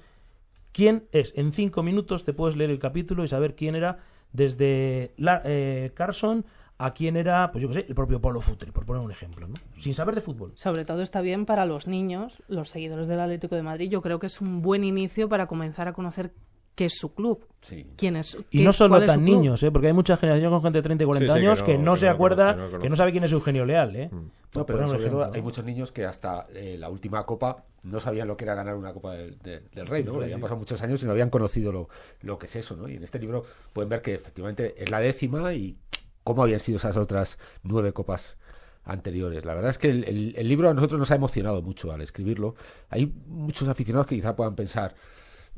quién 0.72 1.08
es. 1.12 1.32
En 1.36 1.52
cinco 1.52 1.82
minutos 1.82 2.24
te 2.24 2.32
puedes 2.32 2.56
leer 2.56 2.70
el 2.70 2.78
capítulo 2.78 3.24
y 3.24 3.28
saber 3.28 3.54
quién 3.56 3.74
era 3.74 3.98
desde 4.32 5.12
eh, 5.18 5.90
Carson 5.94 6.44
a 6.80 6.94
quién 6.94 7.16
era, 7.16 7.50
pues 7.50 7.62
yo 7.62 7.68
qué 7.68 7.74
sé, 7.74 7.86
el 7.88 7.94
propio 7.96 8.20
Polo 8.20 8.40
Futre, 8.40 8.70
por 8.70 8.86
poner 8.86 9.02
un 9.02 9.10
ejemplo, 9.10 9.48
¿no? 9.48 9.54
Sin 9.80 9.94
saber 9.94 10.14
de 10.14 10.20
fútbol. 10.20 10.52
Sobre 10.54 10.84
todo 10.84 11.02
está 11.02 11.20
bien 11.20 11.44
para 11.44 11.66
los 11.66 11.88
niños, 11.88 12.40
los 12.46 12.68
seguidores 12.68 13.08
del 13.08 13.18
Atlético 13.18 13.56
de 13.56 13.62
Madrid. 13.64 13.90
Yo 13.90 14.00
creo 14.00 14.20
que 14.20 14.26
es 14.26 14.40
un 14.40 14.62
buen 14.62 14.84
inicio 14.84 15.28
para 15.28 15.48
comenzar 15.48 15.88
a 15.88 15.92
conocer 15.92 16.30
qué 16.78 16.84
es 16.84 16.96
su 16.96 17.12
club. 17.12 17.44
Sí. 17.60 17.84
¿Quién 17.96 18.14
es? 18.14 18.36
Y 18.50 18.58
qué- 18.58 18.64
no 18.64 18.72
solo 18.72 19.04
tan 19.04 19.24
niños, 19.24 19.60
¿eh? 19.64 19.70
porque 19.72 19.88
hay 19.88 19.92
mucha 19.92 20.16
generación 20.16 20.52
con 20.52 20.62
gente 20.62 20.78
de 20.78 20.82
30 20.82 21.02
y 21.02 21.06
40 21.06 21.32
Sí, 21.34 21.38
sí, 21.38 21.42
que 21.42 21.46
años 21.48 21.58
no- 21.58 21.66
que 21.66 21.78
no, 21.78 21.94
que 21.94 22.00
se 22.00 22.06
no 22.06 22.12
acuerda, 22.12 22.54
conoce, 22.54 22.72
no 22.76 22.78
que 22.82 22.88
no 22.90 22.96
sabe 22.96 23.10
quién 23.10 23.24
es 23.24 23.32
Eugenio 23.32 23.64
Leal. 23.66 23.96
¿eh? 23.96 24.08
Por 24.10 24.60
No, 24.60 24.66
pero 24.66 24.78
sobre 24.86 24.86
todo 24.86 24.98
ejemplo, 25.00 25.24
hay 25.34 25.40
¿no? 25.40 25.44
muchos 25.44 25.64
niños 25.64 25.90
que 25.92 26.04
hasta 26.06 26.46
eh, 26.54 26.76
la 26.78 26.88
última 26.88 27.26
copa 27.26 27.64
no 27.82 27.98
sabían 27.98 28.28
lo 28.28 28.36
que 28.36 28.44
era 28.44 28.54
ganar 28.54 28.76
una 28.76 28.92
copa 28.92 29.14
del, 29.14 29.38
del- 29.40 29.68
del 29.70 29.86
rey, 29.88 30.04
¿no? 30.04 30.14
Habían 30.20 30.40
pasado 30.40 30.58
muchos 30.58 30.80
años 30.82 31.02
y 31.02 31.06
no 31.06 31.10
habían 31.12 31.30
conocido 31.30 31.72
lo, 31.72 31.88
lo 32.22 32.38
que 32.38 32.46
es 32.46 32.54
eso, 32.56 32.76
¿no? 32.76 32.88
Y 32.88 32.94
en 32.94 33.02
este 33.02 33.18
libro 33.18 33.44
pueden 33.72 33.88
ver 33.88 34.02
que 34.02 34.14
efectivamente 34.14 34.74
es 34.82 34.88
la 34.90 35.00
décima 35.00 35.52
y 35.52 35.76
cómo 36.22 36.42
habían 36.44 36.60
sido 36.60 36.76
esas 36.78 36.96
otras 36.96 37.38
nueve 37.64 37.92
copas 37.92 38.36
anteriores. 38.84 39.44
La 39.44 39.54
verdad 39.54 39.70
es 39.72 39.78
que 39.78 39.90
el, 39.90 40.04
el- 40.04 40.34
el 40.36 40.48
libro 40.48 40.70
a 40.70 40.74
nosotros 40.74 40.98
nos 40.98 41.10
ha 41.10 41.16
emocionado 41.16 41.60
mucho 41.60 41.92
al 41.92 42.00
escribirlo. 42.02 42.54
Hay 42.88 43.12
muchos 43.26 43.66
aficionados 43.68 44.06
que 44.06 44.14
quizá 44.14 44.34
puedan 44.36 44.54
pensar, 44.54 44.94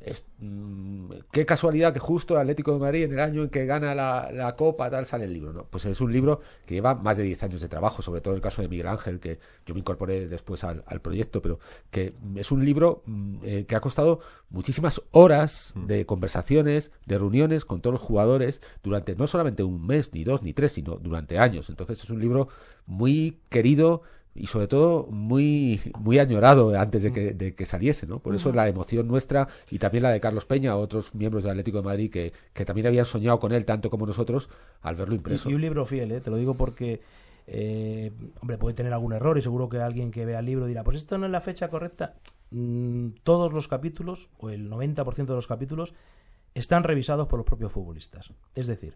es, 0.05 0.25
mm, 0.39 1.11
qué 1.31 1.45
casualidad 1.45 1.93
que 1.93 1.99
justo 1.99 2.35
el 2.35 2.41
Atlético 2.41 2.73
de 2.73 2.79
Madrid 2.79 3.03
en 3.05 3.13
el 3.13 3.21
año 3.21 3.43
en 3.43 3.51
que 3.51 3.67
gana 3.67 3.95
la, 3.95 4.31
la 4.33 4.55
Copa 4.55 4.91
tal 4.91 5.07
sale 5.07 5.25
el 5.25 5.33
libro, 5.33 5.53
¿no? 5.53 5.65
Pues 5.65 5.85
es 5.85 6.01
un 6.01 6.13
libro 6.13 6.41
que 6.67 6.75
lleva 6.75 6.95
más 6.95 7.17
de 7.17 7.25
10 7.25 7.43
años 7.43 7.61
de 7.61 7.69
trabajo, 7.69 8.03
sobre 8.03 8.21
todo 8.21 8.35
el 8.35 8.41
caso 8.41 8.63
de 8.63 8.69
Miguel 8.69 8.87
Ángel, 8.87 9.21
que 9.21 9.39
yo 9.67 9.75
me 9.75 9.81
incorporé 9.81 10.27
después 10.27 10.65
al, 10.65 10.85
al 10.87 11.01
proyecto, 11.01 11.43
pero 11.43 11.59
que 11.91 12.15
es 12.37 12.51
un 12.51 12.65
libro 12.65 13.03
mm, 13.07 13.37
eh, 13.43 13.65
que 13.67 13.77
ha 13.77 13.81
costado 13.81 14.21
muchísimas 14.49 15.03
horas 15.11 15.73
de 15.75 16.07
conversaciones, 16.07 16.91
de 17.07 17.19
reuniones 17.19 17.65
con 17.65 17.81
todos 17.81 17.95
los 17.95 18.03
jugadores 18.03 18.61
durante 18.83 19.15
no 19.17 19.27
solamente 19.27 19.63
un 19.63 19.87
mes, 19.87 20.13
ni 20.13 20.25
dos, 20.25 20.43
ni 20.43 20.53
tres, 20.53 20.73
sino 20.73 20.97
durante 20.97 21.39
años. 21.39 21.69
Entonces 21.69 22.03
es 22.03 22.11
un 22.11 22.21
libro 22.21 22.49
muy 22.87 23.39
querido 23.49 24.03
y 24.35 24.47
sobre 24.47 24.69
todo 24.69 25.07
muy 25.11 25.81
muy 25.99 26.19
añorado 26.19 26.79
antes 26.79 27.03
de 27.03 27.13
que, 27.13 27.33
de 27.35 27.55
que 27.55 27.67
saliese, 27.67 28.07
¿no? 28.07 28.21
Por 28.21 28.35
eso 28.35 28.53
la 28.53 28.69
emoción 28.69 29.09
nuestra 29.09 29.49
y 29.71 29.79
también 29.79 30.05
la 30.05 30.11
de 30.11 30.21
Carlos 30.21 30.45
Peña, 30.45 30.77
otros 30.77 31.15
miembros 31.15 31.43
del 31.43 31.53
Atlético 31.53 31.79
de 31.79 31.85
Madrid 31.85 32.11
que, 32.11 32.33
que 32.53 32.65
también 32.65 32.87
habían 32.87 33.05
soñado 33.05 33.39
con 33.41 33.53
él 33.53 33.65
tanto 33.65 33.91
como 33.91 34.07
nosotros 34.07 34.49
al 34.83 34.97
verlo 34.97 35.15
impreso. 35.15 35.49
Y, 35.49 35.53
y 35.53 35.55
un 35.57 35.61
libro 35.61 35.85
fiel, 35.85 36.13
¿eh? 36.13 36.21
te 36.21 36.31
lo 36.31 36.37
digo 36.37 36.55
porque, 36.55 37.01
eh, 37.47 38.13
hombre, 38.41 38.57
puede 38.57 38.75
tener 38.75 38.93
algún 38.93 39.13
error 39.13 39.37
y 39.37 39.43
seguro 39.43 39.69
que 39.69 39.79
alguien 39.79 40.11
que 40.11 40.25
vea 40.25 40.39
el 40.39 40.47
libro 40.47 40.67
dirá, 40.67 40.85
pues 40.85 40.99
esto 40.99 41.19
no 41.19 41.27
es 41.27 41.33
la 41.33 41.41
fecha 41.41 41.69
correcta. 41.69 42.15
Mm, 42.51 43.09
todos 43.23 43.53
los 43.53 43.69
capítulos, 43.69 44.29
o 44.39 44.51
el 44.51 44.71
90% 44.71 45.27
de 45.27 45.35
los 45.35 45.47
capítulos, 45.47 45.95
están 46.55 46.85
revisados 46.85 47.29
por 47.29 47.39
los 47.39 47.47
propios 47.47 47.73
futbolistas. 47.73 48.33
Es 48.55 48.67
decir, 48.67 48.95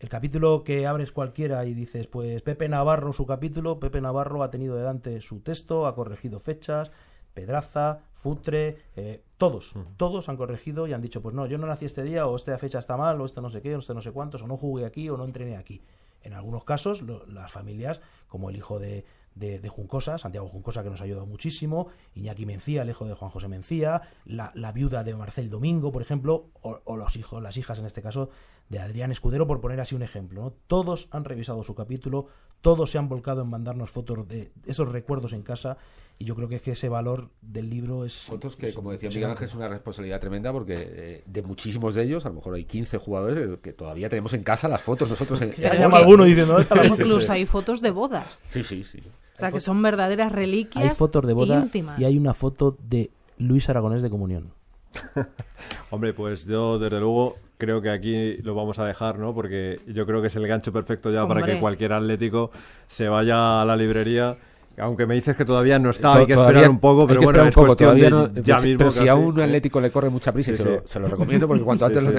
el 0.00 0.08
capítulo 0.08 0.62
que 0.64 0.86
abres 0.86 1.10
cualquiera 1.12 1.64
y 1.66 1.74
dices, 1.74 2.06
pues 2.06 2.42
Pepe 2.42 2.68
Navarro, 2.68 3.12
su 3.12 3.26
capítulo, 3.26 3.80
Pepe 3.80 4.00
Navarro 4.00 4.42
ha 4.42 4.50
tenido 4.50 4.76
delante 4.76 5.20
su 5.20 5.40
texto, 5.40 5.86
ha 5.86 5.94
corregido 5.94 6.38
fechas, 6.40 6.90
Pedraza, 7.34 8.00
Futre, 8.14 8.78
eh, 8.96 9.22
todos, 9.36 9.74
todos 9.96 10.28
han 10.28 10.36
corregido 10.36 10.86
y 10.88 10.92
han 10.92 11.00
dicho, 11.02 11.22
pues 11.22 11.34
no, 11.34 11.46
yo 11.46 11.56
no 11.58 11.66
nací 11.68 11.84
este 11.84 12.02
día, 12.02 12.26
o 12.26 12.34
esta 12.34 12.58
fecha 12.58 12.78
está 12.80 12.96
mal, 12.96 13.20
o 13.20 13.24
esto 13.24 13.40
no 13.40 13.48
sé 13.50 13.60
qué, 13.62 13.76
o 13.76 13.78
este 13.78 13.94
no 13.94 14.00
sé 14.00 14.10
cuántos, 14.10 14.42
o 14.42 14.46
no 14.48 14.56
jugué 14.56 14.84
aquí, 14.84 15.08
o 15.08 15.16
no 15.16 15.24
entrené 15.24 15.56
aquí. 15.56 15.80
En 16.22 16.32
algunos 16.32 16.64
casos, 16.64 17.02
lo- 17.02 17.24
las 17.26 17.52
familias, 17.52 18.00
como 18.26 18.50
el 18.50 18.56
hijo 18.56 18.80
de, 18.80 19.04
de, 19.36 19.60
de 19.60 19.68
Juncosa, 19.68 20.18
Santiago 20.18 20.48
Juncosa 20.48 20.82
que 20.82 20.90
nos 20.90 21.00
ha 21.00 21.04
ayudado 21.04 21.26
muchísimo, 21.26 21.86
Iñaki 22.16 22.44
Mencía, 22.44 22.82
el 22.82 22.90
hijo 22.90 23.04
de 23.04 23.14
Juan 23.14 23.30
José 23.30 23.46
Mencía, 23.46 24.02
la, 24.24 24.50
la 24.56 24.72
viuda 24.72 25.04
de 25.04 25.14
Marcel 25.14 25.48
Domingo, 25.48 25.92
por 25.92 26.02
ejemplo, 26.02 26.46
o, 26.62 26.80
o 26.84 26.96
los 26.96 27.14
hijos, 27.14 27.40
las 27.40 27.56
hijas 27.56 27.78
en 27.78 27.86
este 27.86 28.02
caso 28.02 28.30
de 28.68 28.78
Adrián 28.78 29.10
Escudero, 29.10 29.46
por 29.46 29.60
poner 29.60 29.80
así 29.80 29.94
un 29.94 30.02
ejemplo. 30.02 30.42
¿no? 30.42 30.52
Todos 30.66 31.08
han 31.10 31.24
revisado 31.24 31.62
su 31.64 31.74
capítulo, 31.74 32.26
todos 32.60 32.90
se 32.90 32.98
han 32.98 33.08
volcado 33.08 33.42
en 33.42 33.48
mandarnos 33.48 33.90
fotos 33.90 34.26
de 34.28 34.50
esos 34.66 34.88
recuerdos 34.88 35.32
en 35.32 35.42
casa 35.42 35.78
y 36.18 36.24
yo 36.24 36.34
creo 36.34 36.48
que 36.48 36.56
es 36.56 36.62
que 36.62 36.72
ese 36.72 36.88
valor 36.88 37.30
del 37.40 37.70
libro 37.70 38.04
es... 38.04 38.22
Fotos 38.22 38.56
que, 38.56 38.68
es 38.68 38.74
como 38.74 38.90
decía 38.90 39.08
Miguel. 39.08 39.30
Ángel, 39.30 39.46
es 39.46 39.54
una 39.54 39.68
responsabilidad 39.68 40.20
tremenda 40.20 40.52
porque 40.52 40.74
eh, 40.76 41.22
de 41.24 41.42
muchísimos 41.42 41.94
de 41.94 42.02
ellos, 42.02 42.26
a 42.26 42.30
lo 42.30 42.34
mejor 42.36 42.56
hay 42.56 42.64
15 42.64 42.98
jugadores 42.98 43.38
eh, 43.38 43.58
que 43.62 43.72
todavía 43.72 44.08
tenemos 44.08 44.32
en 44.32 44.42
casa 44.42 44.66
las 44.68 44.82
fotos 44.82 45.08
nosotros. 45.08 45.40
En, 45.40 45.52
Ya 45.58 45.74
llama 45.74 45.98
alguno 45.98 46.24
diciendo. 46.24 46.58
Incluso 46.84 47.32
hay 47.32 47.46
fotos 47.46 47.80
de 47.80 47.92
bodas. 47.92 48.40
Sí, 48.44 48.64
sí, 48.64 48.82
sí. 48.82 49.00
O 49.36 49.38
sea, 49.38 49.52
que 49.52 49.60
son 49.60 49.80
verdaderas 49.80 50.32
reliquias 50.32 50.84
Hay 50.84 50.94
fotos 50.96 51.24
de 51.24 51.32
boda 51.32 51.60
íntimas. 51.60 52.00
y 52.00 52.04
hay 52.04 52.18
una 52.18 52.34
foto 52.34 52.76
de 52.82 53.10
Luis 53.38 53.68
Aragonés 53.68 54.02
de 54.02 54.10
comunión. 54.10 54.57
Hombre, 55.90 56.12
pues 56.12 56.44
yo 56.46 56.78
desde 56.78 57.00
luego 57.00 57.36
creo 57.56 57.80
que 57.82 57.90
aquí 57.90 58.36
lo 58.42 58.54
vamos 58.54 58.78
a 58.78 58.86
dejar, 58.86 59.18
¿no? 59.18 59.34
Porque 59.34 59.80
yo 59.86 60.06
creo 60.06 60.20
que 60.20 60.28
es 60.28 60.36
el 60.36 60.46
gancho 60.46 60.72
perfecto 60.72 61.10
ya 61.12 61.26
para 61.26 61.44
que 61.44 61.58
cualquier 61.60 61.92
atlético 61.92 62.50
se 62.86 63.08
vaya 63.08 63.62
a 63.62 63.64
la 63.64 63.76
librería. 63.76 64.36
Aunque 64.80 65.06
me 65.06 65.16
dices 65.16 65.34
que 65.34 65.44
todavía 65.44 65.80
no 65.80 65.90
está, 65.90 66.14
hay 66.14 66.24
que 66.26 66.34
todavía 66.34 66.58
esperar 66.58 66.70
un 66.70 66.78
poco, 66.78 67.04
pero 67.08 67.20
bueno, 67.20 67.42
es 67.42 67.52
poco, 67.52 67.66
cuestión 67.66 67.98
de 67.98 68.08
todavía 68.10 68.28
no- 68.32 68.42
ya 68.42 68.54
pero 68.54 68.60
si- 68.60 68.66
mismo 68.68 68.78
pero 68.78 68.90
si 68.92 69.08
a 69.08 69.14
un 69.16 69.40
atlético 69.40 69.80
le 69.80 69.90
corre 69.90 70.08
mucha 70.08 70.30
prisa, 70.32 70.52
Sí, 70.52 70.56
se, 70.56 70.62
sí. 70.62 70.68
Lo, 70.68 70.86
se 70.86 71.00
lo 71.00 71.08
recomiendo 71.08 71.48
porque 71.48 71.64
cuanto 71.64 71.84
Sí, 71.90 71.96
antes 71.98 72.04
sí. 72.04 72.08
lo 72.10 72.14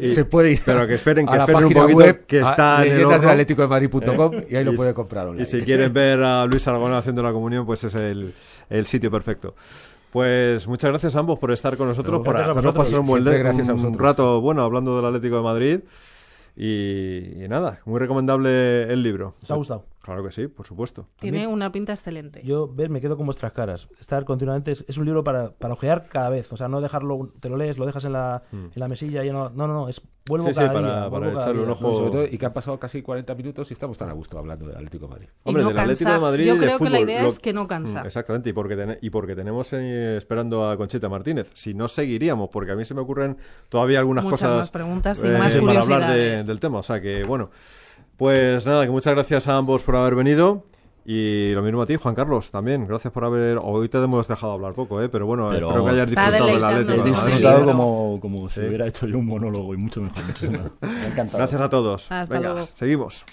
tenga- 0.00 0.08
se, 0.14 0.24
puede 0.24 0.50
ir 0.54 0.62
pero 0.66 0.84
que 0.88 0.94
esperen, 0.94 1.26
que 1.26 1.32
a 1.32 1.36
la 1.36 1.42
esperen 1.44 1.64
un 1.66 1.72
poquito, 1.72 1.96
web 1.96 2.26
que 2.26 2.40
a 2.40 2.50
está 2.50 2.84
en 2.84 2.92
el. 2.98 3.04
Atlético 3.12 3.62
de 3.62 3.68
Madrid.com 3.68 4.32
y 4.50 4.56
ahí 4.56 4.64
lo 4.64 4.74
puede 4.74 4.90
si- 4.90 4.94
comprar 4.96 5.28
online. 5.28 5.42
Y 5.44 5.46
si 5.46 5.60
quieren 5.60 5.92
ver 5.92 6.20
a 6.24 6.44
Luis 6.46 6.66
Aragón 6.66 6.92
haciendo 6.92 7.22
la 7.22 7.30
comunión, 7.30 7.64
pues 7.64 7.84
es 7.84 7.94
el, 7.94 8.34
el 8.68 8.86
sitio 8.86 9.12
perfecto. 9.12 9.54
Pues 10.14 10.68
muchas 10.68 10.90
gracias 10.90 11.16
a 11.16 11.18
ambos 11.18 11.40
por 11.40 11.50
estar 11.50 11.76
con 11.76 11.88
nosotros, 11.88 12.18
No, 12.18 12.22
por 12.22 12.36
hacernos 12.36 12.72
pasar 12.72 13.00
un, 13.00 13.06
buen 13.06 13.24
gracias 13.24 13.68
un 13.68 13.98
rato 13.98 14.40
bueno 14.40 14.62
hablando 14.62 14.94
del 14.94 15.06
Atlético 15.06 15.38
de 15.38 15.42
Madrid. 15.42 15.80
Y, 16.56 17.42
y 17.42 17.48
nada, 17.48 17.80
muy 17.84 17.98
recomendable 17.98 18.84
el 18.84 19.02
libro. 19.02 19.34
¿Os 19.42 19.50
ha 19.50 19.56
gustado? 19.56 19.86
Claro 20.04 20.22
que 20.22 20.30
sí, 20.30 20.48
por 20.48 20.66
supuesto. 20.66 21.08
Tiene 21.18 21.46
una 21.46 21.72
pinta 21.72 21.94
excelente. 21.94 22.42
Yo, 22.44 22.68
ves, 22.70 22.90
me 22.90 23.00
quedo 23.00 23.16
con 23.16 23.24
vuestras 23.24 23.52
caras. 23.52 23.88
Estar 23.98 24.26
continuamente 24.26 24.72
es, 24.72 24.84
es 24.86 24.98
un 24.98 25.06
libro 25.06 25.24
para, 25.24 25.52
para 25.52 25.72
ojear 25.72 26.08
cada 26.10 26.28
vez. 26.28 26.52
O 26.52 26.58
sea, 26.58 26.68
no 26.68 26.82
dejarlo, 26.82 27.32
te 27.40 27.48
lo 27.48 27.56
lees, 27.56 27.78
lo 27.78 27.86
dejas 27.86 28.04
en 28.04 28.12
la, 28.12 28.42
en 28.52 28.70
la 28.74 28.86
mesilla 28.86 29.24
y 29.24 29.30
no, 29.32 29.48
no, 29.48 29.66
no, 29.66 29.72
no, 29.72 29.88
es 29.88 30.02
vuelvo. 30.28 30.46
Sí, 30.48 30.52
sí, 30.52 30.60
cada 30.60 30.72
para- 30.74 31.00
día. 31.00 31.10
para 31.10 31.26
cada 31.28 31.40
echarle 31.40 31.62
un 31.62 31.70
ojo. 31.70 31.88
No, 31.88 31.94
sobre 31.96 32.10
todo, 32.10 32.26
y 32.26 32.36
que 32.36 32.44
han 32.44 32.52
pasado 32.52 32.78
casi 32.78 33.00
40 33.00 33.34
minutos 33.34 33.70
y 33.70 33.72
estamos 33.72 33.96
tan 33.96 34.10
a 34.10 34.12
gusto 34.12 34.38
hablando 34.38 34.66
del 34.66 34.76
Atlético 34.76 35.06
de 35.06 35.10
Madrid. 35.12 35.28
Hombre, 35.44 35.62
no 35.62 35.68
del 35.70 35.78
Atlético 35.78 36.12
de 36.12 36.18
Madrid 36.18 36.44
Yo 36.44 36.54
de 36.56 36.60
creo 36.66 36.78
que 36.78 36.90
la 36.90 37.00
idea 37.00 37.22
lo- 37.22 37.28
es 37.28 37.38
que 37.38 37.52
no 37.54 37.66
cansa. 37.66 38.02
Mm, 38.02 38.06
Exactamente, 38.06 38.50
y 38.50 38.52
porque, 38.52 38.76
ten- 38.76 38.98
y 39.00 39.08
porque 39.08 39.34
tenemos 39.34 39.72
eh, 39.72 40.18
esperando 40.18 40.68
a 40.68 40.76
Conchita 40.76 41.08
Martínez. 41.08 41.50
Si 41.54 41.72
no, 41.72 41.88
seguiríamos, 41.88 42.50
porque 42.50 42.72
a 42.72 42.76
mí 42.76 42.84
se 42.84 42.92
me 42.92 43.00
ocurren 43.00 43.38
todavía 43.70 44.00
algunas 44.00 44.22
Muchas 44.24 44.40
cosas 44.40 44.56
más 44.58 44.70
preguntas 44.70 45.18
y 45.24 45.26
eh, 45.28 45.38
más 45.38 45.56
para 45.56 45.80
hablar 45.80 45.84
de- 45.84 45.86
curiosidades. 45.86 46.46
del 46.46 46.60
tema. 46.60 46.78
O 46.80 46.82
sea 46.82 47.00
que, 47.00 47.24
bueno, 47.24 47.50
pues 48.16 48.64
nada, 48.66 48.84
que 48.84 48.90
muchas 48.90 49.14
gracias 49.14 49.48
a 49.48 49.56
ambos 49.56 49.82
por 49.82 49.96
haber 49.96 50.14
venido. 50.14 50.64
Y 51.06 51.52
lo 51.52 51.60
mismo 51.60 51.82
a 51.82 51.86
ti, 51.86 51.96
Juan 51.96 52.14
Carlos, 52.14 52.50
también. 52.50 52.86
Gracias 52.86 53.12
por 53.12 53.24
haber... 53.26 53.58
Hoy 53.62 53.90
te 53.90 53.98
hemos 54.02 54.26
dejado 54.26 54.52
hablar 54.54 54.72
poco, 54.72 55.02
¿eh? 55.02 55.10
Pero 55.10 55.26
bueno, 55.26 55.50
Pero 55.50 55.66
espero 55.68 55.84
que 55.84 55.90
hayas 55.90 56.06
disfrutado 56.08 56.34
He 56.34 56.38
de 56.38 56.46
deleitándose 56.46 56.86
con 56.86 56.96
Madrid. 56.96 57.04
el 57.04 57.12
disfrutado 57.36 57.64
como, 57.66 58.18
como 58.22 58.48
si 58.48 58.60
Sí. 58.60 58.66
hubiera 58.66 58.86
hecho 58.86 59.06
yo 59.06 59.18
un 59.18 59.26
monólogo 59.26 59.74
y 59.74 59.76
mucho 59.76 60.00
mejor. 60.00 60.22
Me 60.80 60.88
ha 60.88 61.06
encantado. 61.08 61.38
Gracias 61.38 61.60
a 61.60 61.68
todos. 61.68 62.10
Hasta 62.10 62.34
Venga, 62.34 62.52
luego. 62.54 62.66
seguimos. 62.66 63.26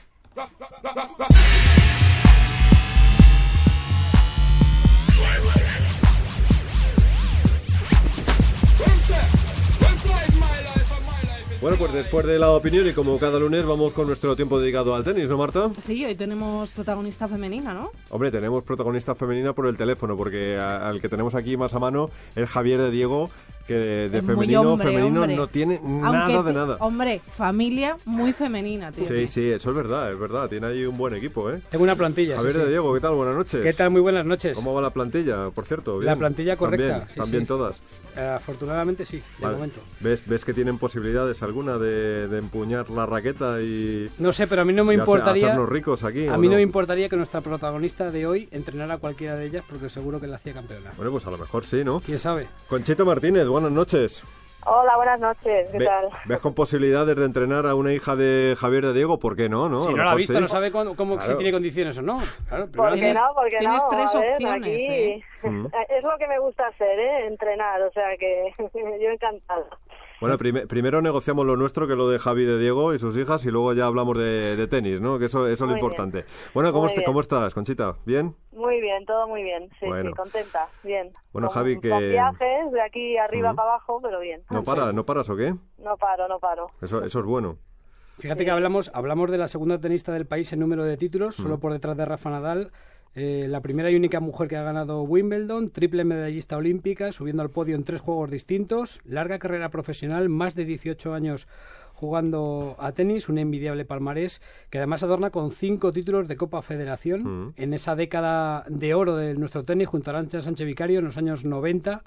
Bueno, 11.62 11.78
pues 11.78 11.94
después 11.94 12.26
de 12.26 12.40
la 12.40 12.50
opinión 12.50 12.88
y 12.88 12.94
como 12.94 13.20
cada 13.20 13.38
lunes 13.38 13.64
vamos 13.64 13.94
con 13.94 14.08
nuestro 14.08 14.36
tiempo 14.36 14.60
dedicado 14.60 14.96
al 14.96 15.04
tenis, 15.04 15.30
¿no, 15.30 15.38
Marta? 15.38 15.70
Sí, 15.80 16.04
hoy 16.04 16.16
tenemos 16.16 16.72
protagonista 16.72 17.28
femenina, 17.28 17.72
¿no? 17.76 17.92
Hombre, 18.10 18.32
tenemos 18.32 18.64
protagonista 18.64 19.14
femenina 19.14 19.54
por 19.54 19.68
el 19.68 19.78
teléfono, 19.78 20.18
porque 20.18 20.58
al 20.58 21.00
que 21.00 21.08
tenemos 21.08 21.36
aquí 21.36 21.58
más 21.58 21.76
a 21.76 21.80
mano 21.80 22.10
es 22.36 22.50
Javier 22.50 22.82
de 22.82 22.90
Diego, 22.90 23.30
que 23.68 23.74
de 24.10 24.22
femenino, 24.22 24.62
hombre, 24.74 24.88
femenino 24.90 25.22
hombre. 25.22 25.36
no 25.36 25.48
tiene 25.48 25.80
Aunque 25.84 26.02
nada 26.12 26.44
de 26.44 26.54
nada. 26.54 26.78
Hombre, 26.80 27.22
familia 27.32 27.98
muy 28.06 28.34
femenina, 28.34 28.92
tío. 28.92 29.06
Sí, 29.06 29.28
sí, 29.28 29.50
eso 29.52 29.70
es 29.70 29.76
verdad, 29.76 30.12
es 30.12 30.20
verdad. 30.20 30.50
Tiene 30.50 30.68
ahí 30.68 30.86
un 30.86 30.98
buen 30.98 31.14
equipo, 31.16 31.50
¿eh? 31.52 31.62
Tengo 31.70 31.84
una 31.84 31.96
plantilla. 31.96 32.36
Javier 32.36 32.54
sí, 32.54 32.60
sí. 32.60 32.64
de 32.66 32.70
Diego, 32.72 32.94
¿qué 32.94 33.00
tal? 33.00 33.14
Buenas 33.16 33.36
noches. 33.36 33.62
¿Qué 33.64 33.74
tal? 33.74 33.90
Muy 33.92 34.02
buenas 34.02 34.26
noches. 34.26 34.56
¿Cómo 34.58 34.74
va 34.74 34.82
la 34.82 34.90
plantilla, 34.92 35.50
por 35.50 35.66
cierto? 35.66 36.00
La 36.00 36.12
¿Bien? 36.12 36.20
plantilla 36.20 36.56
correcta, 36.58 36.88
También, 36.88 37.10
sí, 37.10 37.20
también 37.20 37.44
sí. 37.44 37.48
todas. 37.48 37.82
Eh, 38.18 38.20
afortunadamente 38.36 39.06
sí, 39.06 39.18
de 39.18 39.24
Vale. 39.40 39.56
momento. 39.56 39.80
¿Ves, 40.02 40.22
¿Ves 40.26 40.44
que 40.44 40.54
tienen 40.54 40.78
posibilidades 40.78 41.42
alguna 41.44 41.78
de, 41.78 42.28
de 42.28 42.38
empuñar 42.40 42.90
la 42.90 43.06
raqueta 43.06 43.62
y, 43.62 44.10
No 44.20 44.34
sé, 44.34 44.48
pero 44.48 44.64
a 44.64 44.66
mí 44.66 44.74
no 44.74 44.84
me 44.84 44.94
importaría. 44.96 45.46
hacernos 45.48 45.70
ricos 45.70 46.04
aquí? 46.04 46.28
A 46.28 46.36
¿o 46.36 46.38
mí 46.38 46.48
no 46.48 46.52
no? 46.54 46.58
me 46.58 46.64
importaría 46.64 47.08
que 47.08 47.16
nuestra 47.16 47.40
protagonista 47.42 48.12
de 48.12 48.26
hoy 48.28 48.50
entrenara 48.52 48.96
a 48.96 48.98
cualquiera 48.98 49.36
de 49.36 49.46
ellas 49.46 49.64
porque 49.70 49.90
seguro 49.90 50.20
que 50.20 50.28
la 50.28 50.36
hacía 50.36 50.54
campeona. 50.54 50.92
Bueno, 50.98 51.12
pues 51.12 51.26
a 51.26 51.32
lo 51.32 51.38
mejor 51.38 51.66
sí, 51.66 51.84
¿no? 51.86 52.02
¿Quién 52.02 52.20
sabe? 52.20 52.48
Conchito 52.68 53.06
Martínez, 53.06 53.48
buenas 53.52 53.72
noches. 53.72 54.24
Hola, 54.64 54.96
buenas 54.96 55.20
noches, 55.20 55.70
¿qué 55.72 55.80
Ve- 55.80 55.86
tal? 55.86 56.10
¿Ves 56.26 56.40
con 56.40 56.54
posibilidades 56.54 57.16
de 57.16 57.26
entrenar 57.26 57.66
a 57.66 57.74
una 57.74 57.94
hija 57.94 58.16
de 58.16 58.56
Javier 58.60 58.86
de 58.86 58.94
Diego? 58.94 59.18
¿Por 59.18 59.36
qué 59.36 59.50
no? 59.50 59.70
no? 59.70 59.86
si 59.88 59.94
no 59.96 60.04
la 60.04 60.12
ha 60.12 60.16
visto, 60.16 60.34
sí. 60.36 60.40
no 60.40 60.48
sabe 60.48 60.72
cuándo- 60.72 60.96
cómo, 60.96 61.20
si 61.20 61.34
tiene 61.36 61.52
condiciones 61.52 61.98
o 61.98 62.04
no. 62.04 62.20
Claro, 62.48 62.68
¿Por 62.68 62.90
qué 62.90 62.94
tienes- 63.00 63.16
no? 63.16 63.22
Porque 63.34 63.58
tienes 63.58 63.82
no? 63.82 63.90
tres 63.90 64.14
ver, 64.14 64.34
opciones, 64.34 64.84
aquí- 64.84 64.86
¿eh? 64.86 65.24
Es 65.98 66.04
lo 66.04 66.16
que 66.20 66.28
me 66.28 66.38
gusta 66.38 66.68
hacer, 66.68 67.00
¿eh? 67.00 67.26
Entrenar, 67.26 67.82
o 67.82 67.92
sea 67.92 68.16
que 68.20 68.54
yo 69.02 69.10
encantada. 69.10 69.66
Bueno, 70.20 70.38
prime- 70.38 70.68
primero 70.68 71.02
negociamos 71.02 71.48
lo 71.48 71.58
nuestro, 71.58 71.88
que 71.88 71.94
es 71.94 71.98
lo 71.98 72.08
de 72.08 72.20
Javi 72.20 72.46
de 72.46 72.60
Diego 72.60 72.94
y 72.94 73.00
sus 73.00 73.18
hijas, 73.18 73.44
y 73.46 73.50
luego 73.50 73.74
ya 73.74 73.88
hablamos 73.88 74.16
de, 74.16 74.56
de 74.56 74.68
tenis, 74.68 75.02
¿no? 75.02 75.18
Que 75.18 75.26
eso, 75.26 75.48
eso 75.48 75.54
es 75.54 75.60
lo 75.62 75.66
Muy 75.70 75.74
bien. 75.78 75.86
importante. 75.86 76.26
Bueno, 76.54 76.72
¿cómo, 76.72 76.86
est- 76.86 76.96
bien. 76.96 77.06
¿cómo 77.08 77.22
estás, 77.22 77.56
Conchita? 77.56 77.96
¿Bien? 78.06 78.36
Muy 78.62 78.80
bien, 78.80 79.06
todo 79.06 79.28
muy 79.28 79.42
bien, 79.42 79.70
sí, 79.80 79.88
Bueno. 79.88 80.10
sí, 80.12 80.16
contenta, 80.16 80.68
bien. 80.84 81.12
Bueno, 81.34 81.48
Con- 81.48 81.56
Javi, 81.56 81.80
que- 81.80 81.90
Con 81.90 82.00
viajes 82.10 82.72
de 82.72 82.82
aquí 82.82 83.18
arriba 83.18 83.54
para 83.56 83.70
abajo, 83.72 84.00
pero 84.02 84.20
bien. 84.20 84.44
¿No 84.52 84.64
paras, 84.64 84.94
¿no 84.94 85.04
paras 85.06 85.30
o 85.30 85.36
qué? 85.36 85.56
No 85.80 85.98
paro, 85.98 86.28
no 86.28 86.40
paro. 86.40 86.68
Eso, 86.82 87.04
eso 87.04 87.20
es 87.20 87.26
bueno. 87.26 87.58
Fíjate 88.20 88.46
que 88.46 88.52
hablamos, 88.52 88.92
hablamos 88.94 89.32
de 89.32 89.40
la 89.40 89.48
segunda 89.48 89.80
tenista 89.80 90.12
del 90.12 90.28
país 90.28 90.54
en 90.54 90.60
número 90.60 90.84
de 90.84 90.96
títulos, 90.96 91.36
solo 91.36 91.60
por 91.60 91.74
detrás 91.74 91.98
de 91.98 92.06
Rafa 92.06 92.30
Nadal. 92.30 92.72
Eh, 93.16 93.48
la 93.50 93.60
primera 93.62 93.90
y 93.90 93.96
única 93.96 94.20
mujer 94.22 94.48
que 94.48 94.56
ha 94.56 94.64
ganado 94.64 95.02
Wimbledon, 95.02 95.70
triple 95.72 96.04
medallista 96.06 96.56
olímpica, 96.56 97.12
subiendo 97.12 97.42
al 97.42 97.50
podio 97.50 97.76
en 97.76 97.84
tres 97.84 98.00
juegos 98.00 98.30
distintos, 98.30 99.02
larga 99.04 99.38
carrera 99.40 99.68
profesional, 99.70 100.30
más 100.30 100.56
de 100.56 100.64
18 100.66 101.14
años 101.14 101.48
jugando 102.02 102.74
a 102.80 102.94
tenis, 102.94 103.30
un 103.30 103.38
envidiable 103.38 103.86
palmarés 103.86 104.42
que 104.72 104.80
además 104.80 105.04
adorna 105.04 105.30
con 105.30 105.52
cinco 105.52 105.94
títulos 105.94 106.28
de 106.28 106.36
Copa 106.36 106.64
Federación 106.64 107.22
Mm. 107.24 107.54
en 107.58 107.74
esa 107.76 107.96
década 107.96 108.64
de 108.68 108.96
oro 108.96 109.16
de 109.18 109.36
nuestro 109.36 109.62
tenis 109.64 109.88
junto 109.88 110.10
a 110.10 110.14
Arancha 110.16 110.42
Sánchez 110.42 110.66
Vicario 110.66 110.98
en 110.98 111.06
los 111.06 111.18
años 111.18 111.46
90. 111.46 112.02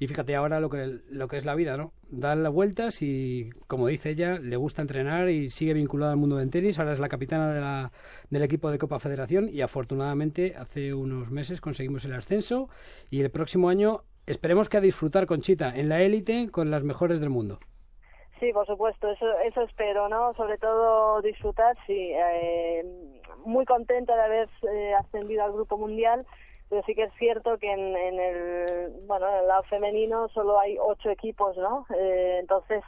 Y 0.00 0.08
fíjate 0.08 0.34
ahora 0.34 0.58
lo 0.60 0.70
que, 0.70 1.00
lo 1.10 1.28
que 1.28 1.36
es 1.36 1.44
la 1.44 1.54
vida, 1.54 1.76
¿no? 1.76 1.92
Da 2.10 2.34
las 2.34 2.52
vueltas 2.52 3.00
y, 3.02 3.50
como 3.68 3.86
dice 3.86 4.10
ella, 4.10 4.38
le 4.40 4.56
gusta 4.56 4.80
entrenar 4.82 5.28
y 5.28 5.50
sigue 5.50 5.72
vinculada 5.74 6.12
al 6.12 6.18
mundo 6.18 6.36
del 6.36 6.50
tenis. 6.50 6.78
Ahora 6.78 6.94
es 6.94 6.98
la 6.98 7.08
capitana 7.10 7.52
de 7.52 7.60
la- 7.60 7.92
del 8.30 8.42
equipo 8.42 8.70
de 8.72 8.78
Copa 8.78 8.98
Federación 8.98 9.48
y 9.48 9.60
afortunadamente 9.60 10.54
hace 10.56 10.94
unos 10.94 11.30
meses 11.30 11.60
conseguimos 11.60 12.04
el 12.06 12.14
ascenso 12.14 12.68
y 13.10 13.20
el 13.20 13.30
próximo 13.30 13.68
año 13.68 14.02
esperemos 14.26 14.68
que 14.70 14.78
a 14.78 14.80
disfrutar 14.80 15.26
Conchita 15.26 15.70
en 15.78 15.88
la 15.90 16.00
élite 16.02 16.48
con 16.50 16.70
las 16.70 16.82
mejores 16.82 17.20
del 17.20 17.28
mundo. 17.30 17.60
Sí, 18.40 18.52
por 18.52 18.66
supuesto, 18.66 19.10
eso, 19.10 19.26
eso 19.40 19.62
espero, 19.62 20.08
¿no? 20.08 20.34
Sobre 20.34 20.58
todo 20.58 21.22
disfrutar, 21.22 21.76
sí. 21.86 22.12
eh, 22.12 22.84
muy 23.44 23.64
contenta 23.64 24.14
de 24.16 24.22
haber 24.22 24.48
eh, 24.72 24.94
ascendido 24.94 25.44
al 25.44 25.52
Grupo 25.52 25.78
Mundial, 25.78 26.26
pero 26.68 26.82
sí 26.84 26.94
que 26.94 27.04
es 27.04 27.12
cierto 27.14 27.58
que 27.58 27.70
en, 27.70 27.96
en 27.96 28.18
el, 28.20 28.92
bueno, 29.06 29.28
en 29.28 29.36
el 29.36 29.46
lado 29.48 29.62
femenino 29.64 30.28
solo 30.28 30.58
hay 30.58 30.76
ocho 30.80 31.10
equipos, 31.10 31.56
¿no? 31.56 31.86
Eh, 31.96 32.38
entonces, 32.40 32.82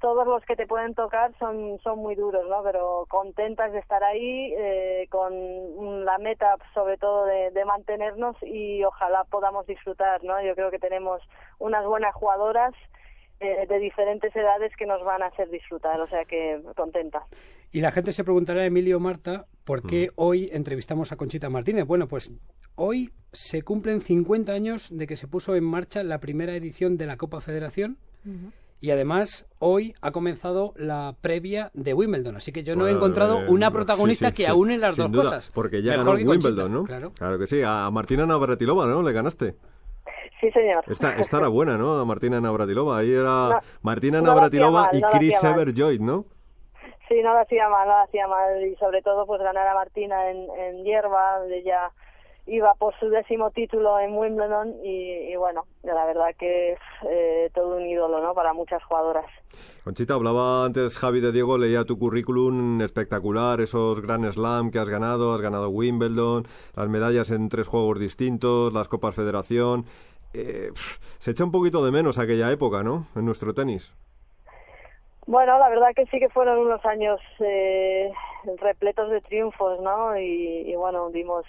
todos 0.00 0.26
los 0.26 0.44
que 0.44 0.56
te 0.56 0.66
pueden 0.66 0.94
tocar 0.94 1.32
son, 1.38 1.78
son 1.80 1.98
muy 1.98 2.14
duros, 2.14 2.46
¿no? 2.48 2.62
Pero 2.62 3.06
contentas 3.08 3.72
de 3.72 3.78
estar 3.78 4.02
ahí, 4.04 4.52
eh, 4.56 5.06
con 5.10 6.04
la 6.04 6.18
meta 6.18 6.56
sobre 6.74 6.98
todo 6.98 7.24
de, 7.24 7.50
de 7.50 7.64
mantenernos 7.64 8.36
y 8.42 8.84
ojalá 8.84 9.24
podamos 9.24 9.66
disfrutar, 9.66 10.22
¿no? 10.24 10.40
Yo 10.42 10.54
creo 10.54 10.70
que 10.70 10.78
tenemos 10.78 11.22
unas 11.58 11.84
buenas 11.86 12.14
jugadoras 12.14 12.74
eh, 13.40 13.66
de 13.66 13.78
diferentes 13.78 14.34
edades 14.36 14.70
que 14.76 14.84
nos 14.84 15.02
van 15.02 15.22
a 15.22 15.26
hacer 15.26 15.48
disfrutar, 15.50 15.98
o 16.00 16.06
sea 16.08 16.24
que 16.26 16.60
contenta. 16.76 17.24
Y 17.72 17.80
la 17.80 17.90
gente 17.90 18.12
se 18.12 18.22
preguntará, 18.22 18.64
Emilio 18.66 19.00
Marta, 19.00 19.46
¿por 19.64 19.82
qué 19.86 20.10
hoy 20.16 20.50
entrevistamos 20.52 21.10
a 21.10 21.16
Conchita 21.16 21.48
Martínez? 21.48 21.86
Bueno, 21.86 22.06
pues 22.06 22.32
hoy 22.74 23.10
se 23.32 23.62
cumplen 23.62 24.02
50 24.02 24.52
años 24.52 24.88
de 24.90 25.06
que 25.06 25.16
se 25.16 25.26
puso 25.26 25.56
en 25.56 25.64
marcha 25.64 26.02
la 26.02 26.18
primera 26.20 26.54
edición 26.54 26.96
de 26.98 27.06
la 27.06 27.16
Copa 27.16 27.40
Federación 27.40 27.96
y 28.80 28.90
además 28.90 29.46
hoy 29.58 29.94
ha 30.00 30.10
comenzado 30.10 30.72
la 30.76 31.16
previa 31.20 31.70
de 31.74 31.94
Wimbledon, 31.94 32.36
así 32.36 32.50
que 32.52 32.64
yo 32.64 32.76
no 32.76 32.88
he 32.88 32.90
encontrado 32.90 33.40
eh, 33.40 33.46
una 33.48 33.70
protagonista 33.70 34.28
sí, 34.28 34.32
sí, 34.32 34.36
que 34.36 34.42
sí, 34.44 34.50
aúne 34.50 34.78
las 34.78 34.94
sin 34.94 35.04
dos 35.04 35.12
duda, 35.12 35.24
cosas. 35.24 35.50
Porque 35.54 35.82
ya 35.82 35.92
Mejor 35.92 36.18
ganó 36.18 36.30
Conchita, 36.30 36.48
Wimbledon, 36.48 36.72
¿no? 36.72 36.84
Claro. 36.84 37.38
que 37.38 37.46
sí. 37.46 37.62
A 37.64 37.90
Martina 37.90 38.26
Navratilova, 38.26 38.86
¿no? 38.86 39.02
Le 39.02 39.12
ganaste. 39.12 39.54
Sí, 40.40 40.50
señor. 40.52 40.82
Esta, 40.86 41.16
esta 41.16 41.38
era 41.38 41.48
buena, 41.48 41.76
¿no? 41.76 42.04
Martina 42.06 42.40
Navratilova. 42.40 42.98
Ahí 42.98 43.12
era 43.12 43.48
No, 43.48 43.60
Martina 43.82 44.22
Navratilova 44.22 44.82
mal, 44.84 44.96
y 44.96 45.00
no 45.00 45.10
Chris. 45.10 45.44
Everjoyd, 45.44 46.00
¿no? 46.00 46.24
Sí, 47.08 47.20
no 47.22 47.34
lo 47.34 47.40
hacía 47.40 47.68
mal, 47.68 47.86
no 47.86 47.94
lo 47.94 48.02
hacía 48.04 48.26
mal. 48.26 48.66
Y 48.66 48.74
sobre 48.76 49.02
todo, 49.02 49.26
pues 49.26 49.42
ganar 49.42 49.66
a 49.66 49.74
Martina 49.74 50.30
en, 50.30 50.48
en 50.58 50.84
hierba, 50.84 51.40
donde 51.40 51.58
ella 51.58 51.90
iba 52.46 52.74
por 52.74 52.98
su 52.98 53.08
décimo 53.10 53.50
título 53.50 54.00
en 54.00 54.16
Wimbledon. 54.16 54.76
Y, 54.82 55.32
y 55.32 55.36
bueno, 55.36 55.66
la 55.82 56.06
verdad 56.06 56.34
que 56.38 56.72
es 56.72 56.78
eh, 57.08 57.50
todo 57.54 57.76
un 57.76 57.86
ídolo, 57.86 58.22
¿no? 58.22 58.32
Para 58.32 58.52
muchas 58.54 58.82
jugadoras. 58.84 59.26
Conchita, 59.84 60.14
hablaba 60.14 60.64
antes 60.64 60.96
Javi 60.98 61.20
de 61.20 61.32
Diego, 61.32 61.58
leía 61.58 61.84
tu 61.84 61.98
currículum 61.98 62.80
espectacular, 62.82 63.60
esos 63.60 64.00
Grand 64.00 64.30
Slam 64.30 64.70
que 64.70 64.78
has 64.78 64.88
ganado, 64.88 65.34
has 65.34 65.40
ganado 65.40 65.68
Wimbledon, 65.70 66.44
las 66.76 66.88
medallas 66.88 67.30
en 67.30 67.48
tres 67.48 67.66
juegos 67.66 67.98
distintos, 67.98 68.72
las 68.72 68.88
Copas 68.88 69.14
Federación. 69.14 69.84
Eh, 70.32 70.70
se 71.18 71.30
echa 71.32 71.44
un 71.44 71.52
poquito 71.52 71.84
de 71.84 71.90
menos 71.90 72.18
aquella 72.18 72.50
época, 72.50 72.82
¿no? 72.82 73.06
En 73.16 73.24
nuestro 73.24 73.52
tenis. 73.54 73.92
Bueno, 75.26 75.58
la 75.58 75.68
verdad 75.68 75.90
que 75.94 76.06
sí 76.06 76.18
que 76.18 76.28
fueron 76.28 76.58
unos 76.58 76.84
años 76.84 77.20
eh, 77.40 78.10
repletos 78.58 79.10
de 79.10 79.20
triunfos, 79.20 79.80
¿no? 79.80 80.18
Y, 80.18 80.70
y 80.70 80.74
bueno, 80.76 81.10
dimos, 81.10 81.44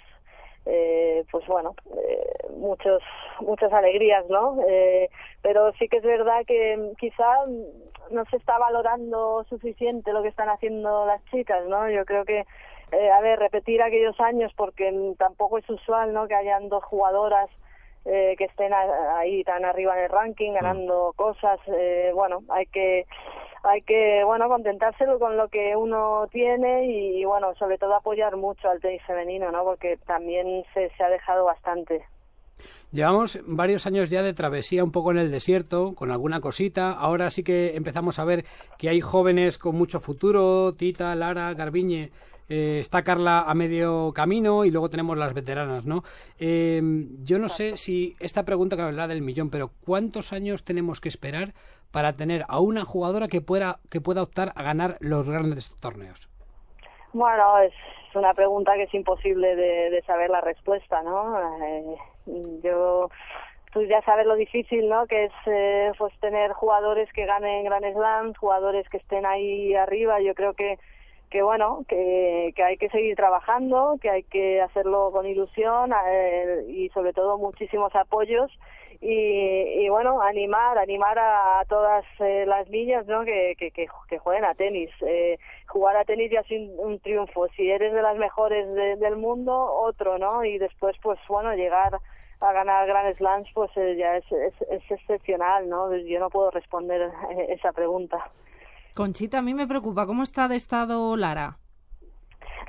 eh, 0.66 1.24
pues 1.30 1.46
bueno, 1.46 1.74
eh, 1.96 2.48
muchos, 2.56 3.02
muchas 3.40 3.72
alegrías, 3.72 4.24
¿no? 4.28 4.58
Eh, 4.68 5.08
pero 5.40 5.72
sí 5.72 5.88
que 5.88 5.96
es 5.96 6.04
verdad 6.04 6.44
que 6.46 6.92
quizá 6.98 7.26
no 8.10 8.24
se 8.26 8.36
está 8.36 8.58
valorando 8.58 9.44
suficiente 9.48 10.12
lo 10.12 10.22
que 10.22 10.28
están 10.28 10.48
haciendo 10.48 11.06
las 11.06 11.24
chicas, 11.26 11.66
¿no? 11.66 11.88
Yo 11.90 12.04
creo 12.04 12.24
que, 12.24 12.44
eh, 12.92 13.10
a 13.10 13.20
ver, 13.20 13.38
repetir 13.38 13.82
aquellos 13.82 14.20
años 14.20 14.52
porque 14.54 14.92
tampoco 15.18 15.58
es 15.58 15.68
usual, 15.68 16.12
¿no? 16.12 16.28
Que 16.28 16.34
hayan 16.34 16.68
dos 16.68 16.84
jugadoras 16.84 17.48
eh, 18.04 18.34
que 18.36 18.44
estén 18.44 18.72
a- 18.72 19.18
ahí 19.18 19.44
tan 19.44 19.64
arriba 19.64 19.96
en 19.96 20.04
el 20.04 20.10
ranking 20.10 20.52
ganando 20.52 21.12
cosas 21.16 21.58
eh, 21.66 22.10
bueno 22.14 22.42
hay 22.48 22.66
que 22.66 23.06
hay 23.62 23.82
que 23.82 24.22
bueno 24.24 24.48
contentárselo 24.48 25.18
con 25.18 25.36
lo 25.36 25.48
que 25.48 25.76
uno 25.76 26.26
tiene 26.32 26.86
y, 26.86 27.20
y, 27.20 27.24
bueno 27.24 27.54
sobre 27.54 27.78
todo 27.78 27.94
apoyar 27.94 28.36
mucho 28.36 28.68
al 28.68 28.80
tenis 28.80 29.02
femenino 29.06 29.50
no 29.52 29.62
porque 29.64 29.98
también 30.06 30.64
se, 30.74 30.90
se 30.96 31.04
ha 31.04 31.08
dejado 31.08 31.44
bastante 31.44 32.04
Llevamos 32.92 33.40
varios 33.46 33.86
años 33.86 34.10
ya 34.10 34.22
de 34.22 34.34
travesía 34.34 34.84
un 34.84 34.92
poco 34.92 35.10
en 35.10 35.18
el 35.18 35.30
desierto, 35.30 35.94
con 35.94 36.10
alguna 36.10 36.40
cosita. 36.40 36.92
Ahora 36.92 37.30
sí 37.30 37.42
que 37.42 37.74
empezamos 37.74 38.18
a 38.18 38.24
ver 38.24 38.44
que 38.78 38.88
hay 38.90 39.00
jóvenes 39.00 39.56
con 39.58 39.74
mucho 39.76 39.98
futuro, 39.98 40.72
Tita, 40.74 41.14
Lara, 41.14 41.54
Garbiñe. 41.54 42.10
Eh, 42.48 42.78
está 42.80 43.02
Carla 43.02 43.40
a 43.40 43.54
medio 43.54 44.12
camino 44.14 44.64
y 44.64 44.70
luego 44.70 44.90
tenemos 44.90 45.16
las 45.16 45.34
veteranas, 45.34 45.84
¿no? 45.84 46.02
Eh, 46.38 46.80
yo 47.22 47.38
no 47.38 47.48
sé 47.48 47.76
si 47.76 48.16
esta 48.20 48.44
pregunta 48.44 48.76
que 48.76 48.92
la 48.92 49.08
del 49.08 49.22
millón, 49.22 49.50
pero 49.50 49.70
¿cuántos 49.84 50.32
años 50.32 50.64
tenemos 50.64 51.00
que 51.00 51.08
esperar 51.08 51.54
para 51.90 52.14
tener 52.14 52.44
a 52.48 52.60
una 52.60 52.84
jugadora 52.84 53.28
que 53.28 53.40
pueda, 53.40 53.78
que 53.90 54.00
pueda 54.00 54.22
optar 54.22 54.52
a 54.56 54.62
ganar 54.62 54.96
los 55.00 55.28
grandes 55.28 55.74
torneos? 55.80 56.28
Bueno, 57.12 57.58
es 57.58 57.74
una 58.14 58.34
pregunta 58.34 58.74
que 58.74 58.84
es 58.84 58.94
imposible 58.94 59.54
de, 59.54 59.90
de 59.90 60.02
saber 60.02 60.30
la 60.30 60.40
respuesta, 60.40 61.02
¿no? 61.02 61.38
Eh, 61.64 61.96
yo, 62.62 63.10
tú 63.72 63.82
ya 63.84 64.02
sabes 64.02 64.26
lo 64.26 64.34
difícil, 64.34 64.88
¿no? 64.88 65.06
Que 65.06 65.24
es 65.24 65.32
eh, 65.46 65.92
pues 65.98 66.12
tener 66.20 66.52
jugadores 66.52 67.12
que 67.12 67.26
ganen 67.26 67.64
Grand 67.64 67.92
Slam, 67.92 68.34
jugadores 68.34 68.88
que 68.88 68.98
estén 68.98 69.26
ahí 69.26 69.74
arriba. 69.74 70.20
Yo 70.20 70.34
creo 70.34 70.54
que 70.54 70.78
que 71.32 71.42
bueno, 71.42 71.84
que, 71.88 72.52
que 72.54 72.62
hay 72.62 72.76
que 72.76 72.90
seguir 72.90 73.16
trabajando, 73.16 73.96
que 74.02 74.10
hay 74.10 74.22
que 74.24 74.60
hacerlo 74.60 75.10
con 75.12 75.26
ilusión 75.26 75.90
eh, 76.06 76.66
y 76.68 76.90
sobre 76.90 77.14
todo 77.14 77.38
muchísimos 77.38 77.94
apoyos 77.96 78.52
y, 79.00 79.82
y 79.82 79.88
bueno, 79.88 80.20
animar, 80.20 80.76
animar 80.76 81.18
a, 81.18 81.64
todas 81.70 82.04
eh, 82.20 82.44
las 82.46 82.68
niñas 82.68 83.06
¿no? 83.06 83.24
que, 83.24 83.54
que, 83.58 83.70
que, 83.70 84.18
jueguen 84.18 84.44
a 84.44 84.54
tenis. 84.54 84.90
Eh, 85.00 85.38
jugar 85.68 85.96
a 85.96 86.04
tenis 86.04 86.30
ya 86.30 86.40
es 86.40 86.50
un, 86.50 86.70
un 86.78 87.00
triunfo. 87.00 87.48
Si 87.56 87.68
eres 87.70 87.94
de 87.94 88.02
las 88.02 88.18
mejores 88.18 88.68
de- 88.74 88.96
del 88.96 89.16
mundo, 89.16 89.54
otro, 89.56 90.18
¿no? 90.18 90.44
Y 90.44 90.58
después, 90.58 90.94
pues 91.02 91.18
bueno, 91.28 91.54
llegar 91.54 91.98
a 92.40 92.52
ganar 92.52 92.86
Grand 92.86 93.16
Slams, 93.16 93.48
pues 93.54 93.70
eh, 93.76 93.96
ya 93.96 94.18
es, 94.18 94.30
es, 94.30 94.54
es 94.70 94.90
excepcional, 94.90 95.66
¿no? 95.68 95.96
Yo 95.96 96.20
no 96.20 96.28
puedo 96.28 96.50
responder 96.50 97.10
esa 97.48 97.72
pregunta. 97.72 98.22
Conchita, 98.94 99.38
a 99.38 99.42
mí 99.42 99.54
me 99.54 99.66
preocupa 99.66 100.06
cómo 100.06 100.22
está 100.22 100.48
de 100.48 100.56
estado 100.56 101.16
Lara. 101.16 101.56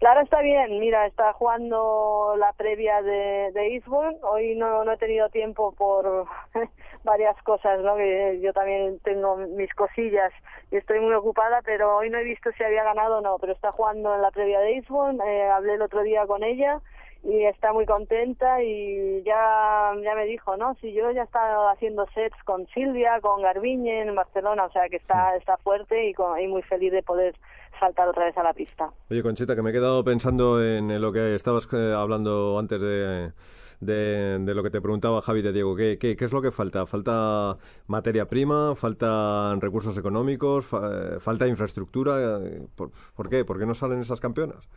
Lara 0.02 0.22
está 0.22 0.42
bien, 0.42 0.80
mira, 0.80 1.06
está 1.06 1.32
jugando 1.34 2.36
la 2.38 2.52
previa 2.54 3.02
de, 3.02 3.52
de 3.54 3.76
Eastbourne. 3.76 4.18
Hoy 4.24 4.56
no, 4.56 4.84
no 4.84 4.92
he 4.92 4.98
tenido 4.98 5.30
tiempo 5.30 5.74
por 5.74 6.26
varias 7.04 7.42
cosas, 7.44 7.80
¿no? 7.82 7.96
Que 7.96 8.40
yo 8.42 8.52
también 8.52 9.00
tengo 9.00 9.38
mis 9.38 9.74
cosillas 9.74 10.34
y 10.72 10.78
estoy 10.78 11.00
muy 11.00 11.14
ocupada, 11.14 11.62
pero 11.64 11.98
hoy 11.98 12.10
no 12.10 12.18
he 12.18 12.24
visto 12.24 12.52
si 12.52 12.64
había 12.64 12.84
ganado 12.84 13.20
o 13.20 13.22
no. 13.22 13.38
Pero 13.40 13.54
está 13.54 13.72
jugando 13.72 14.14
en 14.14 14.22
la 14.22 14.32
previa 14.32 14.60
de 14.60 14.76
Eastbourne. 14.76 15.24
Eh, 15.26 15.50
hablé 15.50 15.76
el 15.76 15.82
otro 15.82 16.02
día 16.02 16.26
con 16.26 16.44
ella 16.44 16.82
y 17.24 17.46
está 17.46 17.72
muy 17.72 17.86
contenta 17.86 18.62
y 18.62 19.24
ya 19.24 19.92
ya 20.04 20.16
me 20.16 20.26
dijo, 20.26 20.58
¿no? 20.58 20.76
Si 20.82 20.92
yo 20.94 21.10
ya 21.12 21.24
estaba 21.24 21.72
haciendo 21.72 22.06
sets 22.14 22.36
con 22.44 22.68
Silvia, 22.68 23.20
con 23.22 23.42
Garbiñe 23.42 24.02
en 24.02 24.14
Barcelona, 24.16 24.66
o 24.66 24.72
sea 24.72 24.90
que 24.90 24.98
está 24.98 25.36
está 25.38 25.58
fuerte 25.58 26.10
y, 26.10 26.14
con- 26.14 26.40
y 26.40 26.48
muy 26.48 26.62
feliz 26.64 26.92
de 26.92 27.02
poder 27.02 27.36
saltar 27.80 28.08
otra 28.10 28.26
vez 28.26 28.38
a 28.38 28.44
la 28.44 28.54
pista. 28.54 28.92
Oye, 29.10 29.24
Conchita, 29.24 29.56
que 29.56 29.62
me 29.62 29.70
he 29.70 29.74
quedado 29.74 30.04
pensando 30.04 30.62
en 30.64 31.02
lo 31.02 31.12
que 31.12 31.34
estabas 31.36 31.68
eh, 31.74 31.94
hablando 31.96 32.60
antes 32.60 32.80
de, 32.80 33.32
de, 33.80 34.40
de 34.40 34.54
lo 34.54 34.62
que 34.62 34.70
te 34.70 34.82
preguntaba 34.82 35.22
Javi 35.22 35.42
de 35.42 35.54
Diego. 35.54 35.76
¿Qué, 35.76 35.98
qué, 35.98 36.16
qué 36.16 36.26
es 36.26 36.34
lo 36.34 36.42
que 36.42 36.52
falta? 36.52 36.86
¿Falta 36.86 37.56
materia 37.88 38.26
prima? 38.28 38.76
¿Faltan 38.76 39.60
recursos 39.62 39.98
económicos? 39.98 40.66
Fa- 40.66 40.90
eh, 41.16 41.20
¿Falta 41.20 41.48
infraestructura? 41.48 42.40
Eh, 42.44 42.68
¿Por, 42.76 42.92
por 43.16 43.30
qué? 43.30 43.44
¿Por 43.46 43.58
qué 43.60 43.66
no 43.66 43.74
salen 43.74 44.00
esas 44.02 44.20
campeonas? 44.20 44.70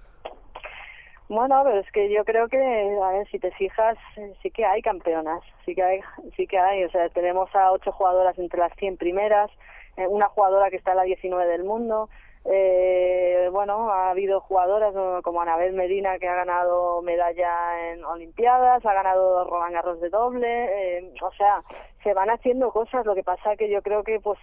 Bueno, 1.29 1.61
pero 1.65 1.81
es 1.81 1.91
que 1.91 2.09
yo 2.13 2.25
creo 2.25 2.49
que, 2.49 2.59
a 2.59 3.11
ver, 3.11 3.29
si 3.29 3.39
te 3.39 3.51
fijas, 3.53 3.99
eh, 4.17 4.33
sí 4.43 4.51
que 4.51 4.65
hay 4.65 4.81
campeonas, 4.81 5.43
sí 5.65 5.75
que 5.75 5.83
hay, 5.83 6.01
sí 6.37 6.47
que 6.47 6.59
hay, 6.59 6.85
o 6.85 6.91
sea, 6.91 7.09
tenemos 7.09 7.55
a 7.55 7.73
ocho 7.73 7.91
jugadoras 7.91 8.39
entre 8.39 8.61
las 8.61 8.73
100 8.77 8.97
primeras, 8.97 9.51
eh, 9.97 10.07
una 10.07 10.29
jugadora 10.29 10.71
que 10.71 10.77
está 10.77 10.93
en 10.93 10.99
la 10.99 11.03
19 11.03 11.47
del 11.47 11.65
mundo, 11.65 12.09
eh, 12.49 13.49
bueno, 13.51 13.91
ha 13.91 14.11
habido 14.11 14.41
jugadoras 14.41 14.95
como 15.25 15.41
Anabel 15.41 15.73
Medina 15.73 16.17
que 16.21 16.29
ha 16.29 16.35
ganado 16.37 17.03
medalla 17.03 17.91
en 17.91 18.05
Olimpiadas, 18.05 18.87
ha 18.87 18.93
ganado 18.93 19.45
Roland 19.45 19.75
Garros 19.75 20.01
de 20.01 20.11
doble, 20.11 20.99
eh, 20.99 21.13
o 21.21 21.33
sea, 21.33 21.63
se 22.05 22.15
van 22.15 22.31
haciendo 22.31 22.71
cosas, 22.71 23.05
lo 23.05 23.17
que 23.17 23.25
pasa 23.25 23.57
que 23.57 23.69
yo 23.69 23.83
creo 23.83 24.05
que 24.05 24.21
pues 24.21 24.39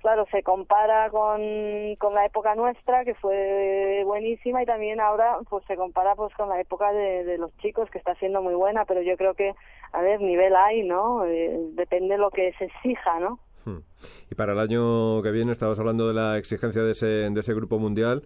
claro, 0.00 0.26
se 0.30 0.42
compara 0.42 1.10
con, 1.10 1.40
con 1.98 2.14
la 2.14 2.26
época 2.26 2.54
nuestra, 2.54 3.04
que 3.04 3.14
fue 3.14 4.02
buenísima, 4.04 4.62
y 4.62 4.66
también 4.66 5.00
ahora 5.00 5.38
pues 5.48 5.64
se 5.66 5.76
compara 5.76 6.14
pues 6.14 6.34
con 6.34 6.48
la 6.48 6.60
época 6.60 6.92
de, 6.92 7.24
de 7.24 7.38
los 7.38 7.56
chicos, 7.58 7.90
que 7.90 7.98
está 7.98 8.14
siendo 8.16 8.42
muy 8.42 8.54
buena, 8.54 8.84
pero 8.84 9.02
yo 9.02 9.16
creo 9.16 9.34
que, 9.34 9.54
a 9.92 10.02
ver, 10.02 10.20
nivel 10.20 10.56
hay, 10.56 10.82
¿no? 10.82 11.24
Eh, 11.24 11.58
depende 11.72 12.14
de 12.14 12.18
lo 12.18 12.30
que 12.30 12.52
se 12.58 12.64
exija, 12.64 13.20
¿no? 13.20 13.38
Hmm. 13.64 13.80
Y 14.30 14.34
para 14.34 14.52
el 14.52 14.58
año 14.58 15.22
que 15.22 15.30
viene 15.30 15.52
estabas 15.52 15.78
hablando 15.78 16.08
de 16.08 16.14
la 16.14 16.38
exigencia 16.38 16.82
de 16.82 16.92
ese, 16.92 17.06
de 17.06 17.40
ese 17.40 17.54
grupo 17.54 17.78
mundial. 17.78 18.22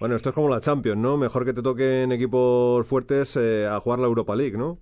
Bueno, 0.00 0.16
esto 0.16 0.30
es 0.30 0.34
como 0.34 0.48
la 0.48 0.60
Champions, 0.60 1.00
¿no? 1.00 1.16
Mejor 1.16 1.44
que 1.44 1.52
te 1.52 1.62
toquen 1.62 2.10
equipos 2.10 2.84
fuertes 2.86 3.36
eh, 3.36 3.66
a 3.70 3.78
jugar 3.78 4.00
la 4.00 4.06
Europa 4.06 4.34
League, 4.34 4.58
¿no? 4.58 4.78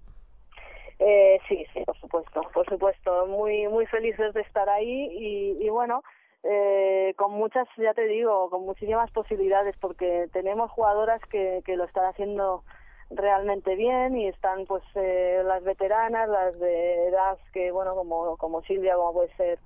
Eh, 0.98 1.38
sí, 1.48 1.66
sí, 1.74 1.82
por 1.84 1.96
supuesto, 1.98 2.40
por 2.54 2.66
supuesto. 2.66 3.26
Muy, 3.26 3.68
muy 3.68 3.84
felices 3.86 4.32
de 4.32 4.40
estar 4.40 4.68
ahí 4.70 5.08
y, 5.12 5.66
y 5.66 5.68
bueno, 5.68 6.02
eh, 6.44 7.14
con 7.16 7.32
muchas, 7.32 7.68
ya 7.76 7.94
te 7.94 8.06
digo, 8.06 8.50
con 8.50 8.64
muchísimas 8.64 9.10
posibilidades 9.10 9.76
porque 9.78 10.28
tenemos 10.32 10.70
jugadoras 10.70 11.20
que, 11.30 11.62
que 11.64 11.76
lo 11.76 11.84
están 11.84 12.06
haciendo 12.06 12.64
realmente 13.10 13.76
bien 13.76 14.16
y 14.16 14.26
están 14.26 14.66
pues 14.66 14.82
eh, 14.94 15.42
las 15.44 15.62
veteranas, 15.62 16.28
las 16.28 16.58
de 16.58 17.08
edad 17.08 17.38
que, 17.52 17.70
bueno, 17.70 17.92
como, 17.92 18.36
como 18.36 18.62
Silvia, 18.62 18.96
como 18.96 19.12
puede 19.12 19.34
ser 19.36 19.58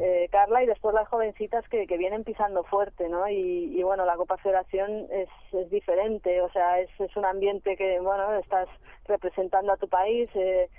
eh, 0.00 0.28
Carla 0.30 0.62
y 0.62 0.66
después 0.66 0.94
las 0.94 1.08
jovencitas 1.08 1.68
que, 1.68 1.88
que 1.88 1.96
vienen 1.96 2.22
pisando 2.22 2.62
fuerte, 2.62 3.08
¿no? 3.08 3.28
Y, 3.28 3.76
y 3.76 3.82
bueno, 3.82 4.04
la 4.04 4.16
Copa 4.16 4.36
Federación 4.36 5.08
es, 5.10 5.28
es 5.52 5.70
diferente, 5.70 6.40
o 6.40 6.48
sea, 6.50 6.78
es, 6.78 6.88
es 7.00 7.16
un 7.16 7.24
ambiente 7.24 7.76
que, 7.76 7.98
bueno, 7.98 8.32
estás 8.34 8.68
representando 9.06 9.72
a 9.72 9.76
tu 9.76 9.88
país, 9.88 10.30
eh, 10.34 10.70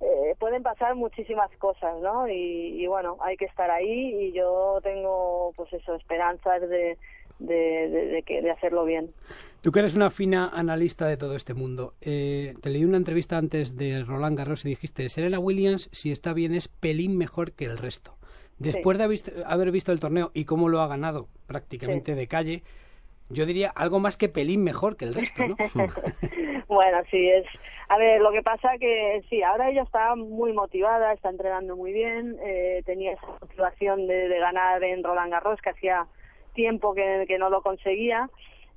eh, 0.00 0.34
pueden 0.38 0.62
pasar 0.62 0.94
muchísimas 0.94 1.50
cosas, 1.58 2.00
¿no? 2.00 2.26
Y, 2.28 2.82
y 2.82 2.86
bueno, 2.86 3.18
hay 3.20 3.36
que 3.36 3.44
estar 3.44 3.70
ahí 3.70 4.14
y 4.26 4.32
yo 4.32 4.80
tengo, 4.82 5.52
pues 5.56 5.72
eso, 5.72 5.94
esperanzas 5.94 6.62
de, 6.62 6.96
de, 7.38 7.88
de, 7.88 8.06
de 8.06 8.22
que, 8.22 8.40
de 8.40 8.50
hacerlo 8.50 8.84
bien. 8.84 9.10
Tú 9.60 9.72
que 9.72 9.80
eres 9.80 9.96
una 9.96 10.10
fina 10.10 10.48
analista 10.48 11.06
de 11.06 11.18
todo 11.18 11.36
este 11.36 11.52
mundo, 11.52 11.94
eh, 12.00 12.54
te 12.62 12.70
leí 12.70 12.84
una 12.84 12.96
entrevista 12.96 13.36
antes 13.36 13.76
de 13.76 14.02
Roland 14.04 14.38
Garros 14.38 14.64
y 14.64 14.70
dijiste, 14.70 15.08
Serena 15.10 15.38
Williams, 15.38 15.90
si 15.92 16.10
está 16.12 16.32
bien, 16.32 16.54
es 16.54 16.68
pelín 16.68 17.18
mejor 17.18 17.52
que 17.52 17.66
el 17.66 17.76
resto. 17.76 18.16
Después 18.58 18.98
de 18.98 19.04
haber 19.04 19.12
visto, 19.12 19.32
haber 19.46 19.70
visto 19.70 19.92
el 19.92 20.00
torneo 20.00 20.30
y 20.34 20.44
cómo 20.44 20.68
lo 20.68 20.80
ha 20.80 20.86
ganado 20.86 21.28
prácticamente 21.46 22.14
de 22.14 22.26
calle, 22.26 22.62
yo 23.30 23.46
diría 23.46 23.70
algo 23.70 24.00
más 24.00 24.16
que 24.16 24.28
pelín 24.28 24.62
mejor 24.62 24.96
que 24.96 25.06
el 25.06 25.14
resto, 25.14 25.46
¿no? 25.46 25.56
bueno, 26.68 26.98
sí, 27.10 27.28
es... 27.28 27.46
A 27.90 27.98
ver, 27.98 28.20
lo 28.20 28.30
que 28.30 28.40
pasa 28.40 28.78
que 28.78 29.20
sí, 29.28 29.42
ahora 29.42 29.68
ella 29.68 29.82
está 29.82 30.14
muy 30.14 30.52
motivada, 30.52 31.12
está 31.12 31.28
entrenando 31.28 31.74
muy 31.74 31.92
bien, 31.92 32.36
eh, 32.40 32.84
tenía 32.86 33.14
esa 33.14 33.26
motivación 33.26 34.06
de, 34.06 34.28
ganar 34.38 34.84
en 34.84 35.02
Roland 35.02 35.32
Garros, 35.32 35.60
que 35.60 35.70
hacía 35.70 36.06
tiempo 36.54 36.94
que, 36.94 37.24
que 37.26 37.36
no 37.36 37.50
lo 37.50 37.62
conseguía. 37.62 38.30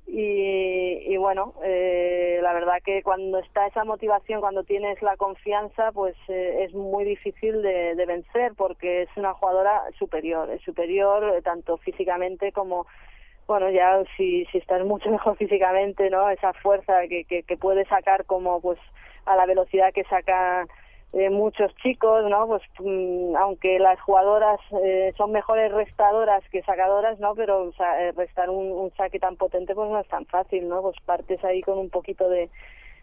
Y, 0.08 0.98
y 1.06 1.16
bueno, 1.16 1.54
eh, 1.62 2.40
la 2.42 2.52
verdad 2.54 2.82
que 2.84 3.04
cuando 3.04 3.38
está 3.38 3.68
esa 3.68 3.84
motivación, 3.84 4.40
cuando 4.40 4.64
tienes 4.64 5.00
la 5.00 5.16
confianza, 5.16 5.92
pues 5.92 6.16
eh, 6.26 6.64
es 6.64 6.74
muy 6.74 7.04
difícil 7.04 7.62
de, 7.62 7.94
de 7.94 8.06
vencer 8.06 8.54
porque 8.56 9.02
es 9.02 9.08
una 9.14 9.32
jugadora 9.34 9.80
superior, 9.96 10.50
es 10.50 10.60
superior 10.62 11.36
eh, 11.36 11.40
tanto 11.40 11.76
físicamente 11.76 12.50
como 12.50 12.88
bueno, 13.46 13.70
ya 13.70 14.02
si, 14.16 14.44
si 14.46 14.58
estás 14.58 14.84
mucho 14.84 15.10
mejor 15.12 15.36
físicamente, 15.36 16.10
¿no? 16.10 16.28
Esa 16.30 16.52
fuerza 16.54 17.06
que, 17.08 17.24
que, 17.24 17.42
que 17.42 17.56
puede 17.56 17.84
sacar 17.86 18.24
como 18.24 18.60
pues 18.60 18.78
a 19.26 19.36
la 19.36 19.46
velocidad 19.46 19.92
que 19.92 20.04
saca 20.04 20.66
eh, 21.12 21.30
muchos 21.30 21.74
chicos, 21.76 22.28
¿no? 22.28 22.46
Pues 22.46 22.62
mm, 22.80 23.36
aunque 23.36 23.78
las 23.78 24.00
jugadoras 24.00 24.58
eh, 24.84 25.12
son 25.16 25.30
mejores 25.32 25.72
restadoras 25.72 26.42
que 26.50 26.62
sacadoras, 26.62 27.20
¿no? 27.20 27.34
Pero 27.34 27.62
o 27.62 27.72
sea, 27.72 28.02
eh, 28.02 28.12
restar 28.12 28.50
un, 28.50 28.72
un 28.72 28.92
saque 28.96 29.20
tan 29.20 29.36
potente 29.36 29.74
pues 29.74 29.90
no 29.90 30.00
es 30.00 30.08
tan 30.08 30.26
fácil, 30.26 30.68
¿no? 30.68 30.82
Pues 30.82 30.96
partes 31.04 31.42
ahí 31.44 31.62
con 31.62 31.78
un 31.78 31.88
poquito 31.88 32.28
de, 32.28 32.50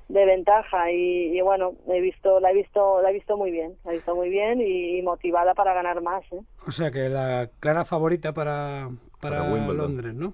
de 0.10 0.26
ventaja 0.26 0.92
y, 0.92 1.38
y 1.38 1.42
bueno, 1.42 1.74
he 1.88 2.02
visto, 2.02 2.42
la 2.42 2.52
he 2.52 2.54
visto, 2.54 3.02
la 3.02 3.12
he 3.12 3.14
visto 3.14 3.38
muy 3.38 3.50
bien, 3.50 3.78
la 3.86 3.92
he 3.92 3.96
visto 3.96 4.14
muy 4.14 4.30
bien 4.30 4.60
y, 4.60 4.98
y 4.98 5.02
motivada 5.02 5.54
para 5.54 5.74
ganar 5.74 6.02
más, 6.02 6.24
¿eh? 6.34 6.42
O 6.68 6.72
sea 6.72 6.92
que 6.92 7.08
la 7.08 7.50
clara 7.62 7.86
favorita 7.86 8.34
para, 8.34 8.90
para, 9.22 9.38
Para 9.40 9.54
Wimbledon. 9.54 9.78
Londres, 9.78 10.14
¿no? 10.16 10.34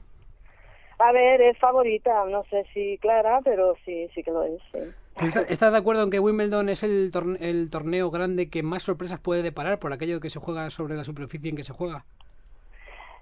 A 0.99 1.11
ver, 1.11 1.41
es 1.41 1.57
favorita, 1.59 2.25
no 2.25 2.43
sé 2.49 2.65
si 2.73 2.97
clara, 2.97 3.39
pero 3.43 3.75
sí, 3.85 4.07
sí 4.15 4.23
que 4.23 4.31
lo 4.31 4.43
es, 4.43 4.59
sí. 4.71 4.79
¿Tú 5.19 5.25
está- 5.27 5.41
¿Estás 5.49 5.71
de 5.71 5.77
acuerdo 5.77 6.03
en 6.03 6.09
que 6.09 6.19
Wimbledon 6.19 6.69
es 6.69 6.81
el, 6.83 7.11
torne- 7.11 7.37
el 7.39 7.69
torneo 7.69 8.09
grande 8.09 8.49
que 8.49 8.63
más 8.63 8.81
sorpresas 8.83 9.19
puede 9.19 9.43
deparar 9.43 9.77
por 9.77 9.93
aquello 9.93 10.19
que 10.19 10.31
se 10.31 10.39
juega 10.39 10.69
sobre 10.71 10.95
la 10.95 11.03
superficie 11.03 11.49
en 11.51 11.55
que 11.55 11.63
se 11.63 11.73
juega? 11.73 12.05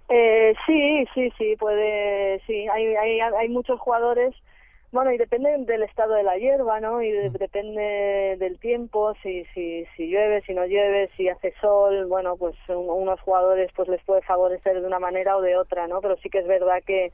Eh, 0.08 0.54
sí, 0.66 1.06
sí, 1.14 1.32
sí, 1.38 1.56
puede, 1.58 2.40
sí, 2.46 2.68
hay, 2.72 2.96
hay, 2.96 3.20
hay 3.20 3.50
muchos 3.50 3.80
jugadores, 3.80 4.36
bueno, 4.96 5.12
y 5.12 5.18
depende 5.18 5.56
del 5.60 5.84
estado 5.84 6.16
de 6.16 6.24
la 6.24 6.38
hierba, 6.38 6.80
¿no? 6.80 7.02
Y 7.04 7.12
de- 7.12 7.30
depende 7.32 8.38
del 8.40 8.60
tiempo, 8.60 9.14
si, 9.24 9.46
si, 9.54 9.86
si 9.96 10.08
llueve, 10.10 10.42
si 10.44 10.54
no 10.56 10.66
llueve, 10.66 11.10
si 11.18 11.30
hace 11.30 11.54
sol, 11.62 12.08
bueno, 12.08 12.38
pues 12.38 12.56
un- 12.70 12.90
unos 12.90 13.20
jugadores 13.22 13.72
pues 13.76 13.90
les 13.90 14.04
puede 14.06 14.22
favorecer 14.24 14.82
de 14.82 14.88
una 14.88 15.00
manera 15.00 15.38
o 15.38 15.42
de 15.42 15.58
otra, 15.58 15.88
¿no? 15.88 16.02
Pero 16.02 16.18
sí 16.18 16.30
que 16.30 16.40
es 16.40 16.48
verdad 16.48 16.82
que, 16.86 17.12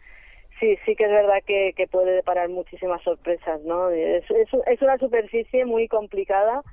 sí, 0.59 0.77
sí 0.85 0.95
que 0.95 1.05
es 1.05 1.11
verdad 1.11 1.39
que, 1.45 1.73
que 1.75 1.87
puede 1.87 2.11
deparar 2.13 2.49
muchísimas 2.49 3.01
sorpresas, 3.03 3.61
¿no? 3.63 3.89
Es, 3.91 4.23
es, 4.31 4.49
es 4.67 4.81
una 4.81 4.97
superficie 4.99 5.65
muy 5.65 5.87
complicada 5.89 6.63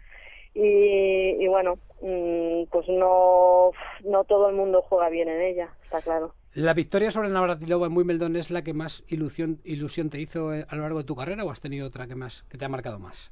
y, 0.54 1.36
y 1.42 1.48
bueno, 1.48 1.76
mm, 1.76 1.87
pues 2.00 2.88
no, 2.88 3.70
no 4.04 4.24
todo 4.24 4.48
el 4.48 4.56
mundo 4.56 4.82
juega 4.82 5.08
bien 5.08 5.28
en 5.28 5.40
ella, 5.40 5.68
está 5.84 6.00
claro. 6.00 6.32
¿La 6.54 6.74
victoria 6.74 7.10
sobre 7.10 7.28
Navratilova 7.28 7.86
en 7.86 7.96
Wimbledon 7.96 8.36
es 8.36 8.50
la 8.50 8.62
que 8.62 8.72
más 8.72 9.04
ilusión, 9.08 9.60
ilusión 9.64 10.10
te 10.10 10.20
hizo 10.20 10.54
eh, 10.54 10.64
a 10.68 10.76
lo 10.76 10.82
largo 10.82 10.98
de 10.98 11.04
tu 11.04 11.14
carrera 11.14 11.44
o 11.44 11.50
has 11.50 11.60
tenido 11.60 11.86
otra 11.86 12.06
que 12.06 12.14
más 12.14 12.42
que 12.48 12.58
te 12.58 12.64
ha 12.64 12.68
marcado 12.68 12.98
más? 12.98 13.30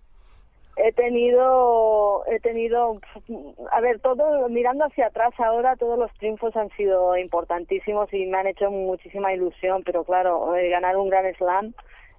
He 0.77 0.93
tenido, 0.93 2.23
he 2.27 2.39
tenido, 2.41 3.01
a 3.73 3.81
ver, 3.81 3.99
todo, 4.01 4.47
mirando 4.51 4.85
hacia 4.85 5.07
atrás 5.07 5.33
ahora, 5.39 5.75
todos 5.77 5.99
los 5.99 6.13
triunfos 6.19 6.55
han 6.55 6.69
sido 6.77 7.17
importantísimos 7.17 8.13
y 8.13 8.27
me 8.27 8.37
han 8.37 8.47
hecho 8.49 8.71
muchísima 8.71 9.33
ilusión, 9.33 9.83
pero 9.87 10.05
claro, 10.05 10.53
ganar 10.71 10.99
un 10.99 11.09
Grand 11.09 11.35
Slam 11.39 11.73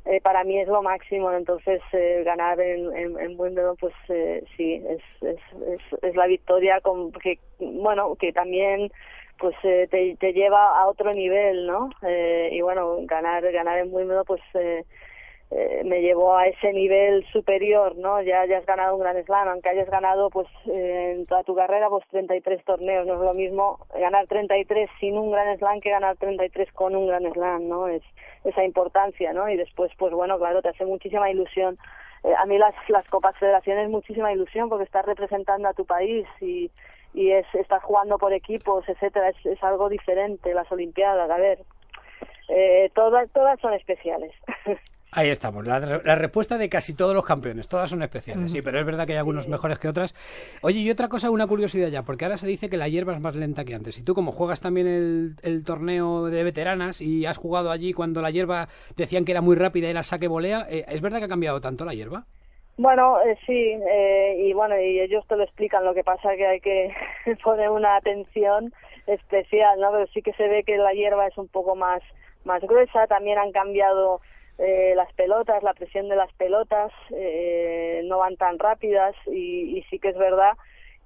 eh, 0.09 0.21
para 0.21 0.43
mí 0.43 0.59
es 0.59 0.67
lo 0.67 0.81
máximo, 0.81 1.31
entonces 1.31 1.81
eh, 1.93 2.23
ganar 2.25 2.59
en, 2.59 2.95
en, 2.95 3.19
en 3.19 3.39
Wimbledon, 3.39 3.75
pues 3.77 3.93
eh, 4.09 4.43
sí, 4.55 4.83
es, 4.87 5.01
es, 5.21 5.39
es, 5.67 6.03
es 6.03 6.15
la 6.15 6.27
victoria 6.27 6.79
con, 6.81 7.11
que, 7.11 7.39
bueno, 7.59 8.15
que 8.15 8.31
también 8.33 8.91
pues 9.39 9.55
eh, 9.63 9.87
te, 9.89 10.15
te 10.19 10.33
lleva 10.33 10.79
a 10.79 10.87
otro 10.87 11.13
nivel, 11.13 11.67
¿no? 11.67 11.89
Eh, 12.01 12.49
y 12.51 12.61
bueno, 12.61 12.97
ganar, 13.01 13.43
ganar 13.51 13.77
en 13.79 13.93
Wimbledon, 13.93 14.25
pues 14.25 14.41
eh, 14.55 14.83
eh, 15.49 15.81
me 15.85 16.01
llevó 16.01 16.35
a 16.35 16.47
ese 16.47 16.73
nivel 16.73 17.25
superior, 17.31 17.95
¿no? 17.95 18.21
Ya, 18.21 18.45
ya 18.45 18.57
has 18.57 18.65
ganado 18.65 18.95
un 18.95 19.01
Gran 19.01 19.23
Slam, 19.23 19.47
aunque 19.47 19.69
hayas 19.69 19.89
ganado, 19.89 20.29
pues, 20.29 20.47
eh, 20.65 21.13
en 21.15 21.25
toda 21.25 21.43
tu 21.43 21.55
carrera, 21.55 21.87
pues, 21.89 22.05
33 22.09 22.65
torneos. 22.65 23.07
No 23.07 23.13
es 23.13 23.31
lo 23.31 23.33
mismo 23.33 23.79
ganar 23.97 24.27
33 24.27 24.89
sin 24.99 25.17
un 25.17 25.31
Gran 25.31 25.57
Slam 25.57 25.79
que 25.79 25.89
ganar 25.89 26.17
33 26.17 26.71
con 26.73 26.95
un 26.97 27.07
Gran 27.07 27.31
Slam, 27.31 27.69
¿no? 27.69 27.87
Es 27.87 28.03
esa 28.43 28.65
importancia, 28.65 29.31
¿no? 29.31 29.49
Y 29.49 29.55
después, 29.55 29.91
pues, 29.97 30.11
bueno, 30.11 30.37
claro, 30.37 30.61
te 30.61 30.69
hace 30.69 30.85
muchísima 30.85 31.31
ilusión. 31.31 31.77
Eh, 32.25 32.33
a 32.37 32.45
mí 32.45 32.57
las, 32.57 32.75
las 32.89 33.07
Copas 33.07 33.37
Federaciones 33.37 33.89
muchísima 33.89 34.33
ilusión 34.33 34.67
porque 34.67 34.83
estás 34.83 35.05
representando 35.05 35.69
a 35.69 35.73
tu 35.73 35.85
país 35.85 36.27
y, 36.41 36.69
y 37.13 37.31
es, 37.31 37.45
estás 37.53 37.81
jugando 37.83 38.17
por 38.17 38.33
equipos, 38.33 38.87
etcétera. 38.89 39.29
Es, 39.29 39.45
es 39.45 39.63
algo 39.63 39.87
diferente, 39.87 40.53
las 40.53 40.69
Olimpiadas, 40.69 41.29
a 41.29 41.37
ver. 41.37 41.59
Eh, 42.49 42.91
todas, 42.93 43.29
todas 43.31 43.57
son 43.61 43.73
especiales. 43.73 44.33
Ahí 45.13 45.29
estamos, 45.29 45.65
la, 45.65 45.79
la 45.79 46.15
respuesta 46.15 46.57
de 46.57 46.67
casi 46.67 46.93
todos 46.93 47.15
los 47.15 47.25
campeones, 47.25 47.69
todas 47.69 47.89
son 47.89 48.03
especiales, 48.03 48.51
sí, 48.51 48.61
pero 48.61 48.77
es 48.77 48.85
verdad 48.85 49.07
que 49.07 49.13
hay 49.13 49.17
algunos 49.17 49.47
mejores 49.47 49.79
que 49.79 49.87
otras. 49.87 50.13
Oye, 50.61 50.79
y 50.79 50.91
otra 50.91 51.07
cosa, 51.07 51.31
una 51.31 51.47
curiosidad 51.47 51.87
ya, 51.87 52.03
porque 52.03 52.25
ahora 52.25 52.35
se 52.35 52.45
dice 52.45 52.69
que 52.69 52.75
la 52.75 52.89
hierba 52.89 53.13
es 53.13 53.21
más 53.21 53.33
lenta 53.33 53.63
que 53.63 53.73
antes. 53.73 53.97
Y 53.97 54.03
tú, 54.03 54.13
como 54.13 54.33
juegas 54.33 54.59
también 54.59 54.85
el, 54.85 55.35
el 55.43 55.63
torneo 55.63 56.25
de 56.25 56.43
veteranas 56.43 56.99
y 56.99 57.25
has 57.25 57.37
jugado 57.37 57.71
allí 57.71 57.93
cuando 57.93 58.21
la 58.21 58.31
hierba 58.31 58.67
decían 58.97 59.23
que 59.23 59.31
era 59.31 59.41
muy 59.41 59.55
rápida 59.55 59.87
y 59.87 59.91
era 59.91 60.03
saque 60.03 60.27
volea, 60.27 60.67
eh, 60.69 60.83
¿es 60.89 60.99
verdad 60.99 61.19
que 61.19 61.25
ha 61.25 61.29
cambiado 61.29 61.61
tanto 61.61 61.85
la 61.85 61.93
hierba? 61.93 62.25
Bueno, 62.77 63.19
eh, 63.21 63.37
sí, 63.45 63.79
eh, 63.89 64.35
y 64.39 64.53
bueno, 64.53 64.79
y 64.79 64.99
ellos 64.99 65.25
te 65.27 65.35
lo 65.35 65.43
explican, 65.43 65.83
lo 65.83 65.95
que 65.95 66.03
pasa 66.03 66.35
que 66.35 66.45
hay 66.45 66.59
que 66.59 66.93
poner 67.43 67.69
una 67.69 67.95
atención 67.95 68.73
especial, 69.07 69.79
¿no? 69.79 69.91
Pero 69.91 70.07
sí 70.07 70.21
que 70.21 70.33
se 70.33 70.47
ve 70.47 70.63
que 70.63 70.77
la 70.77 70.91
hierba 70.91 71.25
es 71.27 71.37
un 71.37 71.47
poco 71.47 71.75
más, 71.75 72.03
más 72.43 72.61
gruesa, 72.61 73.07
también 73.07 73.39
han 73.39 73.51
cambiado 73.51 74.21
eh, 74.57 74.93
las 74.95 75.11
pelotas, 75.13 75.63
la 75.63 75.73
presión 75.73 76.09
de 76.09 76.15
las 76.15 76.31
pelotas, 76.33 76.91
eh, 77.11 78.01
no 78.05 78.17
van 78.19 78.37
tan 78.37 78.57
rápidas 78.59 79.15
y, 79.27 79.77
y 79.77 79.83
sí 79.89 79.99
que 79.99 80.09
es 80.09 80.17
verdad 80.17 80.53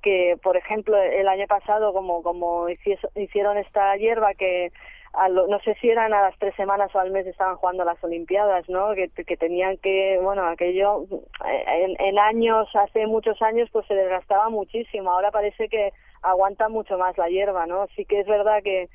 que, 0.02 0.38
por 0.42 0.58
ejemplo, 0.58 0.98
el 0.98 1.28
año 1.28 1.46
pasado, 1.48 1.94
como, 1.94 2.24
como 2.24 2.68
hicieron 3.16 3.58
esta 3.58 3.96
hierba 3.98 4.34
que 4.34 4.72
a 5.14 5.28
lo- 5.30 5.48
no 5.48 5.60
sé 5.60 5.74
si 5.76 5.90
eran 5.90 6.14
a 6.14 6.22
las 6.22 6.38
tres 6.40 6.56
semanas 6.56 6.90
o 6.96 7.00
al 7.00 7.12
mes 7.12 7.28
estaban 7.28 7.58
jugando 7.58 7.84
las 7.84 8.02
Olimpiadas, 8.04 8.68
¿no? 8.70 8.94
Que, 8.96 9.10
que 9.10 9.38
tenían 9.38 9.78
que, 9.78 10.18
bueno, 10.22 10.46
aquello 10.48 11.04
eh, 11.46 11.66
en, 11.68 11.96
en 12.00 12.18
años, 12.18 12.68
hace 12.76 13.06
muchos 13.08 13.42
años, 13.42 13.70
pues 13.72 13.86
se 13.88 13.94
desgastaba 13.94 14.50
muchísimo. 14.50 15.12
Ahora 15.12 15.30
parece 15.30 15.68
que 15.68 15.92
aguanta 16.24 16.70
mucho 16.70 16.98
más 16.98 17.18
la 17.18 17.28
hierba, 17.28 17.66
¿no? 17.68 17.88
Sí 17.96 18.06
que 18.06 18.22
es 18.22 18.28
verdad 18.28 18.64
que, 18.64 18.90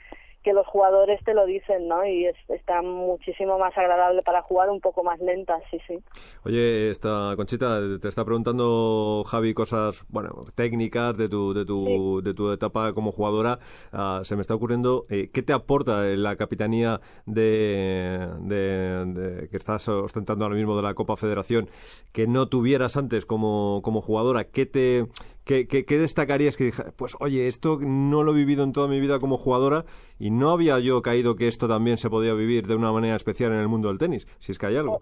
que 0.47 0.53
los 0.53 0.65
jugadores 0.69 1.19
te 1.25 1.35
lo 1.35 1.45
dicen, 1.45 1.89
¿no? 1.89 2.07
Y 2.07 2.27
es, 2.27 2.37
está 2.49 2.81
muchísimo 2.81 3.59
más 3.59 3.77
agradable 3.77 4.23
para 4.23 4.43
jugar, 4.43 4.71
un 4.71 4.81
poco 4.81 5.03
más 5.03 5.19
lenta, 5.19 5.59
sí, 5.73 5.79
sí. 5.89 5.99
Oye, 6.45 6.89
esta 6.89 7.33
Conchita 7.35 7.81
te 8.01 8.07
está 8.07 8.25
preguntando 8.25 9.25
Javi 9.27 9.55
cosas, 9.55 10.05
bueno, 10.09 10.45
técnicas 10.55 11.17
de 11.17 11.29
tu 11.29 11.53
de 11.53 11.65
tu 11.65 12.23
de 12.23 12.33
tu 12.33 12.53
etapa 12.53 12.93
como 12.93 13.11
jugadora. 13.11 13.59
Ah, 13.93 14.21
se 14.23 14.37
me 14.37 14.43
está 14.43 14.55
ocurriendo 14.55 15.03
eh, 15.11 15.31
qué 15.33 15.43
te 15.43 15.53
aporta 15.53 16.05
la 16.05 16.37
capitanía 16.37 17.01
de, 17.27 18.29
de- 18.43 19.05
de- 19.07 19.49
que 19.49 19.57
estás 19.57 19.89
ostentando 19.89 20.45
ahora 20.45 20.55
mismo 20.57 20.77
de 20.77 20.83
la 20.83 20.95
Copa 20.95 21.17
Federación 21.17 21.69
que 22.13 22.29
no 22.29 22.47
tuvieras 22.49 22.97
antes 22.97 23.27
como 23.27 23.81
como 23.83 24.01
jugadora. 24.01 24.45
¿Qué 24.45 24.65
te 24.65 25.07
qué, 25.47 25.67
qué- 25.67 25.87
qué 25.87 25.97
destacarías 25.97 26.59
que 26.59 26.65
dije, 26.65 26.83
pues 26.97 27.17
oye, 27.21 27.49
esto 27.49 27.79
no 27.81 28.23
lo 28.23 28.33
he 28.33 28.35
vivido 28.35 28.65
en 28.65 28.73
toda 28.73 28.89
mi 28.89 29.01
vida 29.01 29.19
como 29.19 29.39
jugadora 29.39 29.87
y 30.19 30.31
no 30.31 30.51
había 30.51 30.79
yo 30.81 31.01
caído 31.01 31.37
que 31.37 31.49
esto 31.49 31.69
también 31.69 31.97
se 31.97 32.11
podía 32.11 32.35
vivir 32.35 32.67
de 32.67 32.75
una 32.75 32.93
manera 32.93 33.17
especial 33.17 33.53
en 33.53 33.61
el 33.61 33.69
mundo 33.69 33.89
del 33.89 33.97
tenis, 33.97 34.27
si 34.39 34.53
es 34.53 34.59
que 34.59 34.67
hay 34.67 34.77
algo. 34.77 35.01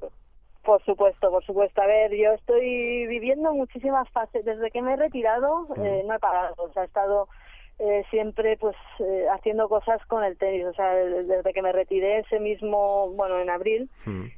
Por 0.63 0.83
supuesto, 0.85 1.31
por 1.31 1.45
supuesto. 1.45 1.83
A 1.83 1.87
ver, 1.87 2.11
yo 2.17 2.31
estoy 2.33 3.07
viviendo 3.07 3.53
muchísimas 3.53 4.09
fases. 4.11 4.45
Desde 4.47 4.71
que 4.71 4.81
me 4.81 4.95
he 4.95 4.97
retirado, 4.97 5.67
eh, 5.77 6.03
no 6.07 6.15
he 6.15 6.19
parado. 6.19 6.55
O 6.57 6.73
sea, 6.73 6.85
he 6.85 6.87
estado 6.87 7.29
eh, 7.79 8.05
siempre 8.11 8.57
pues 8.57 8.77
eh, 9.01 9.27
haciendo 9.33 9.69
cosas 9.69 10.05
con 10.07 10.25
el 10.25 10.37
tenis. 10.37 10.67
O 10.67 10.75
sea, 10.75 10.95
desde 10.95 11.53
que 11.53 11.63
me 11.63 11.73
retiré 11.73 12.19
ese 12.19 12.41
mismo, 12.41 13.11
bueno, 13.11 13.39
en 13.39 13.51
abril, 13.51 13.91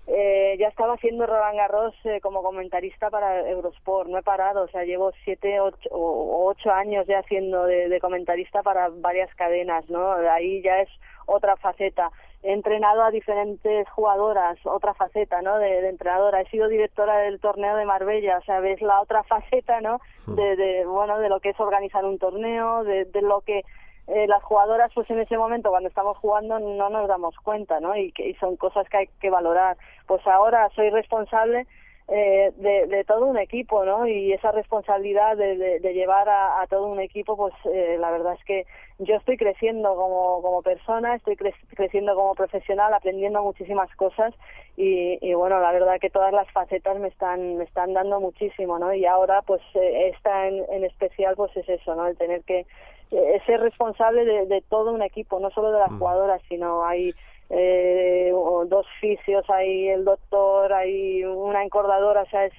eh, 0.06 0.56
ya 0.58 0.68
estaba 0.68 0.94
haciendo 0.94 1.26
Roland 1.26 1.56
Garros 1.56 1.94
eh, 2.04 2.20
como 2.20 2.42
comentarista 2.42 3.10
para 3.10 3.48
Eurosport. 3.48 4.08
No 4.08 4.18
he 4.18 4.22
parado. 4.22 4.64
O 4.64 4.68
sea, 4.68 4.84
llevo 4.84 5.12
siete 5.24 5.60
ocho, 5.60 5.88
o 5.90 6.46
ocho 6.48 6.70
años 6.70 7.06
ya 7.06 7.18
haciendo 7.18 7.66
de, 7.66 7.88
de 7.88 8.00
comentarista 8.00 8.62
para 8.62 8.88
varias 8.88 9.34
cadenas, 9.34 9.88
¿no? 9.90 10.12
Ahí 10.12 10.62
ya 10.62 10.80
es 10.80 10.88
otra 11.26 11.56
faceta 11.56 12.10
he 12.42 12.52
entrenado 12.52 13.02
a 13.02 13.10
diferentes 13.10 13.88
jugadoras, 13.90 14.58
otra 14.64 14.94
faceta, 14.94 15.42
¿no? 15.42 15.58
De, 15.58 15.82
de 15.82 15.88
entrenadora. 15.88 16.40
He 16.40 16.48
sido 16.48 16.68
directora 16.68 17.18
del 17.18 17.40
torneo 17.40 17.76
de 17.76 17.84
Marbella, 17.84 18.38
o 18.38 18.42
sea, 18.42 18.60
ves 18.60 18.80
la 18.80 19.00
otra 19.00 19.22
faceta, 19.24 19.80
¿no? 19.80 20.00
De, 20.26 20.54
de 20.56 20.86
bueno, 20.86 21.18
de 21.18 21.28
lo 21.28 21.40
que 21.40 21.50
es 21.50 21.60
organizar 21.60 22.04
un 22.04 22.18
torneo, 22.18 22.84
de, 22.84 23.04
de 23.06 23.22
lo 23.22 23.40
que 23.40 23.64
eh, 24.06 24.26
las 24.28 24.42
jugadoras 24.44 24.92
pues 24.94 25.10
en 25.10 25.18
ese 25.18 25.36
momento 25.36 25.70
cuando 25.70 25.88
estamos 25.88 26.16
jugando 26.18 26.60
no 26.60 26.88
nos 26.88 27.08
damos 27.08 27.34
cuenta, 27.42 27.80
¿no? 27.80 27.96
Y, 27.96 28.12
que, 28.12 28.28
y 28.28 28.34
son 28.34 28.56
cosas 28.56 28.88
que 28.88 28.98
hay 28.98 29.06
que 29.20 29.30
valorar. 29.30 29.76
Pues 30.06 30.24
ahora 30.26 30.68
soy 30.76 30.90
responsable 30.90 31.66
eh, 32.08 32.52
de, 32.56 32.86
de, 32.86 33.04
todo 33.04 33.26
un 33.26 33.36
equipo, 33.36 33.84
¿no? 33.84 34.06
Y 34.06 34.32
esa 34.32 34.52
responsabilidad 34.52 35.36
de, 35.36 35.80
de, 35.80 35.92
llevar 35.92 36.28
a, 36.28 36.62
a, 36.62 36.66
todo 36.68 36.86
un 36.86 37.00
equipo, 37.00 37.36
pues 37.36 37.52
eh, 37.64 37.96
la 37.98 38.12
verdad 38.12 38.34
es 38.34 38.44
que 38.44 38.64
yo 39.00 39.16
estoy 39.16 39.36
creciendo 39.36 39.96
como, 39.96 40.40
como 40.40 40.62
persona, 40.62 41.16
estoy 41.16 41.34
cre 41.34 41.52
creciendo 41.74 42.14
como 42.14 42.36
profesional, 42.36 42.94
aprendiendo 42.94 43.42
muchísimas 43.42 43.92
cosas 43.96 44.32
y, 44.76 45.18
y, 45.20 45.34
bueno, 45.34 45.58
la 45.58 45.72
verdad 45.72 45.98
que 46.00 46.10
todas 46.10 46.32
las 46.32 46.48
facetas 46.52 46.96
me 46.98 47.08
están, 47.08 47.56
me 47.56 47.64
están 47.64 47.92
dando 47.92 48.20
muchísimo, 48.20 48.78
¿no? 48.78 48.94
Y 48.94 49.04
ahora, 49.04 49.42
pues 49.42 49.62
eh, 49.74 50.10
esta 50.14 50.46
en, 50.46 50.62
en 50.70 50.84
especial, 50.84 51.34
pues 51.34 51.56
es 51.56 51.68
eso, 51.68 51.96
¿no? 51.96 52.06
El 52.06 52.16
tener 52.16 52.44
que 52.44 52.66
eh, 53.10 53.40
ser 53.46 53.60
responsable 53.60 54.24
de, 54.24 54.46
de 54.46 54.62
todo 54.62 54.92
un 54.92 55.02
equipo, 55.02 55.40
no 55.40 55.50
solo 55.50 55.72
de 55.72 55.80
las 55.80 55.90
mm. 55.90 55.98
jugadoras, 55.98 56.42
sino 56.48 56.84
hay 56.84 57.12
eh, 57.50 58.32
dos 58.68 58.86
fisios, 59.00 59.48
hay 59.48 59.88
el 59.88 60.04
doctor, 60.04 60.72
hay 60.72 61.24
una 61.24 61.64
encordadora, 61.64 62.22
o 62.22 62.26
sea, 62.26 62.46
es 62.46 62.54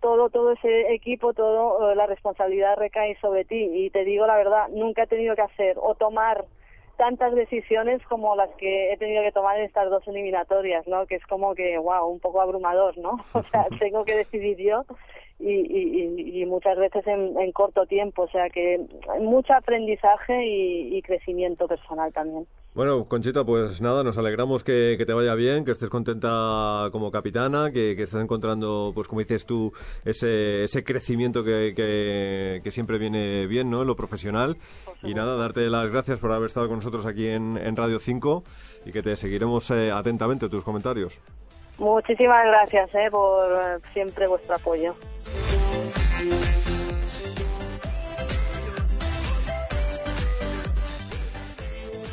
todo, 0.00 0.30
todo 0.30 0.52
ese 0.52 0.92
equipo, 0.92 1.32
todo, 1.32 1.90
eh, 1.90 1.96
la 1.96 2.06
responsabilidad 2.06 2.76
recae 2.76 3.16
sobre 3.20 3.44
ti. 3.44 3.70
Y 3.72 3.90
te 3.90 4.04
digo 4.04 4.26
la 4.26 4.36
verdad, 4.36 4.68
nunca 4.68 5.04
he 5.04 5.06
tenido 5.06 5.34
que 5.36 5.42
hacer 5.42 5.76
o 5.80 5.94
tomar 5.94 6.44
tantas 6.96 7.34
decisiones 7.34 8.02
como 8.08 8.36
las 8.36 8.50
que 8.56 8.92
he 8.92 8.96
tenido 8.96 9.22
que 9.22 9.32
tomar 9.32 9.58
en 9.58 9.64
estas 9.64 9.90
dos 9.90 10.06
eliminatorias, 10.06 10.86
¿no? 10.86 11.06
Que 11.06 11.16
es 11.16 11.26
como 11.26 11.54
que, 11.54 11.78
wow, 11.78 12.06
un 12.06 12.20
poco 12.20 12.40
abrumador, 12.40 12.98
¿no? 12.98 13.18
O 13.34 13.42
sea, 13.44 13.66
tengo 13.78 14.04
que 14.04 14.16
decidir 14.16 14.58
yo 14.58 14.84
y, 15.38 16.40
y, 16.40 16.46
muchas 16.46 16.78
veces 16.78 17.06
en, 17.06 17.38
en, 17.38 17.52
corto 17.52 17.86
tiempo, 17.86 18.22
o 18.22 18.28
sea 18.28 18.48
que 18.50 18.80
mucho 19.20 19.52
aprendizaje 19.54 20.46
y, 20.46 20.96
y 20.96 21.02
crecimiento 21.02 21.66
personal 21.66 22.12
también. 22.12 22.46
Bueno, 22.74 23.04
Conchita, 23.04 23.44
pues 23.44 23.82
nada, 23.82 24.02
nos 24.02 24.16
alegramos 24.16 24.64
que, 24.64 24.94
que, 24.96 25.04
te 25.04 25.12
vaya 25.12 25.34
bien, 25.34 25.66
que 25.66 25.72
estés 25.72 25.90
contenta 25.90 26.88
como 26.90 27.10
capitana, 27.10 27.70
que, 27.70 27.94
que 27.94 28.04
estés 28.04 28.22
encontrando, 28.22 28.92
pues 28.94 29.08
como 29.08 29.20
dices 29.20 29.44
tú, 29.44 29.72
ese, 30.06 30.64
ese 30.64 30.82
crecimiento 30.82 31.44
que, 31.44 31.74
que, 31.74 32.70
siempre 32.70 32.96
viene 32.96 33.46
bien, 33.46 33.68
¿no? 33.68 33.82
En 33.82 33.88
lo 33.88 33.94
profesional. 33.94 34.56
Y 35.02 35.12
nada, 35.12 35.36
darte 35.36 35.68
las 35.68 35.90
gracias 35.90 36.18
por 36.18 36.32
haber 36.32 36.46
estado 36.46 36.68
con 36.68 36.76
nosotros 36.76 37.04
aquí 37.04 37.28
en, 37.28 37.58
en 37.58 37.76
Radio 37.76 37.98
5 37.98 38.42
y 38.86 38.92
que 38.92 39.02
te 39.02 39.16
seguiremos 39.16 39.70
eh, 39.70 39.90
atentamente 39.90 40.48
tus 40.48 40.64
comentarios. 40.64 41.20
Muchísimas 41.78 42.46
gracias 42.46 42.94
eh, 42.94 43.08
por 43.10 43.50
eh, 43.52 43.78
siempre 43.92 44.26
vuestro 44.26 44.54
apoyo. 44.54 44.94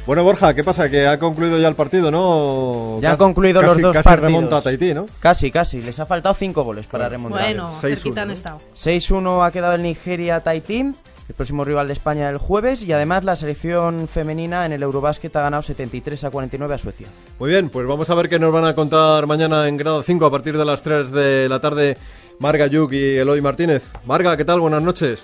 Bueno, 0.10 0.24
Borja, 0.24 0.55
¿qué 0.55 0.64
pasa? 0.64 0.89
Que 0.89 1.05
ha 1.05 1.20
concluido 1.20 1.60
ya 1.60 1.68
el 1.68 1.76
partido, 1.76 2.10
¿no? 2.10 2.99
Ya 2.99 3.12
han 3.12 3.18
concluido 3.18 3.62
los 3.62 3.80
dos 3.80 3.93
casi 3.93 4.05
partidos. 4.05 4.32
remonta 4.32 4.57
a 4.57 4.62
Tahití, 4.64 4.91
¿no? 4.91 5.05
Casi, 5.20 5.51
casi. 5.51 5.84
Les 5.84 5.99
ha 5.99 6.07
faltado 6.07 6.34
cinco 6.34 6.64
goles 6.64 6.88
para 6.88 7.07
remontar. 7.10 7.43
Bueno, 7.43 7.72
6-1, 7.74 7.80
cerquita 7.80 8.22
han 8.24 8.32
estado. 8.32 8.60
6-1 8.76 9.45
ha 9.45 9.51
quedado 9.51 9.76
el 9.76 9.84
Nigeria-Tahití, 9.84 10.95
el 11.30 11.36
próximo 11.36 11.63
rival 11.63 11.88
de 11.88 11.93
España 11.93 12.27
el 12.30 12.38
jueves, 12.39 12.82
y 12.82 12.91
además 12.91 13.23
la 13.23 13.36
selección 13.36 14.07
femenina 14.07 14.65
en 14.65 14.73
el 14.73 14.82
Eurobásquet 14.84 15.34
ha 15.36 15.41
ganado 15.43 15.61
73 15.63 16.23
a 16.23 16.32
49 16.32 16.73
a 16.73 16.77
Suecia. 16.80 17.07
Muy 17.39 17.51
bien, 17.51 17.69
pues 17.69 17.86
vamos 17.88 18.09
a 18.09 18.15
ver 18.15 18.27
qué 18.27 18.39
nos 18.39 18.51
van 18.51 18.65
a 18.65 18.73
contar 18.75 19.25
mañana 19.27 19.67
en 19.67 19.77
grado 19.77 20.01
5 20.03 20.25
a 20.25 20.32
partir 20.32 20.57
de 20.57 20.65
las 20.65 20.82
3 20.82 21.11
de 21.11 21.47
la 21.47 21.61
tarde 21.61 21.97
Marga 22.39 22.65
Yuk 22.67 22.91
y 22.93 23.17
Eloy 23.17 23.41
Martínez. 23.41 23.84
Marga, 24.05 24.36
¿qué 24.36 24.43
tal? 24.43 24.59
Buenas 24.59 24.82
noches. 24.82 25.23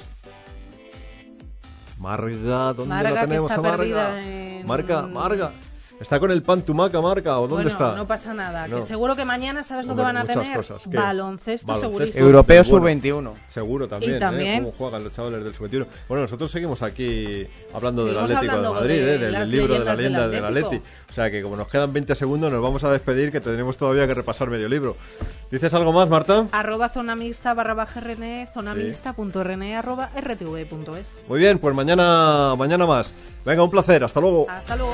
Marga, 1.98 2.74
¿dónde 2.74 2.86
Marga, 2.94 3.10
la 3.10 3.22
que 3.22 3.28
tenemos 3.28 3.50
está 3.52 3.60
a 3.60 3.64
Marga? 3.64 3.78
perdida 3.78 4.22
en- 4.22 4.68
Marga, 4.68 5.02
Marga. 5.08 5.52
¿Está 6.00 6.20
con 6.20 6.30
el 6.30 6.44
pan 6.44 6.62
tumaca, 6.62 7.00
Marga? 7.02 7.38
¿O 7.40 7.48
dónde 7.48 7.56
bueno, 7.64 7.70
está? 7.70 7.96
no 7.96 8.06
pasa 8.06 8.34
nada. 8.34 8.68
No. 8.68 8.78
Que 8.78 8.82
seguro 8.82 9.16
que 9.16 9.24
mañana 9.24 9.64
sabes 9.64 9.86
lo 9.86 9.96
que 9.96 10.02
van 10.02 10.18
a 10.18 10.22
muchas 10.22 10.36
tener. 10.44 10.58
cosas. 10.58 10.84
¿Qué? 10.90 10.98
Baloncesto, 10.98 11.66
Baloncesto. 11.68 11.90
segurísimo. 11.94 12.26
Europeo 12.26 12.64
Bueno. 12.64 12.78
sub-21. 12.80 13.34
Seguro 13.48 13.88
también, 13.88 14.18
Y 14.18 14.20
también- 14.20 14.54
¿eh? 14.56 14.58
Cómo 14.60 14.72
juegan 14.78 15.04
los 15.06 15.14
chavales 15.14 15.44
del 15.44 15.54
sub-21. 15.56 15.88
Bueno, 16.10 16.24
nosotros 16.24 16.52
seguimos 16.52 16.82
aquí 16.82 17.48
hablando 17.74 18.06
del 18.06 18.18
Atlético 18.20 18.62
de 18.62 18.70
Madrid, 18.70 18.96
de 18.96 19.16
¿eh? 19.16 19.18
del 19.20 19.50
libro 19.50 19.74
de 19.74 19.80
la 19.80 19.92
del 19.96 19.98
leyenda 19.98 20.28
del 20.28 20.46
Atlético. 20.46 20.68
Atleti. 20.68 20.86
O 21.10 21.14
sea 21.14 21.32
que 21.32 21.42
como 21.42 21.56
nos 21.56 21.68
quedan 21.70 21.94
20 21.94 22.14
segundos 22.14 22.52
nos 22.52 22.62
vamos 22.62 22.84
a 22.84 22.92
despedir 22.92 23.32
que 23.32 23.40
tendremos 23.40 23.78
todavía 23.78 24.06
que 24.06 24.14
repasar 24.14 24.50
medio 24.50 24.68
libro. 24.68 24.98
¿Dices 25.50 25.74
algo 25.74 25.94
más, 25.94 26.10
Marta? 26.10 26.46
Arroba 26.52 26.90
zona 26.90 27.16
mixta 27.16 27.54
barra 27.54 27.74
baja 27.74 28.02
rne, 28.02 28.50
zona 28.54 28.74
Sí. 28.74 28.80
mixta 28.80 29.14
punto 29.14 29.44
rne 29.46 29.78
arroba 29.78 30.10
rtv 30.14 30.66
punto 30.66 30.98
es. 30.98 31.10
Muy 31.30 31.40
bien, 31.40 31.58
pues 31.58 31.74
mañana, 31.74 32.54
mañana 32.58 32.86
más. 32.86 33.14
Venga, 33.46 33.64
un 33.64 33.72
placer. 33.72 34.04
Hasta 34.04 34.20
luego. 34.20 34.46
Hasta 34.50 34.76
luego. 34.76 34.94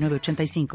906985. 0.01 0.67